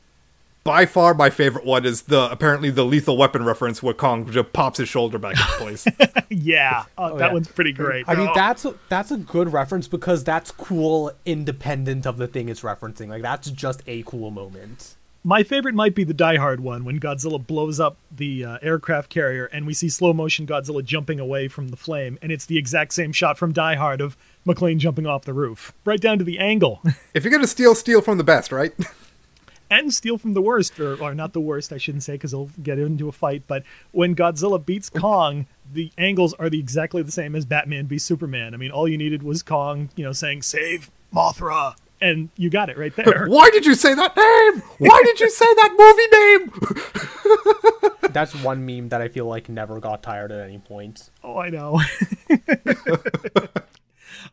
By 0.65 0.87
far, 0.87 1.13
my 1.13 1.29
favorite 1.29 1.65
one 1.65 1.85
is 1.85 2.03
the 2.03 2.31
apparently 2.31 2.71
the 2.71 2.85
Lethal 2.85 3.17
Weapon 3.17 3.45
reference 3.45 3.83
where 3.83 3.95
Kong 3.95 4.31
just 4.31 4.53
pops 4.53 4.79
his 4.79 4.89
shoulder 4.89 5.19
back 5.19 5.33
into 5.33 5.45
place. 5.59 5.85
yeah, 6.29 6.85
uh, 6.97 7.15
that 7.17 7.27
yeah. 7.27 7.33
one's 7.33 7.49
pretty 7.49 7.73
great. 7.73 8.05
I 8.09 8.15
mean, 8.15 8.29
Oh. 8.29 8.33
that's 8.33 8.65
a, 8.65 8.75
that's 8.89 9.11
a 9.11 9.17
good 9.17 9.53
reference 9.53 9.89
because 9.89 10.23
that's 10.23 10.53
cool, 10.53 11.11
independent 11.27 12.07
of 12.07 12.17
the 12.17 12.29
thing 12.29 12.49
it's 12.49 12.61
referencing. 12.61 13.09
Like 13.09 13.23
that's 13.23 13.51
just 13.51 13.83
a 13.89 14.05
cool 14.05 14.31
moment. 14.31 14.95
My 15.25 15.45
favorite 15.45 15.77
might 15.77 15.95
be 15.95 16.03
the 16.03 16.15
Die 16.15 16.37
Hard 16.37 16.59
one 16.59 16.85
when 16.85 16.99
Godzilla 16.99 17.45
blows 17.45 17.79
up 17.79 17.97
the 18.11 18.45
uh, 18.45 18.59
aircraft 18.61 19.09
carrier 19.09 19.45
and 19.47 19.65
we 19.65 19.73
see 19.73 19.89
slow 19.89 20.13
motion 20.13 20.49
Godzilla 20.49 20.85
jumping 20.85 21.21
away 21.21 21.47
from 21.47 21.69
the 21.69 21.77
flame, 21.77 22.19
and 22.21 22.33
it's 22.33 22.45
the 22.45 22.59
exact 22.59 22.93
same 22.93 23.13
shot 23.13 23.39
from 23.39 23.53
Die 23.53 23.77
Hard 23.77 24.01
of 24.01 24.17
McClane 24.45 24.79
jumping 24.79 25.07
off 25.07 25.25
the 25.25 25.33
roof, 25.33 25.73
right 25.85 26.01
down 26.01 26.19
to 26.19 26.25
the 26.25 26.41
angle, 26.41 26.83
if 27.15 27.23
you're 27.23 27.31
gonna 27.31 27.47
steal, 27.47 27.77
steal 27.77 28.03
from 28.03 28.19
the 28.19 28.25
best, 28.25 28.51
right? 28.51 28.73
and 29.71 29.95
steal 29.95 30.19
from 30.19 30.35
the 30.35 30.43
worst, 30.43 30.81
or, 30.81 31.01
or 31.01 31.15
not 31.15 31.35
the 31.35 31.41
worst, 31.41 31.73
I 31.73 31.79
shouldn't 31.79 32.03
say, 32.03 32.15
because 32.15 32.33
they'll 32.33 32.51
get 32.61 32.81
into 32.81 33.09
a 33.09 33.13
fight. 33.13 33.45
But 33.47 33.63
when 33.93 34.17
Godzilla 34.17 34.65
beats 34.65 34.91
Kong, 34.91 35.47
the 35.73 35.93
angles 35.97 36.35
are 36.35 36.51
the 36.51 36.59
exactly 36.59 37.01
the 37.01 37.13
same 37.13 37.37
as 37.37 37.45
Batman 37.45 37.87
v 37.87 37.97
Superman. 37.97 38.55
I 38.55 38.57
mean, 38.57 38.73
all 38.73 38.89
you 38.89 38.99
needed 38.99 39.23
was 39.23 39.45
Kong, 39.45 39.89
you 39.95 40.05
know, 40.05 40.13
saying 40.13 40.43
"Save 40.43 40.91
Mothra," 41.15 41.77
and 42.03 42.29
you 42.37 42.51
got 42.51 42.69
it 42.69 42.77
right 42.77 42.95
there. 42.97 43.27
Why 43.27 43.49
did 43.51 43.65
you 43.65 43.75
say 43.75 43.95
that 43.95 44.17
name? 44.17 44.63
Why 44.79 45.01
did 45.05 45.21
you 45.21 45.31
say 45.31 45.47
that 45.47 45.73
movie 45.79 46.09
name? 46.19 48.11
That's 48.13 48.35
one 48.43 48.67
meme 48.67 48.89
that 48.91 49.01
I 49.01 49.09
feel 49.09 49.27
like 49.27 49.49
never 49.49 49.81
got 49.81 50.03
tired 50.03 50.33
at 50.33 50.41
any 50.41 50.59
point. 50.59 51.09
Oh, 51.23 51.39
I 51.39 51.49
know. 51.49 51.81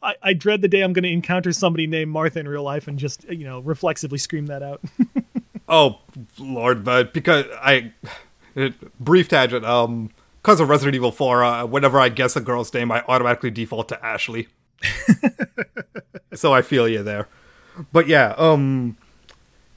I, 0.01 0.15
I 0.21 0.33
dread 0.33 0.61
the 0.61 0.67
day 0.67 0.81
I'm 0.81 0.93
going 0.93 1.03
to 1.03 1.11
encounter 1.11 1.51
somebody 1.51 1.85
named 1.87 2.11
Martha 2.11 2.39
in 2.39 2.47
real 2.47 2.63
life 2.63 2.87
and 2.87 2.97
just, 2.97 3.23
you 3.29 3.45
know, 3.45 3.59
reflexively 3.59 4.17
scream 4.17 4.47
that 4.47 4.63
out. 4.63 4.81
Oh 5.71 5.99
Lord, 6.39 6.83
but 6.83 7.13
because 7.13 7.45
I 7.61 7.93
it, 8.55 8.73
brief 8.99 9.27
tangent. 9.29 9.63
Um, 9.63 10.09
because 10.41 10.59
of 10.59 10.67
Resident 10.67 10.95
Evil 10.95 11.11
Four, 11.11 11.43
uh, 11.43 11.63
whenever 11.67 11.99
I 11.99 12.09
guess 12.09 12.35
a 12.35 12.41
girl's 12.41 12.73
name, 12.73 12.91
I 12.91 13.03
automatically 13.07 13.51
default 13.51 13.87
to 13.89 14.03
Ashley. 14.03 14.47
so 16.33 16.51
I 16.53 16.63
feel 16.63 16.87
you 16.87 17.03
there. 17.03 17.27
But 17.91 18.07
yeah, 18.07 18.33
um, 18.37 18.97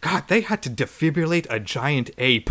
God, 0.01 0.25
they 0.29 0.41
had 0.43 0.62
to 0.62 0.71
defibrillate 0.71 1.47
a 1.49 1.61
giant 1.61 2.11
ape. 2.19 2.51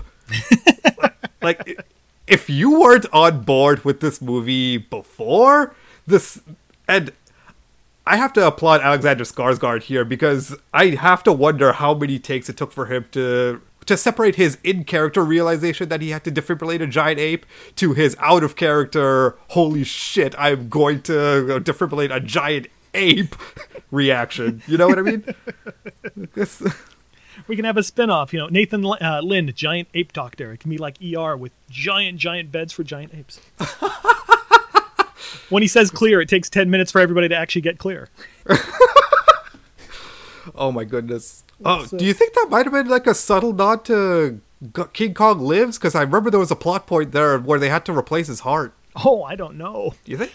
like, 1.42 1.84
if 2.28 2.50
you 2.50 2.80
weren't 2.80 3.06
on 3.12 3.44
board 3.44 3.84
with 3.84 4.00
this 4.00 4.22
movie 4.22 4.78
before 4.78 5.76
this, 6.08 6.42
and 6.88 7.12
I 8.06 8.18
have 8.18 8.34
to 8.34 8.48
applaud 8.48 8.82
Alexander 8.82 9.24
Skarsgård 9.24 9.84
here 9.84 10.06
because 10.06 10.56
I 10.74 10.88
have 10.88 11.24
to 11.24 11.34
wonder 11.34 11.74
how 11.74 11.94
many 11.94 12.20
takes 12.20 12.50
it 12.50 12.58
took 12.58 12.72
for 12.72 12.88
him 12.88 13.06
to 13.12 13.62
to 13.86 13.98
separate 13.98 14.36
his 14.36 14.58
in 14.64 14.84
character 14.84 15.24
realization 15.24 15.90
that 15.90 16.02
he 16.02 16.12
had 16.12 16.24
to 16.24 16.32
defibrillate 16.32 16.82
a 16.82 16.88
giant 16.88 17.20
ape 17.20 17.46
to 17.76 17.94
his 17.94 18.16
out 18.20 18.44
of 18.44 18.56
character 18.56 19.36
holy 19.50 19.84
shit 19.84 20.36
i'm 20.38 20.70
going 20.70 21.02
to 21.02 21.60
defibrillate 21.64 22.16
a 22.16 22.20
giant 22.20 22.68
ape 22.94 23.36
reaction 23.92 24.62
you 24.68 24.78
know 24.78 24.88
what 24.88 25.00
i 25.00 25.02
mean 25.02 25.24
We 27.48 27.56
can 27.56 27.66
have 27.66 27.78
a 27.78 27.82
spin-off, 27.84 28.34
you 28.34 28.40
know, 28.40 28.48
Nathan 28.48 28.86
uh, 28.86 29.22
Lind, 29.24 29.56
giant 29.56 29.88
ape 29.94 30.14
doctor. 30.14 30.52
It 30.52 30.60
can 30.60 30.70
be 30.70 30.78
like 30.78 30.98
ER 31.02 31.36
with 31.36 31.52
giant, 31.70 32.20
giant 32.20 32.52
beds 32.52 32.72
for 32.72 32.84
giant 32.84 33.14
apes. 33.16 33.40
when 35.50 35.64
he 35.64 35.68
says 35.68 35.90
clear, 35.90 36.22
it 36.22 36.30
takes 36.30 36.50
10 36.50 36.70
minutes 36.70 36.92
for 36.92 37.00
everybody 37.02 37.30
to 37.30 37.36
actually 37.36 37.62
get 37.62 37.78
clear. 37.80 38.10
oh 40.56 40.72
my 40.72 40.84
goodness 40.84 41.44
oh 41.64 41.86
do 41.86 42.04
you 42.04 42.14
think 42.14 42.34
that 42.34 42.48
might 42.50 42.66
have 42.66 42.74
been 42.74 42.88
like 42.88 43.06
a 43.06 43.14
subtle 43.14 43.54
nod 43.54 43.86
to 43.86 44.42
king 44.92 45.14
kong 45.14 45.40
lives 45.40 45.78
because 45.78 45.94
i 45.94 46.02
remember 46.02 46.32
there 46.32 46.40
was 46.40 46.50
a 46.50 46.56
plot 46.56 46.88
point 46.88 47.12
there 47.12 47.38
where 47.38 47.60
they 47.60 47.70
had 47.70 47.86
to 47.86 47.96
replace 47.96 48.28
his 48.28 48.40
heart 48.42 48.74
Oh, 49.06 49.24
I 49.24 49.36
don't 49.36 49.56
know. 49.58 49.94
you 50.06 50.18
think 50.18 50.34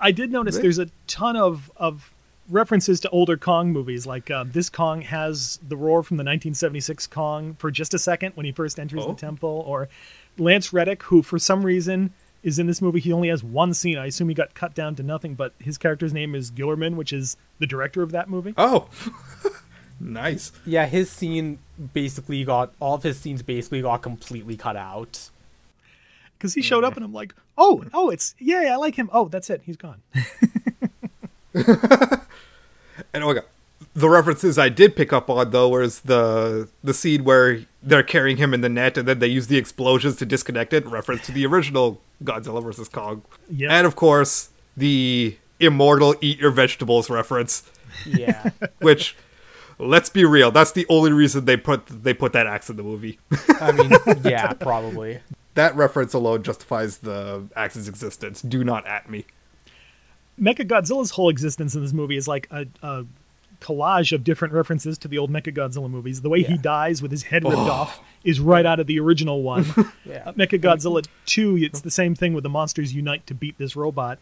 I 0.00 0.10
did 0.12 0.30
notice 0.32 0.56
Really? 0.56 0.62
there's 0.68 0.78
a 0.78 0.88
ton 1.06 1.36
of, 1.36 1.70
of 1.76 2.12
references 2.50 3.00
to 3.00 3.10
older 3.10 3.36
Kong 3.36 3.72
movies. 3.72 4.06
Like 4.06 4.30
uh, 4.30 4.44
this 4.46 4.68
Kong 4.68 5.00
has 5.02 5.58
the 5.66 5.76
roar 5.76 6.02
from 6.02 6.16
the 6.16 6.22
1976 6.22 7.06
Kong 7.06 7.54
for 7.58 7.70
just 7.70 7.94
a 7.94 7.98
second 7.98 8.32
when 8.34 8.44
he 8.46 8.52
first 8.52 8.78
enters 8.78 9.00
Oh. 9.04 9.08
the 9.08 9.14
temple. 9.18 9.64
Or 9.66 9.88
Lance 10.38 10.72
Reddick, 10.72 11.02
who 11.04 11.22
for 11.22 11.38
some 11.38 11.64
reason 11.64 12.12
is 12.42 12.58
in 12.58 12.66
this 12.66 12.82
movie. 12.82 13.00
He 13.00 13.12
only 13.12 13.28
has 13.28 13.42
one 13.42 13.72
scene. 13.72 13.96
I 13.96 14.06
assume 14.06 14.28
he 14.28 14.34
got 14.34 14.52
cut 14.54 14.74
down 14.74 14.94
to 14.96 15.02
nothing, 15.02 15.34
but 15.34 15.54
his 15.58 15.78
character's 15.78 16.12
name 16.12 16.34
is 16.34 16.50
Guillermin, 16.50 16.96
which 16.96 17.12
is 17.12 17.36
the 17.58 17.66
director 17.66 18.02
of 18.02 18.12
that 18.12 18.28
movie. 18.28 18.52
oh 18.58 18.88
nice 20.00 20.52
Yeah, 20.66 20.86
his 20.86 21.08
scene 21.10 21.58
basically 21.94 22.44
got 22.44 22.72
all 22.80 22.94
of 22.96 23.02
his 23.02 23.18
scenes 23.18 23.42
basically 23.42 23.80
got 23.82 24.02
completely 24.02 24.56
cut 24.56 24.76
out. 24.76 25.30
Because 26.36 26.52
he 26.54 26.60
showed 26.62 26.84
up 26.84 26.96
and 26.96 27.04
I'm 27.04 27.12
like, 27.12 27.34
oh, 27.58 27.84
oh, 27.92 28.10
it's, 28.10 28.34
yeah, 28.38 28.62
yeah, 28.62 28.74
I 28.74 28.76
like 28.76 28.94
him. 28.96 29.08
Oh, 29.12 29.28
that's 29.28 29.50
it. 29.50 29.62
He's 29.64 29.76
gone. 29.76 30.02
And 33.12 33.24
oh 33.24 33.28
my 33.28 33.34
god, 33.34 33.44
the 33.94 34.08
references 34.08 34.56
I 34.58 34.68
did 34.68 34.94
pick 34.96 35.12
up 35.12 35.28
on 35.28 35.50
though 35.50 35.68
was 35.68 36.00
the 36.02 36.68
the 36.82 36.94
scene 36.94 37.24
where 37.24 37.60
they're 37.82 38.02
carrying 38.04 38.36
him 38.36 38.54
in 38.54 38.60
the 38.60 38.68
net, 38.68 38.96
and 38.96 39.06
then 39.06 39.18
they 39.18 39.26
use 39.26 39.48
the 39.48 39.56
explosions 39.56 40.16
to 40.16 40.26
disconnect 40.26 40.72
it. 40.72 40.86
Reference 40.86 41.26
to 41.26 41.32
the 41.32 41.44
original 41.46 42.00
Godzilla 42.22 42.62
vs 42.62 42.88
Kong, 42.88 43.22
Yep. 43.50 43.70
and 43.70 43.86
of 43.86 43.96
course 43.96 44.50
the 44.76 45.36
immortal 45.60 46.14
eat 46.20 46.38
your 46.38 46.50
vegetables 46.52 47.10
reference, 47.10 47.68
Yeah. 48.06 48.50
which. 48.80 49.16
Let's 49.76 50.08
be 50.08 50.24
real. 50.24 50.52
That's 50.52 50.70
the 50.70 50.86
only 50.88 51.10
reason 51.10 51.46
they 51.46 51.56
put 51.56 51.86
they 51.86 52.14
put 52.14 52.32
that 52.34 52.46
axe 52.46 52.70
in 52.70 52.76
the 52.76 52.84
movie. 52.84 53.18
I 53.60 53.72
mean, 53.72 53.90
yeah, 54.24 54.52
probably. 54.52 55.18
That 55.54 55.74
reference 55.76 56.14
alone 56.14 56.42
justifies 56.42 56.98
the 56.98 57.44
axe's 57.56 57.88
existence. 57.88 58.42
Do 58.42 58.64
not 58.64 58.86
at 58.86 59.08
me. 59.08 59.24
Mecha 60.40 60.66
Godzilla's 60.66 61.12
whole 61.12 61.28
existence 61.28 61.74
in 61.74 61.82
this 61.82 61.92
movie 61.92 62.16
is 62.16 62.26
like 62.26 62.48
a, 62.50 62.66
a 62.82 63.06
collage 63.60 64.12
of 64.12 64.24
different 64.24 64.52
references 64.52 64.98
to 64.98 65.08
the 65.08 65.16
old 65.16 65.30
Mecha 65.30 65.54
Godzilla 65.54 65.88
movies. 65.88 66.22
The 66.22 66.28
way 66.28 66.42
he 66.42 66.58
dies 66.58 67.00
with 67.00 67.10
his 67.10 67.24
head 67.24 67.44
ripped 67.44 67.56
off 67.56 68.00
is 68.24 68.40
right 68.40 68.66
out 68.66 68.80
of 68.80 68.86
the 68.86 68.98
original 69.00 69.42
one. 69.42 69.64
Yeah. 70.04 70.22
Uh, 70.26 70.32
Mecha 70.34 70.60
Godzilla 70.60 71.06
2, 71.24 71.56
it's 71.56 71.80
the 71.80 71.90
same 71.90 72.14
thing 72.14 72.34
with 72.34 72.42
the 72.44 72.50
monsters 72.50 72.92
unite 72.94 73.26
to 73.26 73.34
beat 73.34 73.56
this 73.56 73.74
robot. 73.74 74.18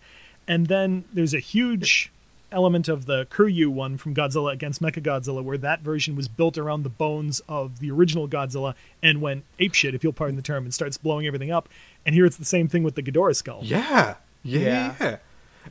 And 0.46 0.68
then 0.68 1.04
there's 1.12 1.34
a 1.34 1.40
huge 1.40 2.12
element 2.52 2.88
of 2.88 3.06
the 3.06 3.26
Kiryu 3.26 3.68
one 3.68 3.96
from 3.96 4.14
Godzilla 4.14 4.52
against 4.52 4.80
Mecha 4.82 5.02
Godzilla 5.02 5.42
where 5.42 5.58
that 5.58 5.80
version 5.80 6.14
was 6.16 6.28
built 6.28 6.56
around 6.58 6.82
the 6.82 6.88
bones 6.88 7.40
of 7.48 7.80
the 7.80 7.90
original 7.90 8.28
Godzilla 8.28 8.74
and 9.02 9.20
went 9.20 9.44
apeshit, 9.58 9.94
if 9.94 10.04
you'll 10.04 10.12
pardon 10.12 10.36
the 10.36 10.42
term, 10.42 10.64
and 10.64 10.72
starts 10.74 10.96
blowing 10.96 11.26
everything 11.26 11.50
up. 11.50 11.68
And 12.04 12.14
here 12.14 12.26
it's 12.26 12.36
the 12.36 12.44
same 12.44 12.68
thing 12.68 12.82
with 12.82 12.94
the 12.94 13.02
Ghidorah 13.02 13.36
skull. 13.36 13.60
Yeah, 13.62 14.16
yeah. 14.42 14.94
Yeah. 15.00 15.16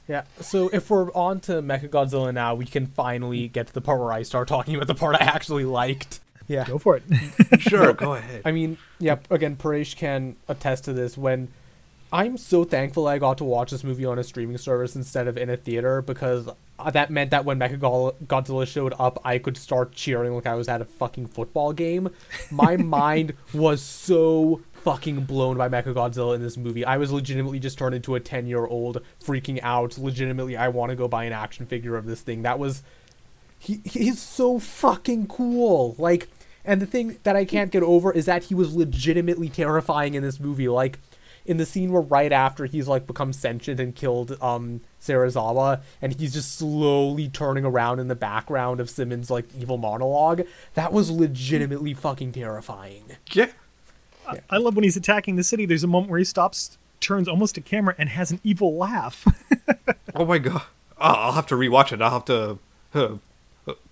Yeah. 0.07 0.23
So 0.39 0.69
if 0.71 0.89
we're 0.89 1.11
on 1.13 1.39
to 1.41 1.61
Mechagodzilla 1.61 2.33
now, 2.33 2.55
we 2.55 2.65
can 2.65 2.87
finally 2.87 3.47
get 3.47 3.67
to 3.67 3.73
the 3.73 3.81
part 3.81 3.99
where 3.99 4.11
I 4.11 4.23
start 4.23 4.47
talking 4.47 4.75
about 4.75 4.87
the 4.87 4.95
part 4.95 5.15
I 5.15 5.23
actually 5.25 5.65
liked. 5.65 6.19
Yeah. 6.47 6.65
Go 6.65 6.77
for 6.77 6.97
it. 6.97 7.03
Sure, 7.59 7.93
go 7.93 8.13
ahead. 8.15 8.41
I 8.43 8.51
mean, 8.51 8.77
yeah, 8.99 9.17
again, 9.29 9.55
Paresh 9.55 9.95
can 9.95 10.35
attest 10.47 10.85
to 10.85 10.93
this. 10.93 11.17
When 11.17 11.49
I'm 12.13 12.37
so 12.37 12.65
thankful 12.65 13.07
I 13.07 13.19
got 13.19 13.37
to 13.37 13.45
watch 13.45 13.71
this 13.71 13.83
movie 13.83 14.05
on 14.05 14.19
a 14.19 14.23
streaming 14.23 14.57
service 14.57 14.95
instead 14.95 15.27
of 15.27 15.37
in 15.37 15.49
a 15.49 15.55
theater 15.55 16.01
because 16.01 16.49
uh, 16.77 16.91
that 16.91 17.09
meant 17.09 17.31
that 17.31 17.45
when 17.45 17.57
Mechagodzilla 17.57 18.67
showed 18.67 18.93
up, 18.99 19.21
I 19.23 19.37
could 19.37 19.55
start 19.55 19.93
cheering 19.93 20.33
like 20.33 20.45
I 20.45 20.55
was 20.55 20.67
at 20.67 20.81
a 20.81 20.85
fucking 20.85 21.27
football 21.27 21.71
game. 21.71 22.09
My 22.51 22.75
mind 22.77 23.33
was 23.53 23.81
so 23.81 24.61
fucking 24.73 25.21
blown 25.21 25.57
by 25.57 25.69
Mechagodzilla 25.69 26.35
in 26.35 26.41
this 26.41 26.57
movie. 26.57 26.83
I 26.83 26.97
was 26.97 27.11
legitimately 27.11 27.59
just 27.59 27.77
turned 27.77 27.95
into 27.95 28.15
a 28.15 28.19
10 28.19 28.45
year 28.45 28.65
old 28.65 29.01
freaking 29.23 29.59
out. 29.63 29.97
Legitimately, 29.97 30.57
I 30.57 30.67
want 30.67 30.89
to 30.89 30.97
go 30.97 31.07
buy 31.07 31.23
an 31.23 31.33
action 31.33 31.65
figure 31.65 31.95
of 31.95 32.05
this 32.05 32.21
thing. 32.21 32.41
That 32.41 32.59
was 32.59 32.83
he 33.57 33.79
he's 33.85 34.19
so 34.19 34.59
fucking 34.59 35.27
cool. 35.27 35.95
Like, 35.97 36.27
and 36.65 36.81
the 36.81 36.85
thing 36.85 37.19
that 37.23 37.37
I 37.37 37.45
can't 37.45 37.71
get 37.71 37.83
over 37.83 38.11
is 38.11 38.25
that 38.25 38.45
he 38.45 38.55
was 38.55 38.75
legitimately 38.75 39.49
terrifying 39.49 40.15
in 40.15 40.23
this 40.23 40.39
movie. 40.39 40.67
Like, 40.67 40.99
in 41.45 41.57
the 41.57 41.65
scene 41.65 41.91
where 41.91 42.01
right 42.01 42.31
after 42.31 42.65
he's 42.65 42.87
like 42.87 43.07
become 43.07 43.33
sentient 43.33 43.79
and 43.79 43.95
killed 43.95 44.37
um 44.41 44.81
Serizawa, 45.01 45.81
and 46.01 46.13
he's 46.19 46.33
just 46.33 46.57
slowly 46.57 47.27
turning 47.27 47.65
around 47.65 47.99
in 47.99 48.07
the 48.07 48.15
background 48.15 48.79
of 48.79 48.89
Simmons' 48.89 49.29
like 49.31 49.45
evil 49.59 49.77
monologue. 49.77 50.41
That 50.75 50.93
was 50.93 51.09
legitimately 51.09 51.93
fucking 51.95 52.33
terrifying. 52.33 53.17
yeah. 53.31 53.47
I 54.49 54.57
love 54.57 54.75
when 54.75 54.83
he's 54.83 54.95
attacking 54.95 55.35
the 55.35 55.43
city. 55.43 55.65
There's 55.65 55.83
a 55.83 55.87
moment 55.87 56.11
where 56.11 56.19
he 56.19 56.23
stops, 56.23 56.77
turns 56.99 57.27
almost 57.27 57.55
to 57.55 57.61
camera, 57.61 57.95
and 57.97 58.07
has 58.09 58.31
an 58.31 58.39
evil 58.43 58.75
laugh. 58.77 59.25
Oh 60.15 60.25
my 60.25 60.37
god. 60.39 60.63
Oh, 60.97 61.03
I'll 61.05 61.31
have 61.31 61.47
to 61.47 61.55
rewatch 61.55 61.91
it. 61.93 62.01
I'll 62.01 62.11
have 62.11 62.25
to 62.25 62.59
uh, 62.93 63.15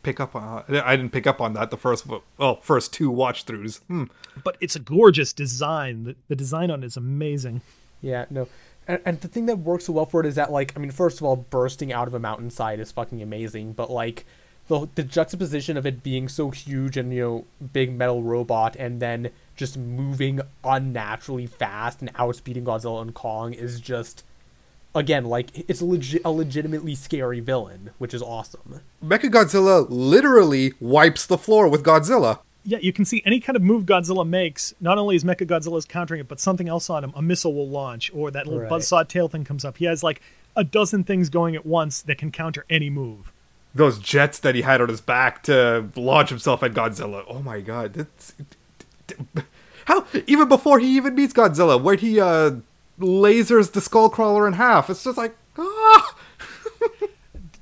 pick 0.04 0.20
up 0.20 0.36
on. 0.36 0.64
I 0.68 0.96
didn't 0.96 1.12
pick 1.12 1.28
up 1.28 1.42
on 1.42 1.54
that 1.54 1.72
the 1.72 1.78
first 1.78 2.06
well 2.38 2.60
first 2.62 2.94
two 2.94 3.10
watch 3.10 3.46
throughs. 3.46 3.82
Hmm. 3.88 4.06
but 4.44 4.58
it's 4.62 4.76
a 4.76 4.80
gorgeous 4.80 5.34
design. 5.34 6.04
The, 6.04 6.16
the 6.28 6.36
design 6.36 6.72
on 6.72 6.84
it 6.84 6.88
is 6.88 6.98
amazing. 6.98 7.62
Yeah, 8.02 8.26
no. 8.30 8.48
And, 8.88 9.02
and 9.06 9.22
the 9.22 9.28
thing 9.28 9.46
that 9.46 9.60
works 9.60 9.86
so 9.86 9.94
well 9.94 10.06
for 10.06 10.20
it 10.20 10.26
is 10.26 10.36
that, 10.36 10.52
like, 10.52 10.74
I 10.76 10.80
mean, 10.80 10.92
first 10.92 11.20
of 11.20 11.24
all, 11.24 11.36
bursting 11.36 11.94
out 11.94 12.08
of 12.08 12.14
a 12.14 12.20
mountainside 12.20 12.80
is 12.80 12.92
fucking 12.92 13.22
amazing, 13.22 13.74
but, 13.74 13.92
like, 13.92 14.26
the, 14.68 14.88
the 14.96 15.04
juxtaposition 15.04 15.78
of 15.78 15.86
it 15.86 16.02
being 16.02 16.28
so 16.28 16.50
huge 16.50 16.98
and, 16.98 17.14
you 17.14 17.22
know, 17.22 17.46
big 17.74 17.94
metal 17.94 18.24
robot 18.24 18.76
and 18.78 19.00
then 19.00 19.30
just 19.56 19.78
moving 19.78 20.42
unnaturally 20.64 21.46
fast 21.46 22.02
and 22.02 22.12
outspeeding 22.16 22.64
Godzilla 22.64 23.02
and 23.02 23.14
Kong 23.14 23.54
is 23.54 23.80
just, 23.80 24.24
again, 24.96 25.26
like, 25.26 25.48
it's 25.70 25.82
a, 25.82 25.86
legi- 25.86 26.22
a 26.26 26.32
legitimately 26.32 26.96
scary 26.96 27.40
villain, 27.40 27.92
which 27.98 28.14
is 28.14 28.22
awesome. 28.22 28.82
Mechagodzilla 29.04 29.86
literally 29.90 30.74
wipes 30.80 31.26
the 31.26 31.38
floor 31.38 31.68
with 31.68 31.84
Godzilla. 31.84 32.40
Yeah, 32.66 32.80
you 32.82 32.92
can 32.92 33.06
see 33.06 33.22
any 33.26 33.40
kind 33.40 33.56
of 33.56 33.62
move 33.62 33.86
Godzilla 33.86 34.28
makes. 34.28 34.74
Not 34.82 34.98
only 34.98 35.16
is 35.16 35.24
Mecha 35.24 35.48
Godzilla's 35.48 35.86
countering 35.86 36.20
it, 36.20 36.28
but 36.28 36.40
something 36.40 36.68
else 36.68 36.90
on 36.90 37.04
him. 37.04 37.14
A 37.16 37.22
missile 37.22 37.54
will 37.54 37.70
launch, 37.70 38.12
or 38.14 38.32
that 38.32 38.46
little 38.48 38.62
Right. 38.64 38.70
buzzsaw 38.72 39.08
tail 39.08 39.28
thing 39.30 39.44
comes 39.46 39.64
up. 39.64 39.78
He 39.78 39.86
has 39.86 40.04
like 40.04 40.22
a 40.56 40.64
dozen 40.64 41.04
things 41.04 41.30
going 41.30 41.56
at 41.56 41.66
once 41.66 42.02
that 42.02 42.18
can 42.18 42.32
counter 42.32 42.66
any 42.70 42.90
move. 42.90 43.32
Those 43.74 43.98
jets 44.00 44.40
that 44.40 44.56
he 44.56 44.62
had 44.64 44.82
on 44.82 44.90
his 44.90 45.00
back 45.00 45.42
to 45.44 45.86
launch 45.96 46.30
himself 46.30 46.62
at 46.64 46.74
Godzilla. 46.74 47.24
Oh 47.28 47.42
my 47.42 47.62
god. 47.62 47.94
That's, 47.94 48.34
how 49.86 50.06
even 50.28 50.48
before 50.48 50.80
he 50.80 50.96
even 50.98 51.16
meets 51.16 51.34
Godzilla, 51.34 51.82
where'd 51.82 52.02
he 52.02 52.20
uh 52.20 52.52
lasers 53.00 53.72
the 53.72 53.80
skullcrawler 53.80 54.48
in 54.48 54.54
half. 54.54 54.90
It's 54.90 55.04
just 55.04 55.18
like 55.18 55.36
ah. 55.58 56.16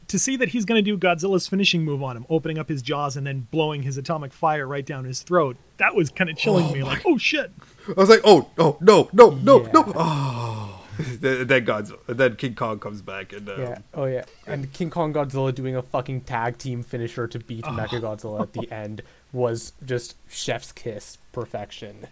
To 0.09 0.17
see 0.17 0.37
that 0.37 0.49
he's 0.49 0.63
going 0.63 0.81
to 0.81 0.89
do 0.91 0.97
Godzilla's 0.97 1.49
finishing 1.49 1.83
move 1.83 2.01
on 2.01 2.15
him, 2.15 2.25
opening 2.29 2.57
up 2.57 2.69
his 2.69 2.81
jaws 2.81 3.17
and 3.17 3.27
then 3.27 3.47
blowing 3.51 3.83
his 3.83 3.97
atomic 3.97 4.31
fire 4.31 4.65
right 4.65 4.85
down 4.85 5.03
his 5.03 5.21
throat, 5.21 5.57
that 5.77 5.95
was 5.95 6.09
kind 6.09 6.29
of 6.29 6.37
chilling 6.37 6.71
me. 6.71 6.81
Like, 6.81 7.01
oh 7.05 7.17
shit! 7.17 7.51
I 7.89 7.91
was 7.99 8.07
like, 8.07 8.21
oh, 8.23 8.49
oh, 8.57 8.77
no, 8.79 9.09
no, 9.11 9.31
no, 9.31 9.63
Yeah. 9.65 9.71
no. 9.73 9.91
Oh. 9.95 10.85
then 11.19 11.45
then 11.47 11.65
Godzilla, 11.65 11.99
then 12.07 12.37
King 12.37 12.55
Kong 12.55 12.79
comes 12.79 13.01
back 13.01 13.33
and 13.33 13.49
uh, 13.49 13.57
Yeah. 13.57 13.77
Oh 13.93 14.05
yeah. 14.05 14.23
And 14.47 14.71
King 14.71 14.89
Kong 14.89 15.13
Godzilla 15.13 15.53
doing 15.53 15.75
a 15.75 15.81
fucking 15.81 16.21
tag 16.21 16.57
team 16.57 16.83
finisher 16.83 17.27
to 17.27 17.37
beat 17.39 17.65
Mechagodzilla 17.65 18.41
at 18.41 18.53
the 18.53 18.71
end 18.71 19.01
was 19.33 19.73
just 19.85 20.15
chef's 20.29 20.71
kiss 20.71 21.17
perfection. 21.33 22.07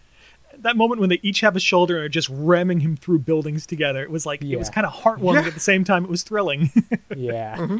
That 0.59 0.77
moment 0.77 0.99
when 1.01 1.09
they 1.09 1.19
each 1.21 1.41
have 1.41 1.55
a 1.55 1.59
shoulder 1.59 1.97
and 1.97 2.05
are 2.05 2.09
just 2.09 2.29
ramming 2.29 2.79
him 2.79 2.95
through 2.95 3.19
buildings 3.19 3.65
together, 3.65 4.01
it 4.03 4.09
was 4.11 4.25
like 4.25 4.41
it 4.43 4.57
was 4.57 4.69
kind 4.69 4.85
of 4.85 4.93
heartwarming 4.93 5.41
Yeah. 5.41 5.47
at 5.47 5.53
the 5.53 5.59
same 5.59 5.83
time. 5.83 6.03
It 6.03 6.09
was 6.09 6.23
thrilling. 6.23 6.71
Yeah. 7.15 7.77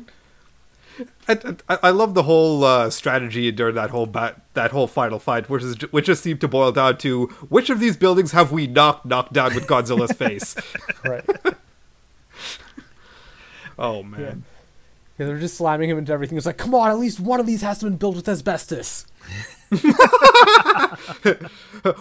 I, 1.28 1.56
I, 1.68 1.78
I 1.84 1.90
love 1.90 2.14
the 2.14 2.24
whole 2.24 2.64
uh, 2.64 2.90
strategy 2.90 3.52
during 3.52 3.76
that 3.76 3.90
whole 3.90 4.06
bat, 4.06 4.40
that 4.54 4.72
whole 4.72 4.88
final 4.88 5.20
fight, 5.20 5.50
which 5.50 5.62
is 5.62 5.76
which 5.92 6.06
just 6.06 6.24
seemed 6.24 6.40
to 6.40 6.48
boil 6.48 6.72
down 6.72 6.98
to 7.00 7.26
which 7.50 7.70
of 7.70 7.82
these 7.82 7.98
buildings 7.98 8.32
have 8.32 8.54
we 8.54 8.66
knocked 8.66 9.06
knocked 9.06 9.34
down 9.34 9.54
with 9.56 9.68
Godzilla's 9.68 10.14
face? 10.14 10.56
right. 11.06 11.26
Oh 13.78 14.04
man, 14.04 14.22
Yeah, 14.22 14.34
they're 15.18 15.40
just 15.40 15.56
slamming 15.58 15.90
him 15.90 15.98
into 15.98 16.12
everything. 16.12 16.38
It's 16.38 16.46
like, 16.46 16.58
come 16.58 16.76
on, 16.76 16.90
at 16.92 16.98
least 17.00 17.20
one 17.20 17.40
of 17.40 17.46
these 17.46 17.62
has 17.62 17.80
to 17.80 17.90
be 17.90 17.96
built 17.96 18.16
with 18.16 18.28
asbestos. 18.28 19.06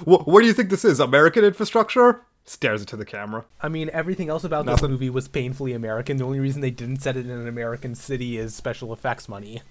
Wh- 0.04 0.26
what 0.26 0.40
do 0.40 0.46
you 0.46 0.52
think 0.52 0.70
this 0.70 0.84
is? 0.84 1.00
American 1.00 1.44
infrastructure? 1.44 2.22
Stares 2.44 2.80
into 2.82 2.96
the 2.96 3.06
camera. 3.06 3.44
I 3.62 3.68
mean, 3.68 3.88
everything 3.92 4.28
else 4.28 4.44
about 4.44 4.66
Nothing. 4.66 4.82
this 4.82 4.90
movie 4.90 5.10
was 5.10 5.28
painfully 5.28 5.72
American. 5.72 6.18
The 6.18 6.24
only 6.24 6.40
reason 6.40 6.60
they 6.60 6.70
didn't 6.70 6.98
set 6.98 7.16
it 7.16 7.24
in 7.24 7.30
an 7.32 7.48
American 7.48 7.94
city 7.94 8.36
is 8.36 8.54
special 8.54 8.92
effects 8.92 9.28
money. 9.28 9.62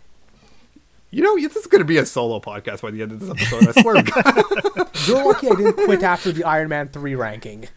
You 1.11 1.21
know, 1.21 1.35
this 1.39 1.55
is 1.55 1.67
going 1.67 1.81
to 1.81 1.85
be 1.85 1.97
a 1.97 2.05
solo 2.07 2.39
podcast 2.39 2.81
by 2.81 2.89
the 2.89 3.03
end 3.03 3.11
of 3.11 3.19
this 3.19 3.29
episode. 3.29 3.67
I 3.67 3.81
swear. 3.81 3.95
You're 5.07 5.23
lucky 5.27 5.47
I 5.51 5.55
didn't 5.55 5.85
quit 5.85 6.01
after 6.01 6.31
the 6.31 6.43
Iron 6.45 6.69
Man 6.69 6.87
3 6.87 7.13
ranking. 7.13 7.67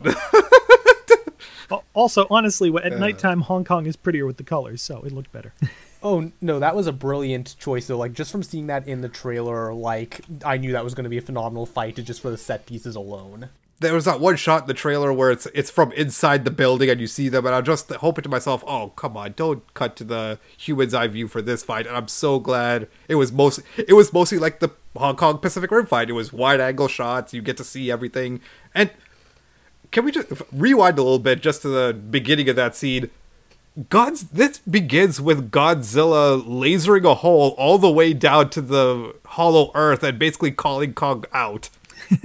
Al- 1.70 1.84
Also, 1.94 2.26
honestly, 2.30 2.70
wh- 2.70 2.84
at 2.84 2.92
uh. 2.92 2.98
nighttime, 2.98 3.42
Hong 3.42 3.64
Kong 3.64 3.86
is 3.86 3.96
prettier 3.96 4.26
with 4.26 4.36
the 4.36 4.44
colors, 4.44 4.82
so 4.82 5.02
it 5.02 5.12
looked 5.12 5.32
better. 5.32 5.52
Oh 6.06 6.30
no, 6.42 6.58
that 6.58 6.76
was 6.76 6.86
a 6.86 6.92
brilliant 6.92 7.56
choice 7.58 7.86
though. 7.86 7.96
Like 7.96 8.12
just 8.12 8.30
from 8.30 8.42
seeing 8.42 8.66
that 8.66 8.86
in 8.86 9.00
the 9.00 9.08
trailer, 9.08 9.72
like 9.72 10.20
I 10.44 10.58
knew 10.58 10.72
that 10.72 10.84
was 10.84 10.92
going 10.94 11.04
to 11.04 11.08
be 11.08 11.16
a 11.16 11.22
phenomenal 11.22 11.64
fight 11.64 11.96
just 11.96 12.20
for 12.20 12.28
the 12.28 12.36
set 12.36 12.66
pieces 12.66 12.94
alone. 12.94 13.48
there 13.80 13.94
was 13.94 14.04
that 14.04 14.20
one 14.20 14.36
shot 14.36 14.64
in 14.64 14.66
the 14.68 14.74
trailer 14.74 15.14
where 15.14 15.30
it's 15.30 15.46
it's 15.54 15.70
from 15.70 15.92
inside 15.92 16.44
the 16.44 16.50
building 16.50 16.90
and 16.90 17.00
you 17.00 17.06
see 17.06 17.30
them, 17.30 17.46
and 17.46 17.54
I'm 17.54 17.64
just 17.64 17.90
hoping 17.90 18.22
to 18.24 18.28
myself, 18.28 18.62
oh 18.66 18.88
come 18.96 19.16
on, 19.16 19.32
don't 19.34 19.62
cut 19.72 19.96
to 19.96 20.04
the 20.04 20.38
human's 20.58 20.92
eye 20.92 21.06
view 21.06 21.26
for 21.26 21.40
this 21.40 21.64
fight. 21.64 21.86
And 21.86 21.96
I'm 21.96 22.08
so 22.08 22.38
glad 22.38 22.86
it 23.08 23.14
was 23.14 23.32
mostly 23.32 23.64
it 23.78 23.94
was 23.94 24.12
mostly 24.12 24.36
like 24.38 24.60
the 24.60 24.72
Hong 24.94 25.16
Kong 25.16 25.38
Pacific 25.38 25.70
Rim 25.70 25.86
fight. 25.86 26.10
It 26.10 26.12
was 26.12 26.34
wide 26.34 26.60
angle 26.60 26.88
shots, 26.88 27.32
you 27.32 27.40
get 27.40 27.56
to 27.56 27.64
see 27.64 27.90
everything. 27.90 28.42
And 28.74 28.90
can 29.94 30.04
we 30.04 30.10
just 30.10 30.30
rewind 30.52 30.98
a 30.98 31.02
little 31.02 31.20
bit 31.20 31.40
just 31.40 31.62
to 31.62 31.68
the 31.68 31.94
beginning 31.94 32.48
of 32.48 32.56
that 32.56 32.74
scene? 32.74 33.10
God's 33.88 34.24
this 34.24 34.58
begins 34.58 35.20
with 35.20 35.50
Godzilla 35.50 36.44
lasering 36.44 37.04
a 37.04 37.14
hole 37.14 37.54
all 37.56 37.78
the 37.78 37.90
way 37.90 38.12
down 38.12 38.50
to 38.50 38.60
the 38.60 39.14
hollow 39.24 39.70
earth 39.74 40.02
and 40.02 40.18
basically 40.18 40.50
calling 40.50 40.92
Kong 40.92 41.24
out. 41.32 41.70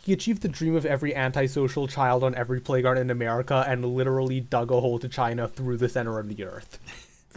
He 0.00 0.14
achieved 0.14 0.40
the 0.40 0.48
dream 0.48 0.74
of 0.74 0.86
every 0.86 1.14
antisocial 1.14 1.86
child 1.86 2.24
on 2.24 2.34
every 2.34 2.60
playground 2.60 2.96
in 2.96 3.10
America 3.10 3.62
and 3.68 3.84
literally 3.84 4.40
dug 4.40 4.70
a 4.70 4.80
hole 4.80 4.98
to 5.00 5.06
China 5.06 5.48
through 5.48 5.76
the 5.76 5.88
center 5.90 6.18
of 6.18 6.34
the 6.34 6.44
earth. 6.44 6.78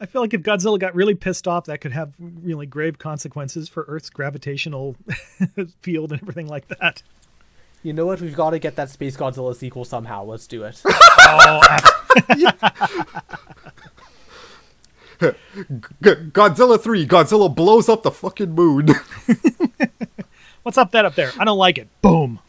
I 0.00 0.06
feel 0.06 0.20
like 0.20 0.34
if 0.34 0.42
Godzilla 0.42 0.80
got 0.80 0.96
really 0.96 1.14
pissed 1.14 1.46
off, 1.46 1.66
that 1.66 1.80
could 1.80 1.92
have 1.92 2.12
really 2.18 2.66
grave 2.66 2.98
consequences 2.98 3.68
for 3.68 3.84
Earth's 3.86 4.10
gravitational 4.10 4.96
field 5.80 6.10
and 6.10 6.20
everything 6.20 6.48
like 6.48 6.66
that. 6.66 7.04
You 7.82 7.92
know 7.94 8.06
what? 8.06 8.20
We've 8.20 8.36
got 8.36 8.50
to 8.50 8.58
get 8.58 8.76
that 8.76 8.90
Space 8.90 9.16
Godzilla 9.16 9.54
sequel 9.56 9.84
somehow. 9.84 10.24
Let's 10.24 10.46
do 10.46 10.64
it. 10.64 10.82
G- 15.20 15.34
Godzilla 16.02 16.80
3, 16.80 17.06
Godzilla 17.06 17.54
blows 17.54 17.88
up 17.88 18.02
the 18.02 18.10
fucking 18.10 18.52
moon. 18.54 18.88
What's 20.62 20.78
up 20.78 20.92
that 20.92 21.04
up 21.04 21.14
there? 21.14 21.30
I 21.38 21.44
don't 21.44 21.58
like 21.58 21.76
it. 21.78 21.88
Boom. 22.00 22.40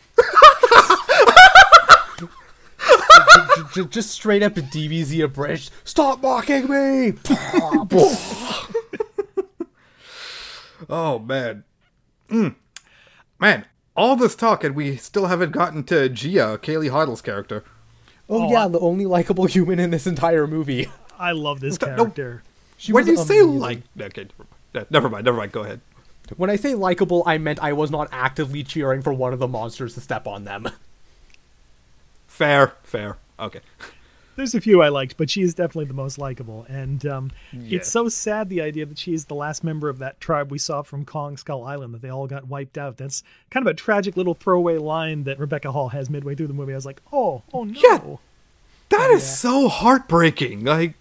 J- 2.20 3.64
j- 3.74 3.86
just 3.90 4.12
straight 4.12 4.44
up 4.44 4.56
DBZ 4.56 5.24
abridged. 5.24 5.72
Stop 5.84 6.22
mocking 6.22 6.70
me! 6.70 7.14
oh, 10.90 11.20
man. 11.20 11.64
Mm. 12.30 12.56
Man, 13.40 13.66
all 13.96 14.16
this 14.16 14.36
talk 14.36 14.64
and 14.64 14.76
we 14.76 14.96
still 14.98 15.28
haven't 15.28 15.52
gotten 15.52 15.84
to 15.86 16.10
Jia, 16.10 16.58
Kaylee 16.58 16.90
Hottle's 16.90 17.22
character. 17.22 17.64
oh, 18.30 18.44
Oh, 18.48 18.52
yeah, 18.52 18.66
I- 18.66 18.68
the 18.70 18.80
only 18.80 19.06
likable 19.06 19.46
human 19.46 19.80
in 19.80 19.92
this 19.92 20.08
entire 20.08 20.48
movie. 20.48 20.90
I 21.20 21.32
love 21.34 21.60
this 21.60 21.80
No. 21.80 21.88
character. 21.88 22.44
She 22.78 22.94
when 22.94 23.06
was 23.06 23.20
you 23.20 23.26
say 23.26 23.42
like... 23.44 23.82
Okay, 24.00 24.24
never 24.24 24.48
mind. 24.74 24.88
never 24.90 25.10
mind, 25.10 25.26
never 25.26 25.38
mind, 25.38 25.52
go 25.52 25.62
ahead. 25.62 25.82
When 26.38 26.50
I 26.50 26.56
say 26.56 26.74
likable, 26.76 27.24
I 27.26 27.38
meant 27.38 27.60
I 27.62 27.74
was 27.74 27.92
not 27.92 28.08
actively 28.12 28.64
cheering 28.64 29.02
for 29.02 29.14
one 29.14 29.34
of 29.34 29.40
the 29.40 29.48
monsters 29.48 29.94
to 29.96 30.02
step 30.02 30.26
on 30.26 30.46
them. 30.46 30.70
Fair, 32.28 32.74
fair. 32.84 33.18
Okay. 33.40 33.60
There's 34.36 34.56
a 34.56 34.62
few 34.62 34.82
I 34.82 34.90
liked, 34.90 35.18
but 35.18 35.30
she 35.30 35.42
is 35.42 35.54
definitely 35.54 35.86
the 35.86 35.94
most 35.94 36.18
likable. 36.18 36.66
And 36.70 37.06
um, 37.06 37.32
Yeah. 37.52 37.78
it's 37.78 37.90
so 37.92 38.08
sad 38.10 38.50
the 38.50 38.62
idea 38.62 38.86
that 38.86 38.98
she's 38.98 39.26
the 39.26 39.36
last 39.36 39.64
member 39.64 39.90
of 39.90 40.00
that 40.00 40.20
tribe 40.22 40.50
we 40.52 40.58
saw 40.58 40.82
from 40.84 41.04
Kong 41.06 41.36
Skull 41.38 41.64
Island 41.66 41.94
that 41.94 42.02
they 42.02 42.10
all 42.10 42.28
got 42.28 42.48
wiped 42.48 42.78
out. 42.78 42.98
That's 42.98 43.24
kind 43.50 43.66
of 43.66 43.72
a 43.72 43.74
tragic 43.76 44.16
little 44.16 44.34
throwaway 44.34 44.78
line 44.78 45.26
that 45.26 45.38
Rebecca 45.38 45.72
Hall 45.72 45.90
has 45.90 46.10
midway 46.10 46.34
through 46.36 46.48
the 46.48 46.54
movie. 46.54 46.72
I 46.74 46.76
was 46.78 46.86
like, 46.86 47.02
oh, 47.12 47.44
oh 47.54 47.66
no. 47.66 47.80
Yeah. 47.82 48.16
That 48.90 49.10
is 49.12 49.24
so 49.24 49.68
heartbreaking. 49.70 50.64
Like, 50.66 50.96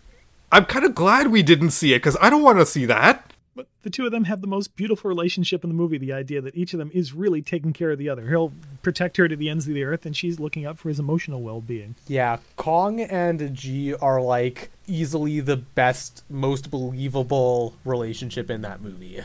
I'm 0.53 0.65
kind 0.65 0.85
of 0.85 0.95
glad 0.95 1.29
we 1.29 1.43
didn't 1.43 1.71
see 1.71 1.93
it 1.95 1.99
because 1.99 2.17
I 2.21 2.31
don't 2.31 2.43
want 2.43 2.59
to 2.59 2.67
see 2.67 2.85
that. 2.87 3.30
But 3.57 3.67
the 3.83 3.91
two 3.91 4.07
of 4.07 4.13
them 4.13 4.25
have 4.25 4.41
the 4.43 4.47
most 4.47 4.77
beautiful 4.77 5.09
relationship 5.09 5.65
in 5.65 5.71
the 5.71 5.75
movie. 5.75 5.99
The 5.99 6.13
idea 6.13 6.41
that 6.41 6.55
each 6.57 6.73
of 6.73 6.79
them 6.79 6.91
is 6.95 7.13
really 7.13 7.43
taking 7.43 7.73
care 7.73 7.91
of 7.91 7.99
the 7.99 8.09
other. 8.09 8.29
He'll 8.29 8.53
protect 8.83 9.17
her 9.17 9.27
to 9.27 9.35
the 9.35 9.49
ends 9.49 9.67
of 9.67 9.75
the 9.75 9.83
earth, 9.83 10.07
and 10.07 10.17
she's 10.17 10.39
looking 10.39 10.65
out 10.65 10.79
for 10.79 10.89
his 10.89 11.01
emotional 11.01 11.43
well 11.43 11.61
being. 11.61 11.97
Yeah, 12.07 12.39
Kong 12.57 13.01
and 13.01 13.41
Jia 13.41 14.01
are 14.01 14.21
like 14.23 14.71
easily 14.87 15.41
the 15.41 15.57
best, 15.57 16.23
most 16.31 16.71
believable 16.71 17.75
relationship 17.85 18.51
in 18.51 18.63
that 18.63 18.81
movie. 18.81 19.21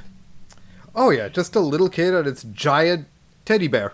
Oh 0.96 1.12
yeah, 1.12 1.28
just 1.28 1.56
a 1.56 1.60
little 1.60 1.90
kid 1.90 2.14
and 2.14 2.28
its 2.28 2.44
giant 2.44 3.08
teddy 3.46 3.68
bear. 3.68 3.94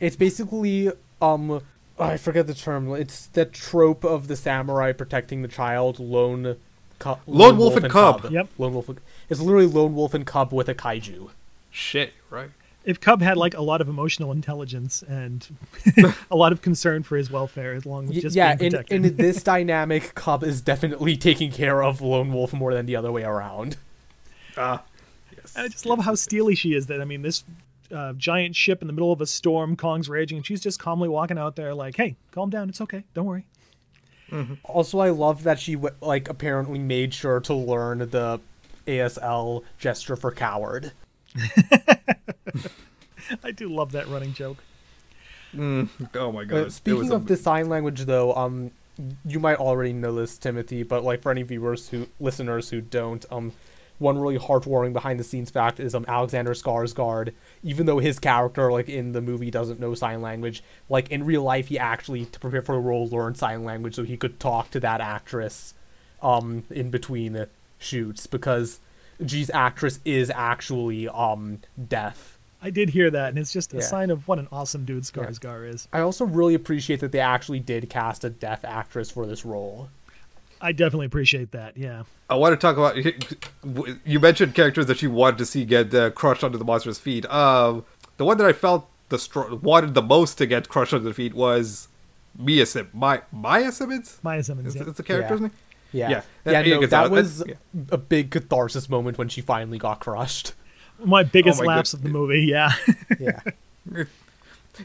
It's 0.00 0.16
basically 0.16 0.90
um 1.22 1.60
I 1.98 2.16
forget 2.16 2.46
the 2.46 2.54
term. 2.54 2.92
It's 2.94 3.26
the 3.26 3.44
trope 3.44 4.04
of 4.04 4.26
the 4.26 4.34
samurai 4.36 4.92
protecting 4.92 5.42
the 5.42 5.48
child, 5.48 5.98
lone 6.00 6.56
cu- 6.98 7.16
Lone 7.26 7.58
wolf 7.58 7.76
and 7.76 7.90
cub. 7.90 8.30
Yep. 8.30 8.48
Lone 8.58 8.72
wolf. 8.74 8.88
and- 8.88 9.00
It's 9.30 9.40
literally 9.40 9.66
lone 9.66 9.94
wolf 9.94 10.12
and 10.12 10.26
cub 10.26 10.52
with 10.52 10.68
a 10.68 10.74
kaiju. 10.74 11.30
Shit, 11.70 12.12
right? 12.28 12.50
If 12.84 12.98
Cub 12.98 13.20
had 13.20 13.36
like 13.36 13.54
a 13.54 13.60
lot 13.60 13.80
of 13.82 13.88
emotional 13.88 14.32
intelligence 14.32 15.02
and 15.06 15.46
a 16.30 16.34
lot 16.36 16.50
of 16.50 16.62
concern 16.62 17.02
for 17.02 17.16
his 17.16 17.30
welfare, 17.30 17.74
as 17.74 17.84
long 17.86 18.06
Y- 18.08 18.14
just 18.20 18.34
yeah, 18.34 18.54
being 18.56 18.72
in, 18.72 18.78
protected. 18.78 19.04
in 19.06 19.16
this 19.16 19.42
dynamic, 19.44 20.14
Cub 20.14 20.42
is 20.42 20.60
definitely 20.62 21.16
taking 21.16 21.52
care 21.52 21.82
of 21.84 22.00
Lone 22.00 22.32
Wolf 22.32 22.52
more 22.54 22.72
than 22.74 22.86
the 22.86 22.96
other 22.96 23.12
way 23.12 23.22
around. 23.22 23.76
Ah, 24.56 24.82
yes. 25.36 25.54
I 25.56 25.68
just 25.68 25.84
love 25.86 26.00
how 26.00 26.14
steely 26.14 26.54
she 26.54 26.72
is. 26.74 26.86
That 26.86 27.02
I 27.02 27.04
mean, 27.04 27.20
this 27.20 27.44
uh, 27.94 28.14
giant 28.14 28.56
ship 28.56 28.80
in 28.80 28.86
the 28.86 28.94
middle 28.94 29.12
of 29.12 29.20
a 29.20 29.26
storm, 29.26 29.76
Kong's 29.76 30.08
raging, 30.08 30.38
and 30.38 30.46
she's 30.46 30.60
just 30.62 30.78
calmly 30.80 31.08
walking 31.08 31.36
out 31.38 31.56
there, 31.56 31.74
like, 31.74 31.96
"Hey, 31.96 32.16
calm 32.32 32.48
down. 32.48 32.70
It's 32.70 32.80
okay. 32.80 33.04
Don't 33.14 33.26
worry." 33.26 33.44
Also, 34.64 35.00
I 35.00 35.10
love 35.10 35.42
that 35.42 35.58
she 35.60 35.76
like 36.00 36.28
apparently 36.28 36.78
made 36.78 37.12
sure 37.12 37.40
to 37.40 37.52
learn 37.54 37.98
the 37.98 38.40
ASL 38.86 39.62
gesture 39.78 40.16
for 40.16 40.30
coward. 40.32 40.92
I 43.44 43.50
do 43.52 43.68
love 43.68 43.92
that 43.92 44.08
running 44.08 44.32
joke. 44.32 44.58
Oh 45.56 45.88
my 46.32 46.42
Uh, 46.42 46.44
god. 46.44 46.56
it 46.66 46.72
speaking 46.72 46.98
was 47.00 47.10
of 47.10 47.22
a- 47.22 47.26
the 47.26 47.36
sign 47.36 47.68
language, 47.68 48.04
though, 48.04 48.34
um, 48.34 48.70
you 49.24 49.40
might 49.40 49.56
already 49.58 49.92
know 49.92 50.14
this, 50.14 50.36
Timothy, 50.38 50.82
but 50.82 51.02
like 51.04 51.22
for 51.22 51.30
any 51.30 51.42
viewers 51.42 51.88
who 51.88 52.06
listeners 52.20 52.70
who 52.70 52.80
don't, 52.80 53.24
um, 53.30 53.52
one 53.98 54.18
really 54.18 54.38
heartwarming 54.38 54.92
behind 54.94 55.20
the 55.20 55.24
scenes 55.24 55.50
fact 55.50 55.78
is 55.78 55.94
um 55.94 56.04
Alexander 56.08 56.52
Skarsgård, 56.52 57.32
even 57.62 57.84
though 57.86 57.98
his 57.98 58.18
character 58.18 58.72
like 58.72 58.88
in 58.88 59.12
the 59.12 59.20
movie 59.20 59.50
doesn't 59.50 59.78
know 59.80 59.94
sign 59.94 60.22
language, 60.22 60.62
like 60.88 61.10
in 61.10 61.24
real 61.24 61.42
life 61.42 61.68
he 61.68 61.78
actually 61.78 62.24
to 62.26 62.40
prepare 62.40 62.62
for 62.62 62.74
the 62.76 62.80
role 62.80 63.06
learned 63.08 63.36
sign 63.36 63.62
language 63.64 63.94
so 63.94 64.02
he 64.02 64.16
could 64.16 64.40
talk 64.40 64.70
to 64.70 64.80
that 64.80 65.00
actress, 65.02 65.74
um, 66.22 66.64
in 66.70 66.90
between 66.90 67.32
the 67.34 67.48
shoots 67.80 68.26
because 68.28 68.78
Jia's 69.20 69.50
actress 69.52 69.98
is 70.04 70.30
actually 70.30 71.08
um 71.08 71.58
deaf. 71.88 72.38
I 72.62 72.68
did 72.70 72.90
hear 72.90 73.10
that, 73.10 73.30
and 73.30 73.38
it's 73.38 73.52
just 73.52 73.72
a 73.72 73.78
Yeah. 73.78 73.82
sign 73.82 74.10
of 74.10 74.28
what 74.28 74.38
an 74.38 74.46
awesome 74.52 74.84
dude 74.84 75.04
Skarsgård 75.04 75.74
is. 75.74 75.88
I 75.92 76.00
also 76.00 76.26
really 76.26 76.54
appreciate 76.54 77.00
that 77.00 77.10
they 77.10 77.18
actually 77.18 77.58
did 77.60 77.88
cast 77.88 78.22
a 78.22 78.28
deaf 78.30 78.64
actress 78.64 79.10
for 79.10 79.26
this 79.26 79.44
role. 79.46 79.88
I 80.60 80.72
definitely 80.72 81.06
appreciate 81.06 81.52
that. 81.52 81.78
Yeah. 81.78 82.02
I 82.28 82.34
want 82.34 82.52
to 82.52 82.56
talk 82.58 82.76
about. 82.76 82.96
You 84.04 84.20
mentioned 84.20 84.54
characters 84.54 84.86
that 84.86 85.00
you 85.02 85.10
wanted 85.10 85.38
to 85.38 85.46
see 85.46 85.64
get 85.64 85.94
uh, 85.94 86.10
crushed 86.10 86.44
under 86.44 86.58
the 86.58 86.64
monster's 86.64 86.98
feet. 86.98 87.24
Um, 87.26 87.84
the 88.18 88.24
one 88.26 88.36
that 88.38 88.46
I 88.46 88.52
felt 88.52 88.88
the 89.08 89.18
str- 89.18 89.54
wanted 89.54 89.94
the 89.94 90.02
most 90.02 90.36
to 90.38 90.46
get 90.46 90.68
crushed 90.68 90.92
under 90.92 91.08
the 91.08 91.14
feet 91.14 91.32
was 91.34 91.88
Mia 92.38 92.66
Sim. 92.66 92.88
My 92.92 93.22
Maya 93.32 93.72
Simmons. 93.72 94.18
Maya 94.22 94.42
Simmons. 94.42 94.68
Is, 94.68 94.76
yeah. 94.76 94.82
is 94.84 94.94
the 94.94 95.02
character's 95.02 95.40
Yeah. 95.40 95.46
name? 95.46 95.56
Yeah, 95.92 96.08
Yeah. 96.10 96.22
yeah, 96.46 96.60
Yeah, 96.62 96.74
no, 96.76 96.82
it's 96.82 96.90
that 96.90 97.10
was 97.10 97.42
Yeah. 97.46 97.54
a 97.90 97.98
big 97.98 98.30
catharsis 98.30 98.88
moment 98.88 99.18
when 99.18 99.28
she 99.28 99.40
finally 99.40 99.78
got 99.78 100.00
crushed. 100.00 100.52
My 101.04 101.22
biggest 101.22 101.60
Oh 101.60 101.64
my 101.64 101.76
laughs 101.76 101.92
God. 101.92 101.98
of 101.98 102.02
the 102.04 102.10
movie. 102.10 102.40
Yeah. 102.42 102.72
Yeah, 103.18 103.40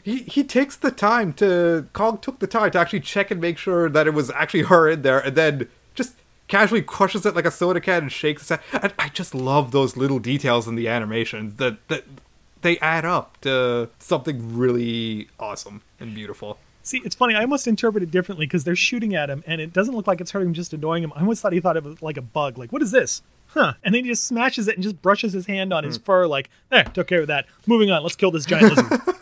He 0.02 0.18
he 0.24 0.42
takes 0.44 0.76
the 0.76 0.90
time 0.90 1.32
to 1.34 1.86
Kong 1.92 2.18
took 2.18 2.38
the 2.40 2.46
time 2.46 2.70
to 2.72 2.78
actually 2.78 3.00
check 3.00 3.30
and 3.30 3.40
make 3.40 3.56
sure 3.56 3.88
that 3.88 4.06
it 4.06 4.14
was 4.14 4.30
actually 4.30 4.62
her 4.62 4.88
in 4.88 5.02
there, 5.02 5.20
and 5.20 5.36
then 5.36 5.68
just 5.94 6.14
casually 6.48 6.82
crushes 6.82 7.24
it 7.24 7.34
like 7.34 7.44
a 7.46 7.50
soda 7.50 7.80
can 7.80 8.02
and 8.04 8.12
shakes 8.12 8.50
it. 8.50 8.60
And 8.72 8.92
I 8.98 9.08
just 9.10 9.34
love 9.34 9.70
those 9.70 9.96
little 9.96 10.18
details 10.18 10.66
in 10.68 10.74
the 10.74 10.88
animations 10.88 11.54
that 11.56 11.86
that 11.88 12.04
they 12.62 12.78
add 12.78 13.04
up 13.04 13.40
to 13.42 13.88
something 13.98 14.56
really 14.56 15.28
awesome 15.38 15.82
and 16.00 16.14
beautiful. 16.14 16.58
See, 16.86 17.02
it's 17.04 17.16
funny. 17.16 17.34
I 17.34 17.40
almost 17.40 17.66
interpret 17.66 18.04
it 18.04 18.12
differently 18.12 18.46
because 18.46 18.62
they're 18.62 18.76
shooting 18.76 19.16
at 19.16 19.28
him, 19.28 19.42
and 19.44 19.60
it 19.60 19.72
doesn't 19.72 19.96
look 19.96 20.06
like 20.06 20.20
it's 20.20 20.30
hurting 20.30 20.50
him, 20.50 20.54
just 20.54 20.72
annoying 20.72 21.02
him. 21.02 21.12
I 21.16 21.20
almost 21.20 21.42
thought 21.42 21.52
he 21.52 21.58
thought 21.58 21.76
it 21.76 21.82
was 21.82 22.00
like 22.00 22.16
a 22.16 22.22
bug. 22.22 22.58
Like, 22.58 22.70
what 22.70 22.80
is 22.80 22.92
this? 22.92 23.22
Huh? 23.48 23.74
And 23.82 23.92
then 23.92 24.04
he 24.04 24.10
just 24.10 24.24
smashes 24.24 24.68
it 24.68 24.76
and 24.76 24.84
just 24.84 25.02
brushes 25.02 25.32
his 25.32 25.46
hand 25.46 25.72
on 25.72 25.82
his 25.82 25.96
hmm. 25.96 26.04
fur. 26.04 26.26
Like, 26.28 26.48
there, 26.70 26.84
took 26.84 27.08
care 27.08 27.22
of 27.22 27.26
that. 27.26 27.46
Moving 27.66 27.90
on. 27.90 28.04
Let's 28.04 28.14
kill 28.14 28.30
this 28.30 28.46
giant 28.46 28.76
lizard. 28.76 29.00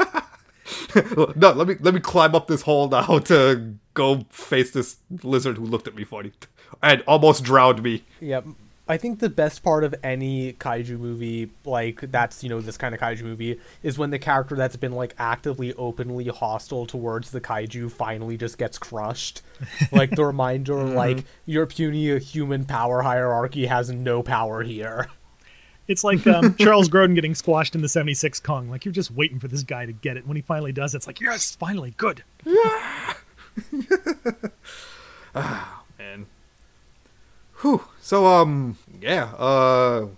no, 1.36 1.52
let 1.52 1.66
me 1.66 1.76
let 1.80 1.94
me 1.94 2.00
climb 2.00 2.34
up 2.34 2.48
this 2.48 2.62
hole 2.62 2.88
now 2.88 3.18
to 3.24 3.76
go 3.94 4.26
face 4.30 4.70
this 4.70 4.98
lizard 5.22 5.56
who 5.56 5.64
looked 5.64 5.88
at 5.88 5.94
me 5.94 6.04
funny 6.04 6.32
and 6.82 7.02
almost 7.06 7.44
drowned 7.44 7.82
me. 7.82 8.04
Yeah, 8.20 8.42
I 8.86 8.98
think 8.98 9.20
the 9.20 9.30
best 9.30 9.62
part 9.62 9.82
of 9.82 9.94
any 10.02 10.52
kaiju 10.52 10.98
movie, 10.98 11.50
like 11.64 12.00
that's 12.10 12.42
you 12.42 12.50
know 12.50 12.60
this 12.60 12.76
kind 12.76 12.94
of 12.94 13.00
kaiju 13.00 13.22
movie, 13.22 13.58
is 13.82 13.96
when 13.96 14.10
the 14.10 14.18
character 14.18 14.56
that's 14.56 14.76
been 14.76 14.92
like 14.92 15.14
actively 15.18 15.72
openly 15.74 16.26
hostile 16.28 16.84
towards 16.86 17.30
the 17.30 17.40
kaiju 17.40 17.90
finally 17.90 18.36
just 18.36 18.58
gets 18.58 18.78
crushed. 18.78 19.40
like 19.92 20.10
the 20.10 20.24
reminder, 20.24 20.84
like 20.84 21.24
your 21.46 21.66
puny 21.66 22.18
human 22.18 22.64
power 22.66 23.02
hierarchy 23.02 23.66
has 23.66 23.90
no 23.90 24.22
power 24.22 24.62
here. 24.62 25.08
It's 25.86 26.04
like 26.04 26.26
um, 26.26 26.54
Charles 26.58 26.88
Grodin 26.88 27.14
getting 27.14 27.34
squashed 27.34 27.74
in 27.74 27.82
the 27.82 27.88
76 27.88 28.40
Kong. 28.40 28.70
Like, 28.70 28.84
you're 28.84 28.92
just 28.92 29.10
waiting 29.10 29.38
for 29.38 29.48
this 29.48 29.62
guy 29.62 29.84
to 29.86 29.92
get 29.92 30.16
it. 30.16 30.26
When 30.26 30.36
he 30.36 30.42
finally 30.42 30.72
does, 30.72 30.94
it's 30.94 31.06
like, 31.06 31.20
yes, 31.20 31.54
finally, 31.56 31.94
good. 31.96 32.22
And 35.98 36.26
whew. 37.60 37.84
So 38.04 38.26
um 38.26 38.76
yeah, 39.00 39.24
uh 39.38 40.08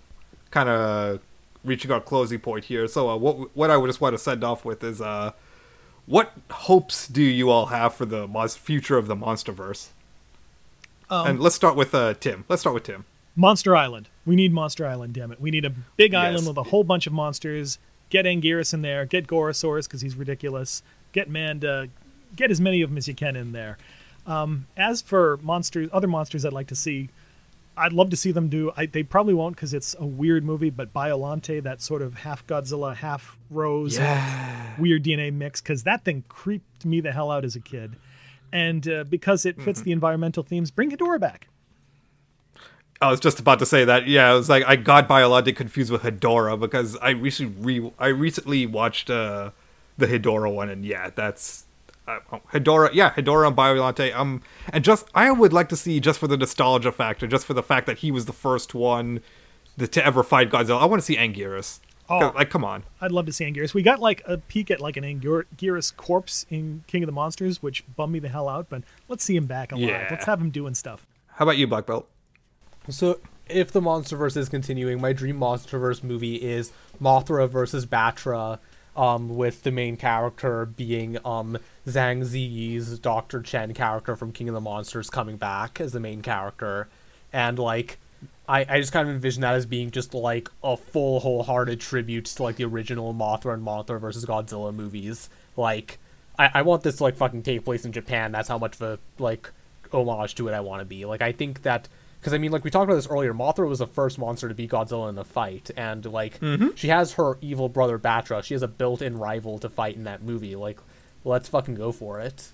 kind 0.51 0.67
of 0.67 1.21
reaching 1.63 1.89
our 1.89 2.01
closing 2.01 2.39
point 2.39 2.65
here. 2.65 2.85
So 2.85 3.09
uh, 3.09 3.15
what 3.15 3.55
what 3.55 3.71
I 3.71 3.77
would 3.77 3.87
just 3.87 4.01
want 4.01 4.13
to 4.13 4.17
send 4.17 4.43
off 4.43 4.65
with 4.65 4.83
is 4.83 4.99
uh 4.99 5.31
what 6.05 6.33
hopes 6.51 7.07
do 7.07 7.21
you 7.21 7.49
all 7.49 7.67
have 7.67 7.93
for 7.93 8.05
the 8.05 8.27
mon- 8.27 8.49
future 8.49 8.97
of 8.97 9.07
the 9.07 9.15
MonsterVerse? 9.15 9.87
Um, 11.09 11.27
and 11.27 11.39
let's 11.39 11.55
start 11.55 11.77
with 11.77 11.95
uh 11.95 12.13
Tim. 12.15 12.43
Let's 12.49 12.61
start 12.61 12.73
with 12.73 12.83
Tim. 12.83 13.05
Monster 13.37 13.73
Island. 13.73 14.09
We 14.25 14.35
need 14.35 14.51
Monster 14.51 14.85
Island, 14.85 15.13
damn 15.13 15.31
it. 15.31 15.39
We 15.39 15.49
need 15.49 15.63
a 15.63 15.69
big 15.95 16.11
Yes. 16.11 16.25
island 16.25 16.45
with 16.45 16.57
a 16.57 16.63
whole 16.63 16.83
bunch 16.83 17.07
of 17.07 17.13
monsters. 17.13 17.79
Get 18.09 18.25
Anguirus 18.25 18.73
in 18.73 18.81
there. 18.81 19.05
Get 19.05 19.27
Gorosaurus 19.27 19.85
because 19.85 20.01
he's 20.01 20.15
ridiculous. 20.17 20.83
Get 21.13 21.29
Manda. 21.29 21.87
Get 22.35 22.51
as 22.51 22.59
many 22.59 22.81
of 22.81 22.89
them 22.89 22.97
as 22.97 23.07
you 23.07 23.15
can 23.15 23.37
in 23.37 23.53
there. 23.53 23.77
Um, 24.25 24.67
as 24.75 25.01
for 25.01 25.37
monsters, 25.41 25.87
other 25.93 26.07
monsters 26.09 26.43
I'd 26.43 26.51
like 26.51 26.67
to 26.67 26.75
see, 26.75 27.09
I'd 27.77 27.93
love 27.93 28.09
to 28.09 28.17
see 28.17 28.31
them 28.31 28.49
do. 28.49 28.71
I, 28.75 28.87
they 28.87 29.03
probably 29.03 29.33
won't 29.33 29.55
because 29.55 29.73
it's 29.73 29.95
a 29.99 30.05
weird 30.05 30.43
movie, 30.43 30.69
but 30.69 30.93
Biolante, 30.93 31.61
that 31.63 31.81
sort 31.81 32.01
of 32.01 32.15
half 32.15 32.45
Godzilla, 32.47 32.95
half 32.95 33.37
Rose, 33.49 33.99
weird 34.77 35.03
DNA 35.03 35.31
mix, 35.31 35.61
because 35.61 35.83
that 35.83 36.03
thing 36.03 36.23
creeped 36.27 36.85
me 36.85 36.99
the 37.01 37.11
hell 37.11 37.31
out 37.31 37.45
as 37.45 37.55
a 37.55 37.59
kid. 37.59 37.95
And 38.51 38.87
uh, 38.87 39.03
because 39.03 39.45
it 39.45 39.61
fits 39.61 39.81
the 39.81 39.91
environmental 39.91 40.41
themes, 40.41 40.71
bring 40.71 40.91
Hedorah 40.91 41.19
back. 41.19 41.47
I 43.01 43.11
was 43.11 43.19
just 43.19 43.39
about 43.39 43.59
to 43.59 43.65
say 43.65 43.85
that. 43.85 44.07
Yeah, 44.07 44.31
I 44.31 44.33
was 44.33 44.49
like 44.49 44.63
I 44.65 44.75
got 44.75 45.07
Biolante 45.07 45.55
confused 45.55 45.91
with 45.91 46.01
Hedorah 46.01 46.59
because 46.59 46.95
I 46.97 47.11
recently 47.11 47.79
re- 47.79 47.93
I 47.99 48.07
recently 48.07 48.65
watched 48.65 49.09
uh 49.09 49.51
the 49.97 50.07
Hedorah 50.07 50.51
one 50.51 50.69
and 50.69 50.83
yeah, 50.83 51.11
that's 51.13 51.65
uh, 52.07 52.19
oh, 52.31 52.41
Hedorah. 52.53 52.91
Yeah, 52.93 53.11
Hedorah 53.11 53.47
and 53.47 53.55
Biolante. 53.55 54.15
Um, 54.15 54.41
and 54.71 54.83
just 54.83 55.07
I 55.13 55.31
would 55.31 55.53
like 55.53 55.69
to 55.69 55.75
see 55.75 55.99
just 55.99 56.19
for 56.19 56.27
the 56.27 56.37
nostalgia 56.37 56.91
factor, 56.91 57.27
just 57.27 57.45
for 57.45 57.53
the 57.53 57.63
fact 57.63 57.85
that 57.87 57.99
he 57.99 58.11
was 58.11 58.25
the 58.25 58.33
first 58.33 58.73
one 58.73 59.21
that, 59.77 59.91
to 59.93 60.05
ever 60.05 60.23
fight 60.23 60.49
Godzilla. 60.49 60.81
I 60.81 60.85
want 60.85 61.01
to 61.01 61.05
see 61.05 61.17
Anguirus. 61.17 61.79
Oh. 62.09 62.31
like 62.35 62.49
come 62.49 62.63
on. 62.63 62.83
I'd 63.01 63.11
love 63.11 63.25
to 63.25 63.33
see 63.33 63.45
Anguirus. 63.45 63.73
We 63.73 63.81
got 63.81 63.99
like 63.99 64.21
a 64.25 64.37
peek 64.37 64.71
at 64.71 64.79
like 64.79 64.95
an 64.95 65.03
Anguirus 65.03 65.95
corpse 65.95 66.45
in 66.49 66.83
King 66.87 67.03
of 67.03 67.07
the 67.07 67.13
Monsters, 67.13 67.61
which 67.61 67.83
bummed 67.95 68.13
me 68.13 68.19
the 68.19 68.29
hell 68.29 68.47
out. 68.47 68.67
But 68.69 68.83
let's 69.09 69.25
see 69.25 69.35
him 69.35 69.45
back 69.45 69.73
alive. 69.73 69.89
Yeah. 69.89 70.07
Let's 70.09 70.25
have 70.25 70.39
him 70.39 70.49
doing 70.49 70.73
stuff. 70.73 71.05
How 71.27 71.43
about 71.43 71.57
you, 71.57 71.67
Black 71.67 71.85
Belt? 71.85 72.07
So 72.89 73.19
if 73.49 73.71
the 73.71 73.81
MonsterVerse 73.81 74.37
is 74.37 74.49
continuing, 74.49 75.01
my 75.01 75.13
dream 75.13 75.37
MonsterVerse 75.37 76.03
movie 76.03 76.35
is 76.35 76.71
Mothra 77.01 77.49
versus 77.49 77.85
Battra, 77.85 78.59
um, 78.97 79.35
with 79.35 79.63
the 79.63 79.71
main 79.71 79.95
character 79.95 80.65
being 80.65 81.17
um 81.23 81.57
Zhang 81.87 82.23
Ziyi's 82.23 82.99
Dr. 82.99 83.41
Chen 83.41 83.73
character 83.73 84.15
from 84.15 84.31
King 84.31 84.49
of 84.49 84.55
the 84.55 84.61
Monsters 84.61 85.09
coming 85.09 85.37
back 85.37 85.79
as 85.79 85.93
the 85.93 85.99
main 85.99 86.21
character, 86.21 86.87
and 87.31 87.57
like. 87.57 87.99
I, 88.49 88.65
I 88.67 88.79
just 88.79 88.93
kind 88.93 89.09
of 89.09 89.13
envision 89.13 89.41
that 89.41 89.55
as 89.55 89.65
being 89.65 89.91
just 89.91 90.13
like 90.13 90.49
a 90.63 90.77
full 90.77 91.19
wholehearted 91.19 91.81
tribute 91.81 92.25
to 92.25 92.43
like 92.43 92.55
the 92.55 92.63
original 92.63 93.13
Mothra 93.13 93.53
and 93.53 93.61
Mothra 93.61 93.99
versus 93.99 94.25
Godzilla 94.25 94.73
movies. 94.73 95.29
Like 95.57 95.99
I, 96.39 96.51
I 96.55 96.61
want 96.61 96.83
this 96.83 96.95
to 96.97 97.03
like 97.03 97.17
fucking 97.17 97.43
take 97.43 97.65
place 97.65 97.83
in 97.83 97.91
Japan. 97.91 98.31
That's 98.31 98.47
how 98.47 98.57
much 98.57 98.75
of 98.75 98.81
a 98.81 98.99
like 99.21 99.51
homage 99.91 100.35
to 100.35 100.47
it 100.47 100.53
I 100.53 100.59
want 100.61 100.81
to 100.81 100.85
be. 100.85 101.05
Like 101.05 101.21
I 101.21 101.31
think 101.31 101.63
that 101.63 101.89
because 102.19 102.33
I 102.33 102.37
mean 102.37 102.51
like 102.51 102.63
we 102.63 102.69
talked 102.71 102.85
about 102.85 102.95
this 102.95 103.07
earlier. 103.07 103.33
Mothra 103.33 103.67
was 103.67 103.79
the 103.79 103.87
first 103.87 104.17
monster 104.19 104.47
to 104.47 104.53
beat 104.55 104.71
Godzilla 104.71 105.09
in 105.09 105.15
the 105.15 105.25
fight, 105.25 105.71
and 105.77 106.05
like 106.05 106.39
mm-hmm. 106.39 106.69
she 106.75 106.89
has 106.89 107.13
her 107.13 107.37
evil 107.41 107.69
brother 107.69 107.97
Battra. 107.99 108.43
She 108.43 108.53
has 108.53 108.63
a 108.63 108.67
built-in 108.67 109.17
rival 109.17 109.59
to 109.59 109.69
fight 109.69 109.95
in 109.95 110.03
that 110.03 110.21
movie. 110.23 110.55
Like 110.55 110.79
let's 111.23 111.49
fucking 111.49 111.75
go 111.75 111.91
for 111.91 112.19
it. 112.19 112.51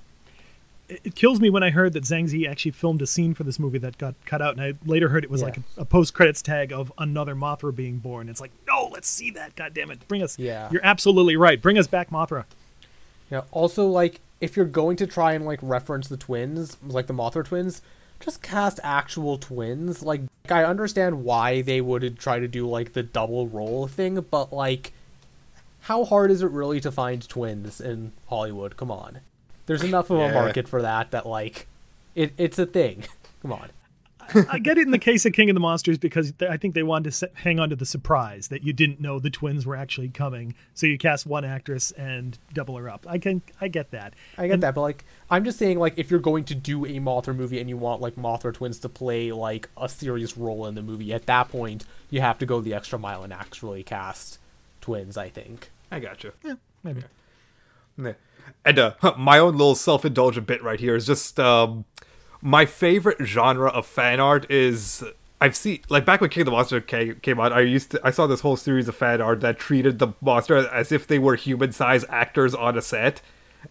It, 0.90 1.02
it 1.04 1.16
kills 1.16 1.40
me 1.40 1.50
when 1.50 1.64
I 1.64 1.70
heard 1.70 1.94
that 1.94 2.04
Zhang 2.04 2.28
Zi 2.28 2.48
actually 2.48 2.72
filmed 2.72 3.02
a 3.02 3.08
scene 3.08 3.34
for 3.34 3.44
this 3.44 3.58
movie 3.58 3.78
that 3.80 3.98
got 3.98 4.16
cut 4.26 4.42
out, 4.42 4.58
and 4.58 4.62
I 4.62 4.74
later 4.86 5.10
heard 5.10 5.24
it 5.24 5.30
was 5.30 5.42
Yeah. 5.42 5.48
like 5.48 5.58
a, 5.58 5.82
a 5.82 5.86
post-credits 5.86 6.42
tag 6.42 6.74
of 6.74 6.92
another 6.98 7.36
Mothra 7.36 7.74
being 7.74 8.00
born. 8.00 8.28
It's 8.30 8.42
like, 8.42 8.52
no, 8.68 8.90
let's 8.92 9.08
see 9.08 9.32
that. 9.32 9.56
God 9.56 9.74
damn 9.74 9.92
it, 9.92 10.08
bring 10.08 10.22
us. 10.22 10.38
Yeah. 10.38 10.70
you're 10.72 10.86
absolutely 10.86 11.38
right. 11.38 11.62
Bring 11.62 11.78
us 11.78 11.88
back 11.88 12.10
Mothra. 12.10 12.46
Yeah. 13.32 13.42
Also, 13.52 13.88
like, 13.88 14.20
if 14.42 14.58
you're 14.58 14.66
going 14.66 14.98
to 14.98 15.08
try 15.08 15.32
and 15.34 15.46
like 15.46 15.60
reference 15.62 16.10
the 16.10 16.18
twins, 16.18 16.78
like 16.86 17.08
the 17.08 17.14
Mothra 17.14 17.46
twins, 17.46 17.82
just 18.24 18.42
cast 18.42 18.80
actual 18.84 19.38
twins. 19.38 20.02
Like, 20.04 20.22
I 20.50 20.64
understand 20.64 21.24
why 21.24 21.62
they 21.62 21.82
would 21.82 22.18
try 22.20 22.40
to 22.40 22.48
do 22.48 22.68
like 22.68 22.94
the 22.94 23.04
double 23.04 23.48
role 23.48 23.88
thing, 23.88 24.24
but 24.32 24.52
like, 24.54 24.94
how 25.82 26.06
hard 26.06 26.32
is 26.32 26.42
it 26.42 26.50
really 26.52 26.80
to 26.82 26.92
find 26.92 27.28
twins 27.28 27.82
in 27.82 28.14
Hollywood? 28.28 28.78
Come 28.78 28.92
on, 28.92 29.20
there's 29.66 29.84
enough 29.84 30.10
of 30.10 30.20
Yeah. 30.20 30.30
a 30.30 30.34
market 30.34 30.68
for 30.68 30.82
that 30.82 31.12
that 31.12 31.26
like, 31.26 31.68
it 32.16 32.34
it's 32.38 32.58
a 32.60 32.66
thing. 32.66 33.04
Come 33.42 33.52
on. 33.54 33.70
I 34.50 34.60
get 34.60 34.78
it 34.78 34.82
in 34.82 34.92
the 34.92 35.00
case 35.00 35.26
of 35.26 35.34
King 35.34 35.50
of 35.50 35.54
the 35.54 35.60
Monsters 35.60 35.98
because 35.98 36.32
th- 36.34 36.50
I 36.50 36.58
think 36.58 36.74
they 36.74 36.84
wanted 36.84 37.06
to 37.06 37.12
se- 37.12 37.32
hang 37.34 37.60
on 37.60 37.70
to 37.70 37.76
the 37.76 37.86
surprise 37.86 38.48
that 38.50 38.64
you 38.64 38.74
didn't 38.74 39.00
know 39.00 39.20
the 39.20 39.30
twins 39.30 39.66
were 39.66 39.76
actually 39.76 40.10
coming, 40.10 40.56
so 40.74 40.88
you 40.88 40.98
cast 40.98 41.26
one 41.26 41.46
actress 41.46 41.92
and 41.92 42.38
double 42.54 42.78
her 42.78 42.90
up. 42.90 43.06
I 43.08 43.18
can, 43.18 43.42
I 43.62 43.68
get 43.68 43.92
that. 43.92 44.14
I 44.38 44.48
get 44.48 44.62
that, 44.62 44.76
but 44.76 44.82
like, 44.82 45.06
I'm 45.30 45.44
just 45.44 45.58
saying, 45.60 45.80
like, 45.80 45.94
if 45.98 46.12
you're 46.12 46.20
going 46.20 46.44
to 46.46 46.56
do 46.56 46.86
a 46.86 47.00
Mothra 47.00 47.36
movie 47.36 47.60
and 47.60 47.70
you 47.70 47.78
want 47.78 48.02
like 48.02 48.16
Mothra 48.16 48.54
twins 48.54 48.80
to 48.80 48.90
play 48.90 49.32
like 49.32 49.70
a 49.78 49.90
serious 49.90 50.38
role 50.38 50.66
in 50.68 50.76
the 50.76 50.84
movie, 50.84 51.14
at 51.14 51.26
that 51.26 51.50
point 51.50 51.86
you 52.10 52.22
have 52.22 52.38
to 52.40 52.46
go 52.46 52.62
the 52.62 52.74
extra 52.74 53.00
mile 53.00 53.24
and 53.24 53.34
actually 53.34 53.84
cast 53.84 54.40
twins. 54.82 55.18
I 55.18 55.30
think. 55.30 55.72
I 55.92 56.00
got 56.00 56.24
you. 56.24 56.32
Yeah, 56.44 56.56
maybe. 56.84 57.04
Yeah. 57.98 58.14
And 58.66 58.80
uh, 58.80 58.94
my 59.18 59.38
own 59.38 59.54
little 59.54 59.76
self-indulgent 59.76 60.48
bit 60.48 60.64
right 60.64 60.80
here 60.80 60.96
is 60.96 61.06
just 61.06 61.40
um, 61.40 61.86
my 62.44 62.66
favorite 62.66 63.26
genre 63.26 63.70
of 63.70 63.86
fan 63.88 64.20
art 64.20 64.52
is 64.52 65.02
I've 65.40 65.56
seen 65.56 65.80
like 65.90 66.06
back 66.06 66.20
when 66.20 66.30
King 66.30 66.42
of 66.42 66.46
the 66.46 66.52
Monster 66.52 66.82
came, 66.82 67.40
out. 67.40 67.54
I 67.54 67.62
used 67.62 67.92
to 67.92 68.02
I 68.04 68.12
saw 68.12 68.28
this 68.28 68.42
whole 68.42 68.58
series 68.58 68.90
of 68.90 68.96
fan 68.96 69.22
art 69.22 69.40
that 69.40 69.58
treated 69.58 69.98
the 70.00 70.10
monster 70.20 70.58
as 70.58 70.92
if 70.92 71.08
they 71.08 71.18
were 71.18 71.36
human-sized 71.36 72.06
actors 72.10 72.54
on 72.54 72.78
a 72.78 72.82
set, 72.82 73.22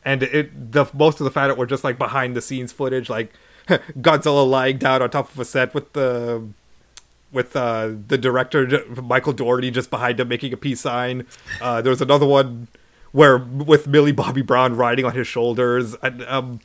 and 0.04 0.22
it 0.22 0.72
the 0.72 0.86
most 0.94 1.20
of 1.20 1.24
the 1.24 1.30
fan 1.30 1.50
art 1.50 1.58
were 1.58 1.66
just 1.66 1.84
like 1.84 1.98
behind-the-scenes 1.98 2.72
footage, 2.72 3.10
like 3.10 3.32
Godzilla 3.68 4.48
lying 4.48 4.78
down 4.78 5.02
on 5.02 5.10
top 5.10 5.30
of 5.30 5.38
a 5.38 5.44
set 5.44 5.74
with 5.74 5.92
the 5.92 6.42
with 7.30 7.54
uh, 7.54 7.90
the 8.08 8.16
director 8.16 8.84
Michael 9.02 9.34
Dougherty 9.34 9.70
just 9.70 9.90
behind 9.90 10.18
him 10.18 10.28
making 10.28 10.54
a 10.54 10.56
peace 10.56 10.80
sign. 10.80 11.26
Uh, 11.60 11.82
there 11.82 11.90
was 11.90 12.00
another 12.00 12.26
one 12.26 12.68
where 13.12 13.36
with 13.36 13.86
Millie 13.86 14.12
Bobby 14.12 14.42
Brown 14.42 14.76
riding 14.76 15.04
on 15.04 15.12
his 15.12 15.26
shoulders. 15.26 15.94
And, 16.02 16.22
um, 16.24 16.60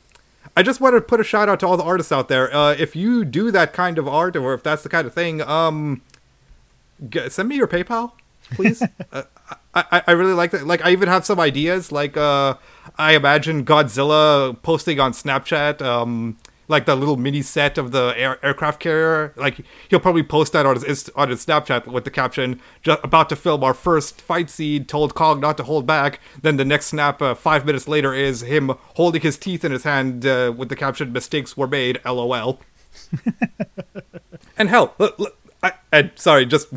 I 0.56 0.62
just 0.62 0.80
want 0.80 0.94
to 0.96 1.00
put 1.00 1.20
a 1.20 1.24
shout 1.24 1.48
out 1.48 1.60
to 1.60 1.66
all 1.66 1.76
the 1.76 1.84
artists 1.84 2.10
out 2.12 2.28
there. 2.28 2.54
Uh, 2.54 2.72
if 2.72 2.96
you 2.96 3.24
do 3.24 3.50
that 3.50 3.72
kind 3.72 3.98
of 3.98 4.08
art, 4.08 4.36
or 4.36 4.54
if 4.54 4.62
that's 4.62 4.82
the 4.82 4.88
kind 4.88 5.06
of 5.06 5.14
thing, 5.14 5.40
um, 5.42 6.02
g- 7.08 7.28
send 7.28 7.48
me 7.48 7.56
your 7.56 7.68
PayPal, 7.68 8.12
please. 8.52 8.82
uh, 9.12 9.22
I, 9.74 10.02
I- 10.06 10.12
really 10.12 10.32
like 10.32 10.50
that. 10.50 10.66
Like, 10.66 10.84
I 10.84 10.90
even 10.90 11.08
have 11.08 11.24
some 11.24 11.38
ideas. 11.38 11.92
Like, 11.92 12.16
uh, 12.16 12.54
I 12.98 13.12
imagine 13.14 13.64
Godzilla 13.64 14.60
posting 14.62 14.98
on 14.98 15.12
Snapchat, 15.12 15.80
um, 15.82 16.36
like 16.68 16.86
the 16.86 16.94
little 16.94 17.16
mini 17.16 17.42
set 17.42 17.78
of 17.78 17.90
the 17.92 18.14
air- 18.16 18.38
aircraft 18.44 18.80
carrier. 18.80 19.32
Like, 19.36 19.60
he'll 19.88 20.00
probably 20.00 20.22
post 20.22 20.52
that 20.52 20.66
on 20.66 20.80
his 20.80 21.10
on 21.16 21.30
his 21.30 21.44
Snapchat 21.44 21.86
with 21.86 22.04
the 22.04 22.10
caption, 22.10 22.60
"Just 22.82 23.00
about 23.02 23.28
to 23.30 23.36
film 23.36 23.64
our 23.64 23.74
first 23.74 24.20
fight 24.20 24.50
scene. 24.50 24.84
Told 24.84 25.14
Kong 25.14 25.40
not 25.40 25.56
to 25.56 25.64
hold 25.64 25.86
back." 25.86 26.20
Then 26.40 26.56
the 26.56 26.64
next 26.64 26.86
snap, 26.86 27.20
uh, 27.20 27.34
five 27.34 27.64
minutes 27.64 27.88
later, 27.88 28.14
is 28.14 28.42
him 28.42 28.72
holding 28.94 29.22
his 29.22 29.36
teeth 29.36 29.64
in 29.64 29.72
his 29.72 29.84
hand 29.84 30.24
uh, 30.26 30.52
with 30.56 30.68
the 30.68 30.76
caption, 30.76 31.12
"Mistakes 31.12 31.56
were 31.56 31.66
made." 31.66 32.00
LOL. 32.04 32.60
and 34.58 34.68
hell, 34.68 34.94
look, 34.98 35.18
look, 35.18 35.36
I, 35.62 35.72
and 35.92 36.12
sorry, 36.14 36.46
just 36.46 36.68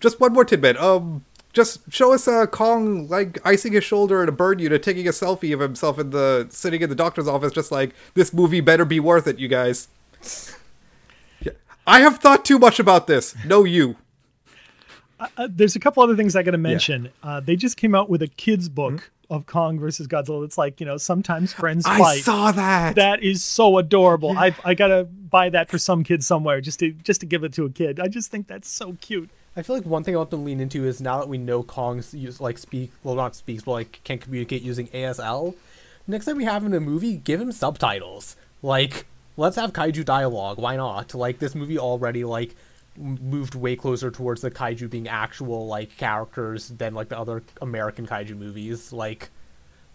just 0.00 0.20
one 0.20 0.32
more 0.32 0.44
tidbit. 0.44 0.76
Um, 0.76 1.24
just 1.52 1.92
show 1.92 2.12
us 2.12 2.28
uh, 2.28 2.46
Kong 2.46 3.08
like 3.08 3.38
icing 3.44 3.72
his 3.72 3.84
shoulder 3.84 4.22
at 4.22 4.28
a 4.28 4.32
bird 4.32 4.60
unit, 4.60 4.82
taking 4.82 5.06
a 5.08 5.10
selfie 5.10 5.52
of 5.52 5.60
himself 5.60 5.98
in 5.98 6.10
the 6.10 6.46
sitting 6.50 6.80
in 6.82 6.88
the 6.88 6.94
doctor's 6.94 7.28
office, 7.28 7.52
just 7.52 7.72
like 7.72 7.94
this 8.14 8.32
movie 8.32 8.60
better 8.60 8.84
be 8.84 9.00
worth 9.00 9.26
it, 9.26 9.38
you 9.38 9.48
guys. 9.48 9.88
Yeah. 11.40 11.52
I 11.86 12.00
have 12.00 12.18
thought 12.18 12.44
too 12.44 12.58
much 12.58 12.78
about 12.78 13.06
this. 13.06 13.34
No, 13.44 13.64
you. 13.64 13.96
Uh, 15.18 15.48
there's 15.50 15.76
a 15.76 15.80
couple 15.80 16.02
other 16.02 16.16
things 16.16 16.34
I 16.34 16.42
got 16.42 16.52
to 16.52 16.58
mention. 16.58 17.10
Uh, 17.22 17.40
they 17.40 17.56
just 17.56 17.76
came 17.76 17.94
out 17.94 18.08
with 18.08 18.22
a 18.22 18.28
kids 18.28 18.68
book 18.68 19.10
of 19.28 19.46
Kong 19.46 19.78
versus 19.78 20.08
Godzilla. 20.08 20.44
It's 20.44 20.56
like 20.58 20.80
you 20.80 20.86
know 20.86 20.96
sometimes 20.96 21.52
friends 21.52 21.84
I 21.86 21.98
fight. 21.98 22.22
saw 22.22 22.52
that. 22.52 22.96
That 22.96 23.22
is 23.22 23.44
so 23.44 23.78
adorable. 23.78 24.36
I 24.36 24.54
I 24.64 24.74
gotta 24.74 25.04
buy 25.04 25.50
that 25.50 25.68
for 25.68 25.78
some 25.78 26.04
kid 26.04 26.24
somewhere 26.24 26.60
just 26.60 26.78
to 26.80 26.92
just 26.92 27.20
to 27.20 27.26
give 27.26 27.44
it 27.44 27.52
to 27.54 27.64
a 27.64 27.70
kid. 27.70 28.00
I 28.00 28.08
just 28.08 28.30
think 28.30 28.46
that's 28.46 28.68
so 28.68 28.96
cute. 29.00 29.30
I 29.56 29.62
feel 29.62 29.76
like 29.76 29.84
one 29.84 30.04
thing 30.04 30.14
I 30.14 30.18
want 30.18 30.30
to 30.30 30.36
lean 30.36 30.60
into 30.60 30.86
is 30.86 31.00
now 31.00 31.18
that 31.18 31.28
we 31.28 31.36
know 31.36 31.62
Kong's 31.62 32.14
use 32.14 32.40
like 32.40 32.56
speak 32.56 32.92
well 33.02 33.16
not 33.16 33.34
speaks 33.34 33.64
but 33.64 33.72
like 33.72 34.00
can 34.04 34.18
communicate 34.18 34.62
using 34.62 34.86
ASL. 34.88 35.54
Next 36.06 36.26
time 36.26 36.36
we 36.36 36.44
have 36.44 36.62
him 36.62 36.72
in 36.72 36.78
a 36.78 36.80
movie, 36.80 37.16
give 37.16 37.40
him 37.40 37.50
subtitles. 37.50 38.36
Like 38.62 39.06
let's 39.36 39.56
have 39.56 39.72
kaiju 39.72 40.04
dialogue. 40.04 40.58
Why 40.58 40.76
not? 40.76 41.14
Like 41.14 41.40
this 41.40 41.54
movie 41.54 41.78
already 41.78 42.24
like 42.24 42.54
moved 42.96 43.54
way 43.54 43.76
closer 43.76 44.10
towards 44.10 44.40
the 44.40 44.50
kaiju 44.50 44.88
being 44.88 45.08
actual 45.08 45.66
like 45.66 45.96
characters 45.96 46.68
than 46.68 46.94
like 46.94 47.08
the 47.08 47.18
other 47.18 47.42
American 47.60 48.06
kaiju 48.06 48.36
movies. 48.36 48.92
Like 48.92 49.30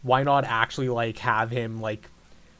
why 0.02 0.24
not 0.24 0.44
actually 0.44 0.90
like 0.90 1.18
have 1.20 1.50
him 1.50 1.80
like 1.80 2.10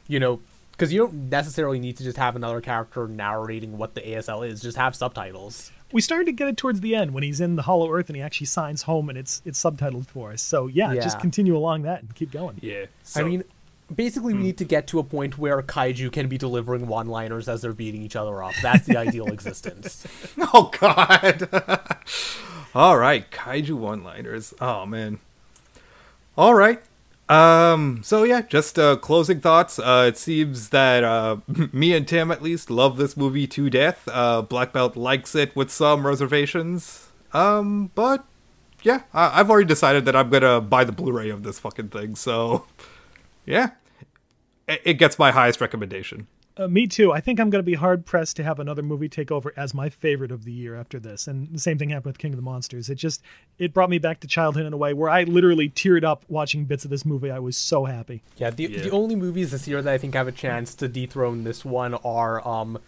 you 0.08 0.18
know 0.18 0.40
because 0.72 0.92
you 0.92 0.98
don't 1.00 1.30
necessarily 1.30 1.78
need 1.78 1.96
to 1.98 2.04
just 2.04 2.16
have 2.18 2.36
another 2.36 2.60
character 2.60 3.06
narrating 3.06 3.76
what 3.76 3.94
the 3.94 4.00
ASL 4.00 4.48
is. 4.48 4.62
Just 4.62 4.76
have 4.78 4.96
subtitles. 4.96 5.72
We 5.92 6.00
started 6.00 6.26
to 6.26 6.32
get 6.32 6.48
it 6.48 6.56
towards 6.56 6.80
the 6.80 6.94
end 6.94 7.14
when 7.14 7.22
he's 7.22 7.40
in 7.40 7.56
the 7.56 7.62
Hollow 7.62 7.92
Earth 7.92 8.08
and 8.08 8.16
he 8.16 8.22
actually 8.22 8.48
signs 8.48 8.82
home 8.82 9.08
and 9.08 9.16
it's 9.16 9.40
it's 9.44 9.62
subtitled 9.62 10.06
for 10.06 10.32
us. 10.32 10.42
So 10.42 10.66
yeah, 10.66 10.94
just 10.94 11.20
continue 11.20 11.56
along 11.56 11.82
that 11.82 12.02
and 12.02 12.14
keep 12.14 12.32
going. 12.32 12.58
yeah. 12.60 12.86
I 13.14 13.22
mean, 13.22 13.44
basically, 13.94 14.32
we 14.34 14.40
hmm. 14.40 14.46
need 14.46 14.58
to 14.58 14.64
get 14.64 14.86
to 14.88 14.98
a 14.98 15.04
point 15.04 15.38
where 15.38 15.60
kaiju 15.62 16.12
can 16.12 16.28
be 16.28 16.38
delivering 16.38 16.86
one-liners 16.86 17.48
as 17.48 17.62
they're 17.62 17.72
beating 17.72 18.02
each 18.02 18.16
other 18.16 18.42
up. 18.42 18.54
That's 18.62 18.86
the 18.86 18.96
ideal 18.98 19.26
existence. 19.26 20.06
Oh 20.38 20.70
God! 20.80 21.48
All 22.74 22.98
right, 22.98 23.30
kaiju 23.30 23.72
one-liners. 23.72 24.54
Oh 24.60 24.86
man. 24.86 25.18
All 26.36 26.54
right. 26.54 26.82
Um. 27.28 28.02
So 28.04 28.22
yeah, 28.22 28.42
just 28.42 28.78
uh, 28.78 28.96
closing 28.96 29.40
thoughts. 29.40 29.78
Uh, 29.80 30.04
it 30.08 30.16
seems 30.16 30.68
that 30.68 31.02
uh, 31.02 31.38
me 31.72 31.92
and 31.94 32.06
Tim 32.06 32.30
at 32.30 32.40
least 32.42 32.70
love 32.70 32.96
this 32.98 33.16
movie 33.16 33.46
to 33.48 33.68
death. 33.68 34.08
Uh, 34.12 34.42
Black 34.42 34.72
Belt 34.72 34.96
likes 34.96 35.34
it 35.34 35.54
with 35.56 35.70
some 35.70 36.06
reservations. 36.06 37.08
Um. 37.32 37.90
But 37.96 38.24
yeah, 38.82 39.02
I- 39.12 39.40
I've 39.40 39.50
already 39.50 39.66
decided 39.66 40.04
that 40.04 40.14
I'm 40.14 40.30
gonna 40.30 40.60
buy 40.60 40.84
the 40.84 40.92
Blu-ray 40.92 41.30
of 41.30 41.42
this 41.42 41.58
fucking 41.58 41.88
thing. 41.88 42.14
So 42.14 42.64
yeah, 43.46 43.70
it, 44.68 44.82
it 44.84 44.94
gets 44.94 45.18
my 45.18 45.32
highest 45.32 45.60
recommendation. 45.60 46.28
Uh, 46.58 46.66
me 46.68 46.86
too. 46.86 47.12
I 47.12 47.20
think 47.20 47.38
I'm 47.38 47.50
going 47.50 47.62
to 47.62 47.66
be 47.66 47.74
hard 47.74 48.06
pressed 48.06 48.36
to 48.36 48.42
have 48.42 48.58
another 48.58 48.82
movie 48.82 49.10
take 49.10 49.30
over 49.30 49.52
as 49.58 49.74
my 49.74 49.90
favorite 49.90 50.32
of 50.32 50.44
the 50.44 50.52
year 50.52 50.74
after 50.74 50.98
this. 50.98 51.26
And 51.28 51.52
the 51.52 51.58
same 51.58 51.76
thing 51.76 51.90
happened 51.90 52.06
with 52.06 52.18
King 52.18 52.32
of 52.32 52.36
the 52.36 52.42
Monsters. 52.42 52.88
It 52.88 52.94
just 52.94 53.20
it 53.58 53.74
brought 53.74 53.90
me 53.90 53.98
back 53.98 54.20
to 54.20 54.26
childhood 54.26 54.64
in 54.64 54.72
a 54.72 54.76
way 54.78 54.94
where 54.94 55.10
I 55.10 55.24
literally 55.24 55.68
teared 55.68 56.02
up 56.02 56.24
watching 56.28 56.64
bits 56.64 56.84
of 56.84 56.90
this 56.90 57.04
movie. 57.04 57.30
I 57.30 57.40
was 57.40 57.58
so 57.58 57.84
happy. 57.84 58.22
Yeah, 58.38 58.48
the 58.50 58.64
Yeah. 58.64 58.82
the 58.82 58.90
only 58.90 59.16
movies 59.16 59.50
this 59.50 59.68
year 59.68 59.82
that 59.82 59.92
I 59.92 59.98
think 59.98 60.14
have 60.14 60.28
a 60.28 60.32
chance 60.32 60.74
to 60.76 60.88
dethrone 60.88 61.44
this 61.44 61.62
one 61.62 61.92
are 61.94 62.46
um, 62.48 62.78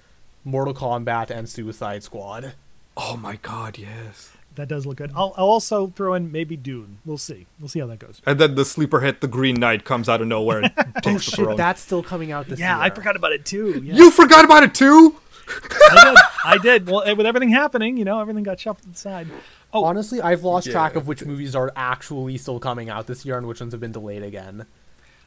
Mortal 0.45 0.73
Kombat 0.73 1.29
and 1.31 1.47
Suicide 1.47 2.03
Squad. 2.03 2.55
Oh 2.97 3.19
my 3.19 3.37
God! 3.37 3.77
Yes. 3.79 4.33
That 4.59 4.67
does 4.67 4.87
look 4.87 4.97
good. 4.97 5.13
I'll, 5.15 5.33
I'll 5.37 5.47
also 5.47 5.87
throw 5.87 6.15
in 6.15 6.33
maybe 6.33 6.57
Dune. 6.57 6.99
We'll 7.05 7.17
see. 7.17 7.47
We'll 7.61 7.69
see 7.69 7.79
how 7.79 7.87
that 7.87 8.01
goes. 8.01 8.21
And 8.27 8.41
then 8.41 8.57
the 8.57 8.65
sleeper 8.65 8.99
hit, 8.99 9.21
the 9.21 9.29
Green 9.29 9.55
Knight, 9.55 9.85
comes 9.85 10.09
out 10.09 10.21
of 10.21 10.27
nowhere 10.27 10.63
and 10.63 10.75
takes 10.97 11.07
Oh 11.07 11.13
the 11.13 11.21
shit, 11.21 11.35
throne. 11.37 11.57
that's 11.57 11.81
still 11.81 12.03
coming 12.03 12.33
out 12.33 12.49
this 12.49 12.59
yeah, 12.59 12.75
year. 12.75 12.79
Yeah, 12.79 12.83
I 12.83 12.91
forgot 12.91 13.15
about 13.15 13.31
it 13.31 13.45
too. 13.45 13.81
Yeah. 13.85 13.95
You 13.95 14.11
forgot 14.11 14.45
about 14.45 14.65
it 14.65 14.75
too? 14.75 15.15
I 15.49 16.05
did. 16.05 16.19
I 16.45 16.59
did. 16.59 16.87
Well, 16.91 17.05
eh, 17.05 17.13
with 17.13 17.25
everything 17.25 17.51
happening, 17.51 17.97
you 17.97 18.05
know, 18.05 18.21
everything 18.21 18.43
got 18.43 18.59
shuffled 18.59 18.95
aside. 18.95 19.29
Oh, 19.73 19.85
Honestly, 19.85 20.21
I've 20.21 20.43
lost 20.43 20.69
track 20.69 20.97
of 20.97 21.07
which 21.07 21.25
movies 21.25 21.55
are 21.55 21.73
actually 21.77 22.37
still 22.37 22.59
coming 22.59 22.91
out 22.91 23.07
this 23.07 23.25
year 23.25 23.39
and 23.39 23.47
which 23.47 23.61
ones 23.61 23.73
have 23.73 23.81
been 23.81 23.93
delayed 23.93 24.25
again. 24.25 24.67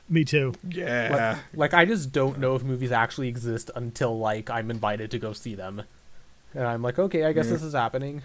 me 0.10 0.26
too. 0.26 0.54
Yeah. 0.68 1.40
Like, 1.54 1.74
I 1.74 1.86
just 1.86 2.12
don't 2.12 2.38
know 2.38 2.56
if 2.56 2.64
movies 2.64 2.92
actually 2.92 3.30
exist 3.30 3.72
until 3.76 4.20
like 4.20 4.50
I'm 4.50 4.70
invited 4.70 5.10
to 5.12 5.20
go 5.20 5.32
see 5.32 5.56
them, 5.56 5.84
and 6.54 6.68
I'm 6.68 6.82
like, 6.82 7.00
okay, 7.00 7.24
I 7.24 7.32
guess 7.32 7.48
mm. 7.48 7.52
this 7.52 7.64
is 7.64 7.74
happening. 7.74 8.24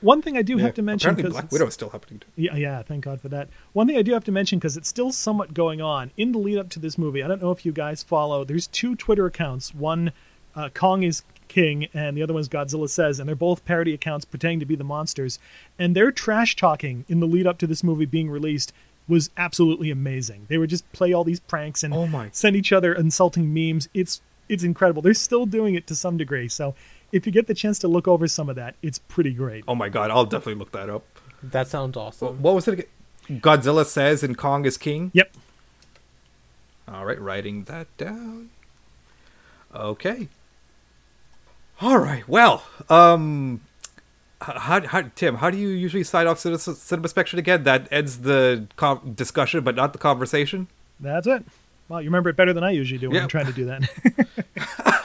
One 0.00 0.22
thing 0.22 0.36
I 0.36 0.42
do 0.42 0.56
Yeah. 0.56 0.62
have 0.64 0.74
to 0.74 0.82
mention 0.82 1.10
Apparently, 1.10 1.22
because 1.30 1.40
Black 1.42 1.52
Widow 1.52 1.66
is 1.66 1.74
still 1.74 1.90
happening. 1.90 2.20
Too. 2.20 2.26
Yeah, 2.36 2.56
yeah, 2.56 2.82
thank 2.82 3.04
God 3.04 3.20
for 3.20 3.28
that. 3.30 3.48
One 3.72 3.86
thing 3.86 3.96
I 3.96 4.02
do 4.02 4.12
have 4.12 4.24
to 4.24 4.32
mention 4.32 4.58
because 4.58 4.76
it's 4.76 4.88
still 4.88 5.12
somewhat 5.12 5.54
going 5.54 5.80
on 5.80 6.10
in 6.16 6.32
the 6.32 6.38
lead 6.38 6.58
up 6.58 6.68
to 6.70 6.78
this 6.78 6.96
movie. 6.98 7.22
I 7.22 7.28
don't 7.28 7.42
know 7.42 7.50
if 7.50 7.66
you 7.66 7.72
guys 7.72 8.02
follow. 8.02 8.44
There's 8.44 8.66
two 8.66 8.94
Twitter 8.96 9.26
accounts. 9.26 9.74
One, 9.74 10.12
uh, 10.54 10.68
Kong 10.70 11.02
is 11.02 11.22
King, 11.48 11.88
and 11.94 12.16
the 12.16 12.22
other 12.22 12.34
one's 12.34 12.48
Godzilla 12.48 12.88
Says, 12.88 13.18
and 13.18 13.28
they're 13.28 13.34
both 13.36 13.64
parody 13.64 13.94
accounts 13.94 14.24
pretending 14.24 14.60
to 14.60 14.66
be 14.66 14.76
the 14.76 14.84
monsters. 14.84 15.38
And 15.78 15.96
their 15.96 16.12
trash 16.12 16.56
talking 16.56 17.04
in 17.08 17.20
the 17.20 17.26
lead 17.26 17.46
up 17.46 17.58
to 17.58 17.66
this 17.66 17.82
movie 17.82 18.04
being 18.06 18.28
released 18.30 18.72
was 19.08 19.30
absolutely 19.38 19.90
amazing. 19.90 20.44
They 20.48 20.58
would 20.58 20.68
just 20.68 20.90
play 20.92 21.14
all 21.14 21.24
these 21.24 21.40
pranks 21.40 21.82
and 21.82 21.94
Oh 21.94 22.06
my- 22.06 22.28
send 22.32 22.54
each 22.56 22.72
other 22.72 22.92
insulting 22.92 23.52
memes. 23.54 23.88
It's 23.94 24.20
it's 24.50 24.62
incredible. 24.64 25.02
They're 25.02 25.12
still 25.12 25.44
doing 25.44 25.74
it 25.74 25.86
to 25.88 25.94
some 25.94 26.16
degree. 26.16 26.48
So 26.48 26.74
if 27.12 27.26
you 27.26 27.32
get 27.32 27.46
the 27.46 27.54
chance 27.54 27.78
to 27.80 27.88
look 27.88 28.06
over 28.08 28.26
some 28.28 28.48
of 28.48 28.56
that, 28.56 28.74
it's 28.82 28.98
pretty 28.98 29.32
great. 29.32 29.64
Oh 29.68 29.74
my 29.74 29.88
god, 29.88 30.10
I'll 30.10 30.24
definitely 30.26 30.54
look 30.56 30.72
that 30.72 30.88
up. 30.90 31.04
That 31.42 31.68
sounds 31.68 31.96
awesome. 31.96 32.42
What 32.42 32.54
was 32.54 32.66
it 32.68 32.74
again? 32.74 32.86
Godzilla 33.40 33.84
says 33.84 34.22
and 34.22 34.36
Kong 34.36 34.64
is 34.64 34.76
king? 34.78 35.10
Yep. 35.14 35.32
All 36.88 37.04
right, 37.04 37.20
writing 37.20 37.64
that 37.64 37.86
down. 37.98 38.48
Okay. 39.74 40.28
All 41.80 41.98
right. 41.98 42.26
Well, 42.26 42.64
um, 42.88 43.60
how, 44.40 44.80
how, 44.86 45.02
Tim, 45.14 45.36
how 45.36 45.50
do 45.50 45.58
you 45.58 45.68
usually 45.68 46.02
sign 46.04 46.26
off 46.26 46.38
Cinema, 46.38 46.58
CinemaSpection 46.58 47.38
again? 47.38 47.64
That 47.64 47.86
ends 47.92 48.20
the 48.20 48.66
com- 48.76 49.12
discussion, 49.14 49.62
but 49.62 49.74
not 49.76 49.92
the 49.92 49.98
conversation. 49.98 50.66
That's 50.98 51.26
it. 51.26 51.44
Well, 51.88 52.00
you 52.02 52.08
remember 52.08 52.30
it 52.30 52.36
better 52.36 52.52
than 52.52 52.64
I 52.64 52.70
usually 52.70 52.98
do 52.98 53.08
when 53.10 53.14
Yep. 53.16 53.22
I'm 53.24 53.28
trying 53.28 53.46
to 53.46 53.52
do 53.52 53.64
that. 53.66 55.04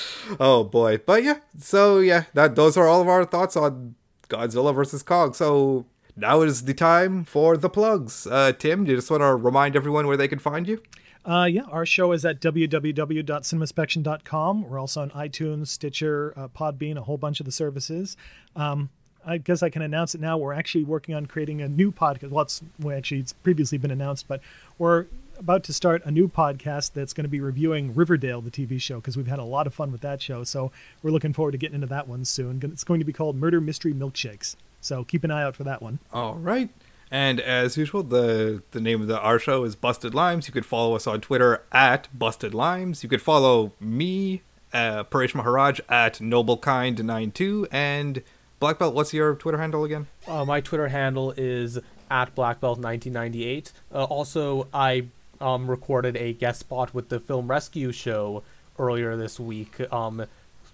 Oh 0.40 0.64
boy, 0.64 0.98
but 0.98 1.22
yeah. 1.22 1.38
So 1.58 1.98
yeah, 1.98 2.24
that 2.34 2.56
those 2.56 2.76
are 2.76 2.86
all 2.86 3.00
of 3.00 3.08
our 3.08 3.24
thoughts 3.24 3.56
on 3.56 3.94
Godzilla 4.28 4.74
versus 4.74 5.02
Kong. 5.02 5.32
So 5.32 5.86
now 6.16 6.42
is 6.42 6.64
the 6.64 6.74
time 6.74 7.24
for 7.24 7.56
the 7.56 7.70
plugs. 7.70 8.26
Uh, 8.26 8.52
Tim, 8.52 8.84
do 8.84 8.90
you 8.90 8.96
just 8.96 9.10
want 9.10 9.22
to 9.22 9.34
remind 9.34 9.76
everyone 9.76 10.06
where 10.06 10.16
they 10.16 10.28
can 10.28 10.38
find 10.38 10.68
you? 10.68 10.82
Uh, 11.24 11.44
yeah, 11.44 11.62
our 11.62 11.84
show 11.84 12.12
is 12.12 12.24
at 12.24 12.40
www.cinemaspection.com. 12.40 14.68
We're 14.68 14.78
also 14.78 15.02
on 15.02 15.10
iTunes, 15.10 15.68
Stitcher, 15.68 16.32
uh, 16.36 16.48
Podbean, 16.48 16.96
a 16.96 17.02
whole 17.02 17.18
bunch 17.18 17.40
of 17.40 17.46
the 17.46 17.52
services. 17.52 18.16
Um, 18.54 18.90
I 19.24 19.38
guess 19.38 19.60
I 19.60 19.70
can 19.70 19.82
announce 19.82 20.14
it 20.14 20.20
now. 20.20 20.38
We're 20.38 20.52
actually 20.52 20.84
working 20.84 21.16
on 21.16 21.26
creating 21.26 21.60
a 21.60 21.68
new 21.68 21.90
podcast. 21.90 22.30
Well, 22.30 22.44
it's, 22.44 22.62
well, 22.78 22.96
actually, 22.96 23.18
it's 23.20 23.32
previously 23.32 23.76
been 23.76 23.90
announced, 23.90 24.28
but 24.28 24.40
we're 24.78 25.06
about 25.38 25.64
to 25.64 25.72
start 25.72 26.02
a 26.04 26.10
new 26.10 26.28
podcast 26.28 26.92
that's 26.92 27.12
going 27.12 27.24
to 27.24 27.28
be 27.28 27.40
reviewing 27.40 27.94
Riverdale, 27.94 28.40
the 28.40 28.50
TV 28.50 28.80
show, 28.80 28.96
because 28.96 29.16
we've 29.16 29.26
had 29.26 29.38
a 29.38 29.44
lot 29.44 29.66
of 29.66 29.74
fun 29.74 29.92
with 29.92 30.00
that 30.02 30.20
show. 30.22 30.44
So 30.44 30.70
we're 31.02 31.10
looking 31.10 31.32
forward 31.32 31.52
to 31.52 31.58
getting 31.58 31.76
into 31.76 31.86
that 31.88 32.08
one 32.08 32.24
soon. 32.24 32.60
It's 32.62 32.84
going 32.84 33.00
to 33.00 33.06
be 33.06 33.12
called 33.12 33.36
Murder 33.36 33.60
Mystery 33.60 33.92
Milkshakes. 33.92 34.56
So 34.80 35.04
keep 35.04 35.24
an 35.24 35.30
eye 35.30 35.42
out 35.42 35.56
for 35.56 35.64
that 35.64 35.82
one. 35.82 35.98
All 36.12 36.34
right. 36.34 36.70
And 37.10 37.40
as 37.40 37.76
usual, 37.76 38.02
the 38.02 38.62
the 38.72 38.80
name 38.80 39.00
of 39.00 39.06
the 39.06 39.18
our 39.20 39.38
show 39.38 39.62
is 39.64 39.76
Busted 39.76 40.14
Limes. 40.14 40.48
You 40.48 40.52
could 40.52 40.66
follow 40.66 40.96
us 40.96 41.06
on 41.06 41.20
Twitter 41.20 41.62
at 41.70 42.08
Busted 42.16 42.52
Limes. 42.52 43.04
You 43.04 43.08
could 43.08 43.22
follow 43.22 43.72
me, 43.78 44.42
uh, 44.72 45.04
Paresh 45.04 45.34
Maharaj 45.34 45.80
at 45.88 46.14
NobleKind92 46.14 47.68
and 47.70 48.22
Black 48.58 48.80
Belt. 48.80 48.94
What's 48.94 49.14
your 49.14 49.36
Twitter 49.36 49.58
handle 49.58 49.84
again? 49.84 50.08
Uh, 50.26 50.44
my 50.44 50.60
Twitter 50.60 50.88
handle 50.88 51.32
is 51.36 51.78
at 52.10 52.34
blackbelt1998. 52.34 53.72
Uh, 53.92 54.04
also, 54.04 54.68
I 54.72 55.06
um, 55.40 55.70
recorded 55.70 56.16
a 56.16 56.32
guest 56.32 56.60
spot 56.60 56.94
with 56.94 57.08
the 57.08 57.20
Film 57.20 57.48
Rescue 57.48 57.92
Show 57.92 58.42
earlier 58.78 59.16
this 59.16 59.38
week. 59.40 59.80
Um, 59.92 60.26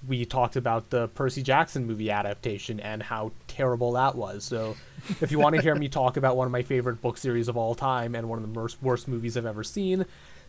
we 0.06 0.24
talked 0.24 0.56
about 0.56 0.90
the 0.90 1.08
Percy 1.08 1.42
Jackson 1.42 1.86
movie 1.86 2.10
adaptation 2.10 2.80
and 2.80 3.02
how 3.02 3.32
terrible 3.46 3.92
that 3.92 4.16
was. 4.16 4.44
So, 4.44 4.76
if 5.20 5.30
you 5.30 5.38
want 5.38 5.54
to 5.56 5.62
hear 5.62 5.74
me 5.74 5.88
talk 5.90 6.16
about 6.16 6.36
one 6.36 6.46
of 6.46 6.52
my 6.52 6.62
favorite 6.62 7.00
book 7.00 7.16
series 7.16 7.48
of 7.48 7.56
all 7.56 7.74
time 7.74 8.14
and 8.14 8.28
one 8.28 8.42
of 8.42 8.52
the 8.52 8.58
worst, 8.58 8.82
worst 8.82 9.06
movies 9.06 9.36
I've 9.36 9.46
ever 9.46 9.62
seen, 9.62 10.04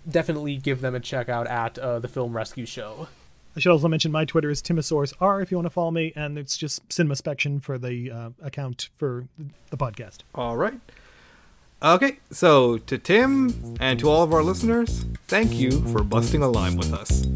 definitely 0.09 0.57
give 0.57 0.82
them 0.82 0.95
a 0.95 0.99
check 0.99 1.30
out 1.30 1.47
at 1.47 1.78
uh, 1.78 1.99
the 1.99 2.07
Film 2.07 2.36
Rescue 2.36 2.66
Show. 2.66 3.07
I 3.55 3.59
should 3.59 3.72
also 3.72 3.88
mention 3.88 4.11
my 4.11 4.26
Twitter 4.26 4.49
is 4.49 4.61
Timosaurus 4.61 5.14
R 5.22 5.41
if 5.41 5.51
you 5.51 5.57
want 5.57 5.68
to 5.68 5.72
follow 5.72 5.91
me, 5.91 6.11
and 6.16 6.39
it's 6.39 6.57
just 6.57 6.82
Cinema 6.91 7.14
CinemaSpection 7.14 7.61
for 7.61 7.78
the 7.78 8.11
uh, 8.11 8.30
account 8.41 8.89
for 8.97 9.28
the 9.70 9.78
podcast. 9.78 10.20
All 10.34 10.57
right. 10.57 10.80
Okay, 11.84 12.19
so 12.31 12.77
to 12.77 12.97
Tim 12.97 13.75
and 13.81 13.99
to 13.99 14.09
all 14.09 14.23
of 14.23 14.34
our 14.34 14.41
listeners, 14.41 15.03
thank 15.27 15.51
you 15.51 15.81
for 15.91 16.01
busting 16.01 16.41
a 16.41 16.47
lime 16.47 16.77
with 16.77 16.93
us. 16.93 17.27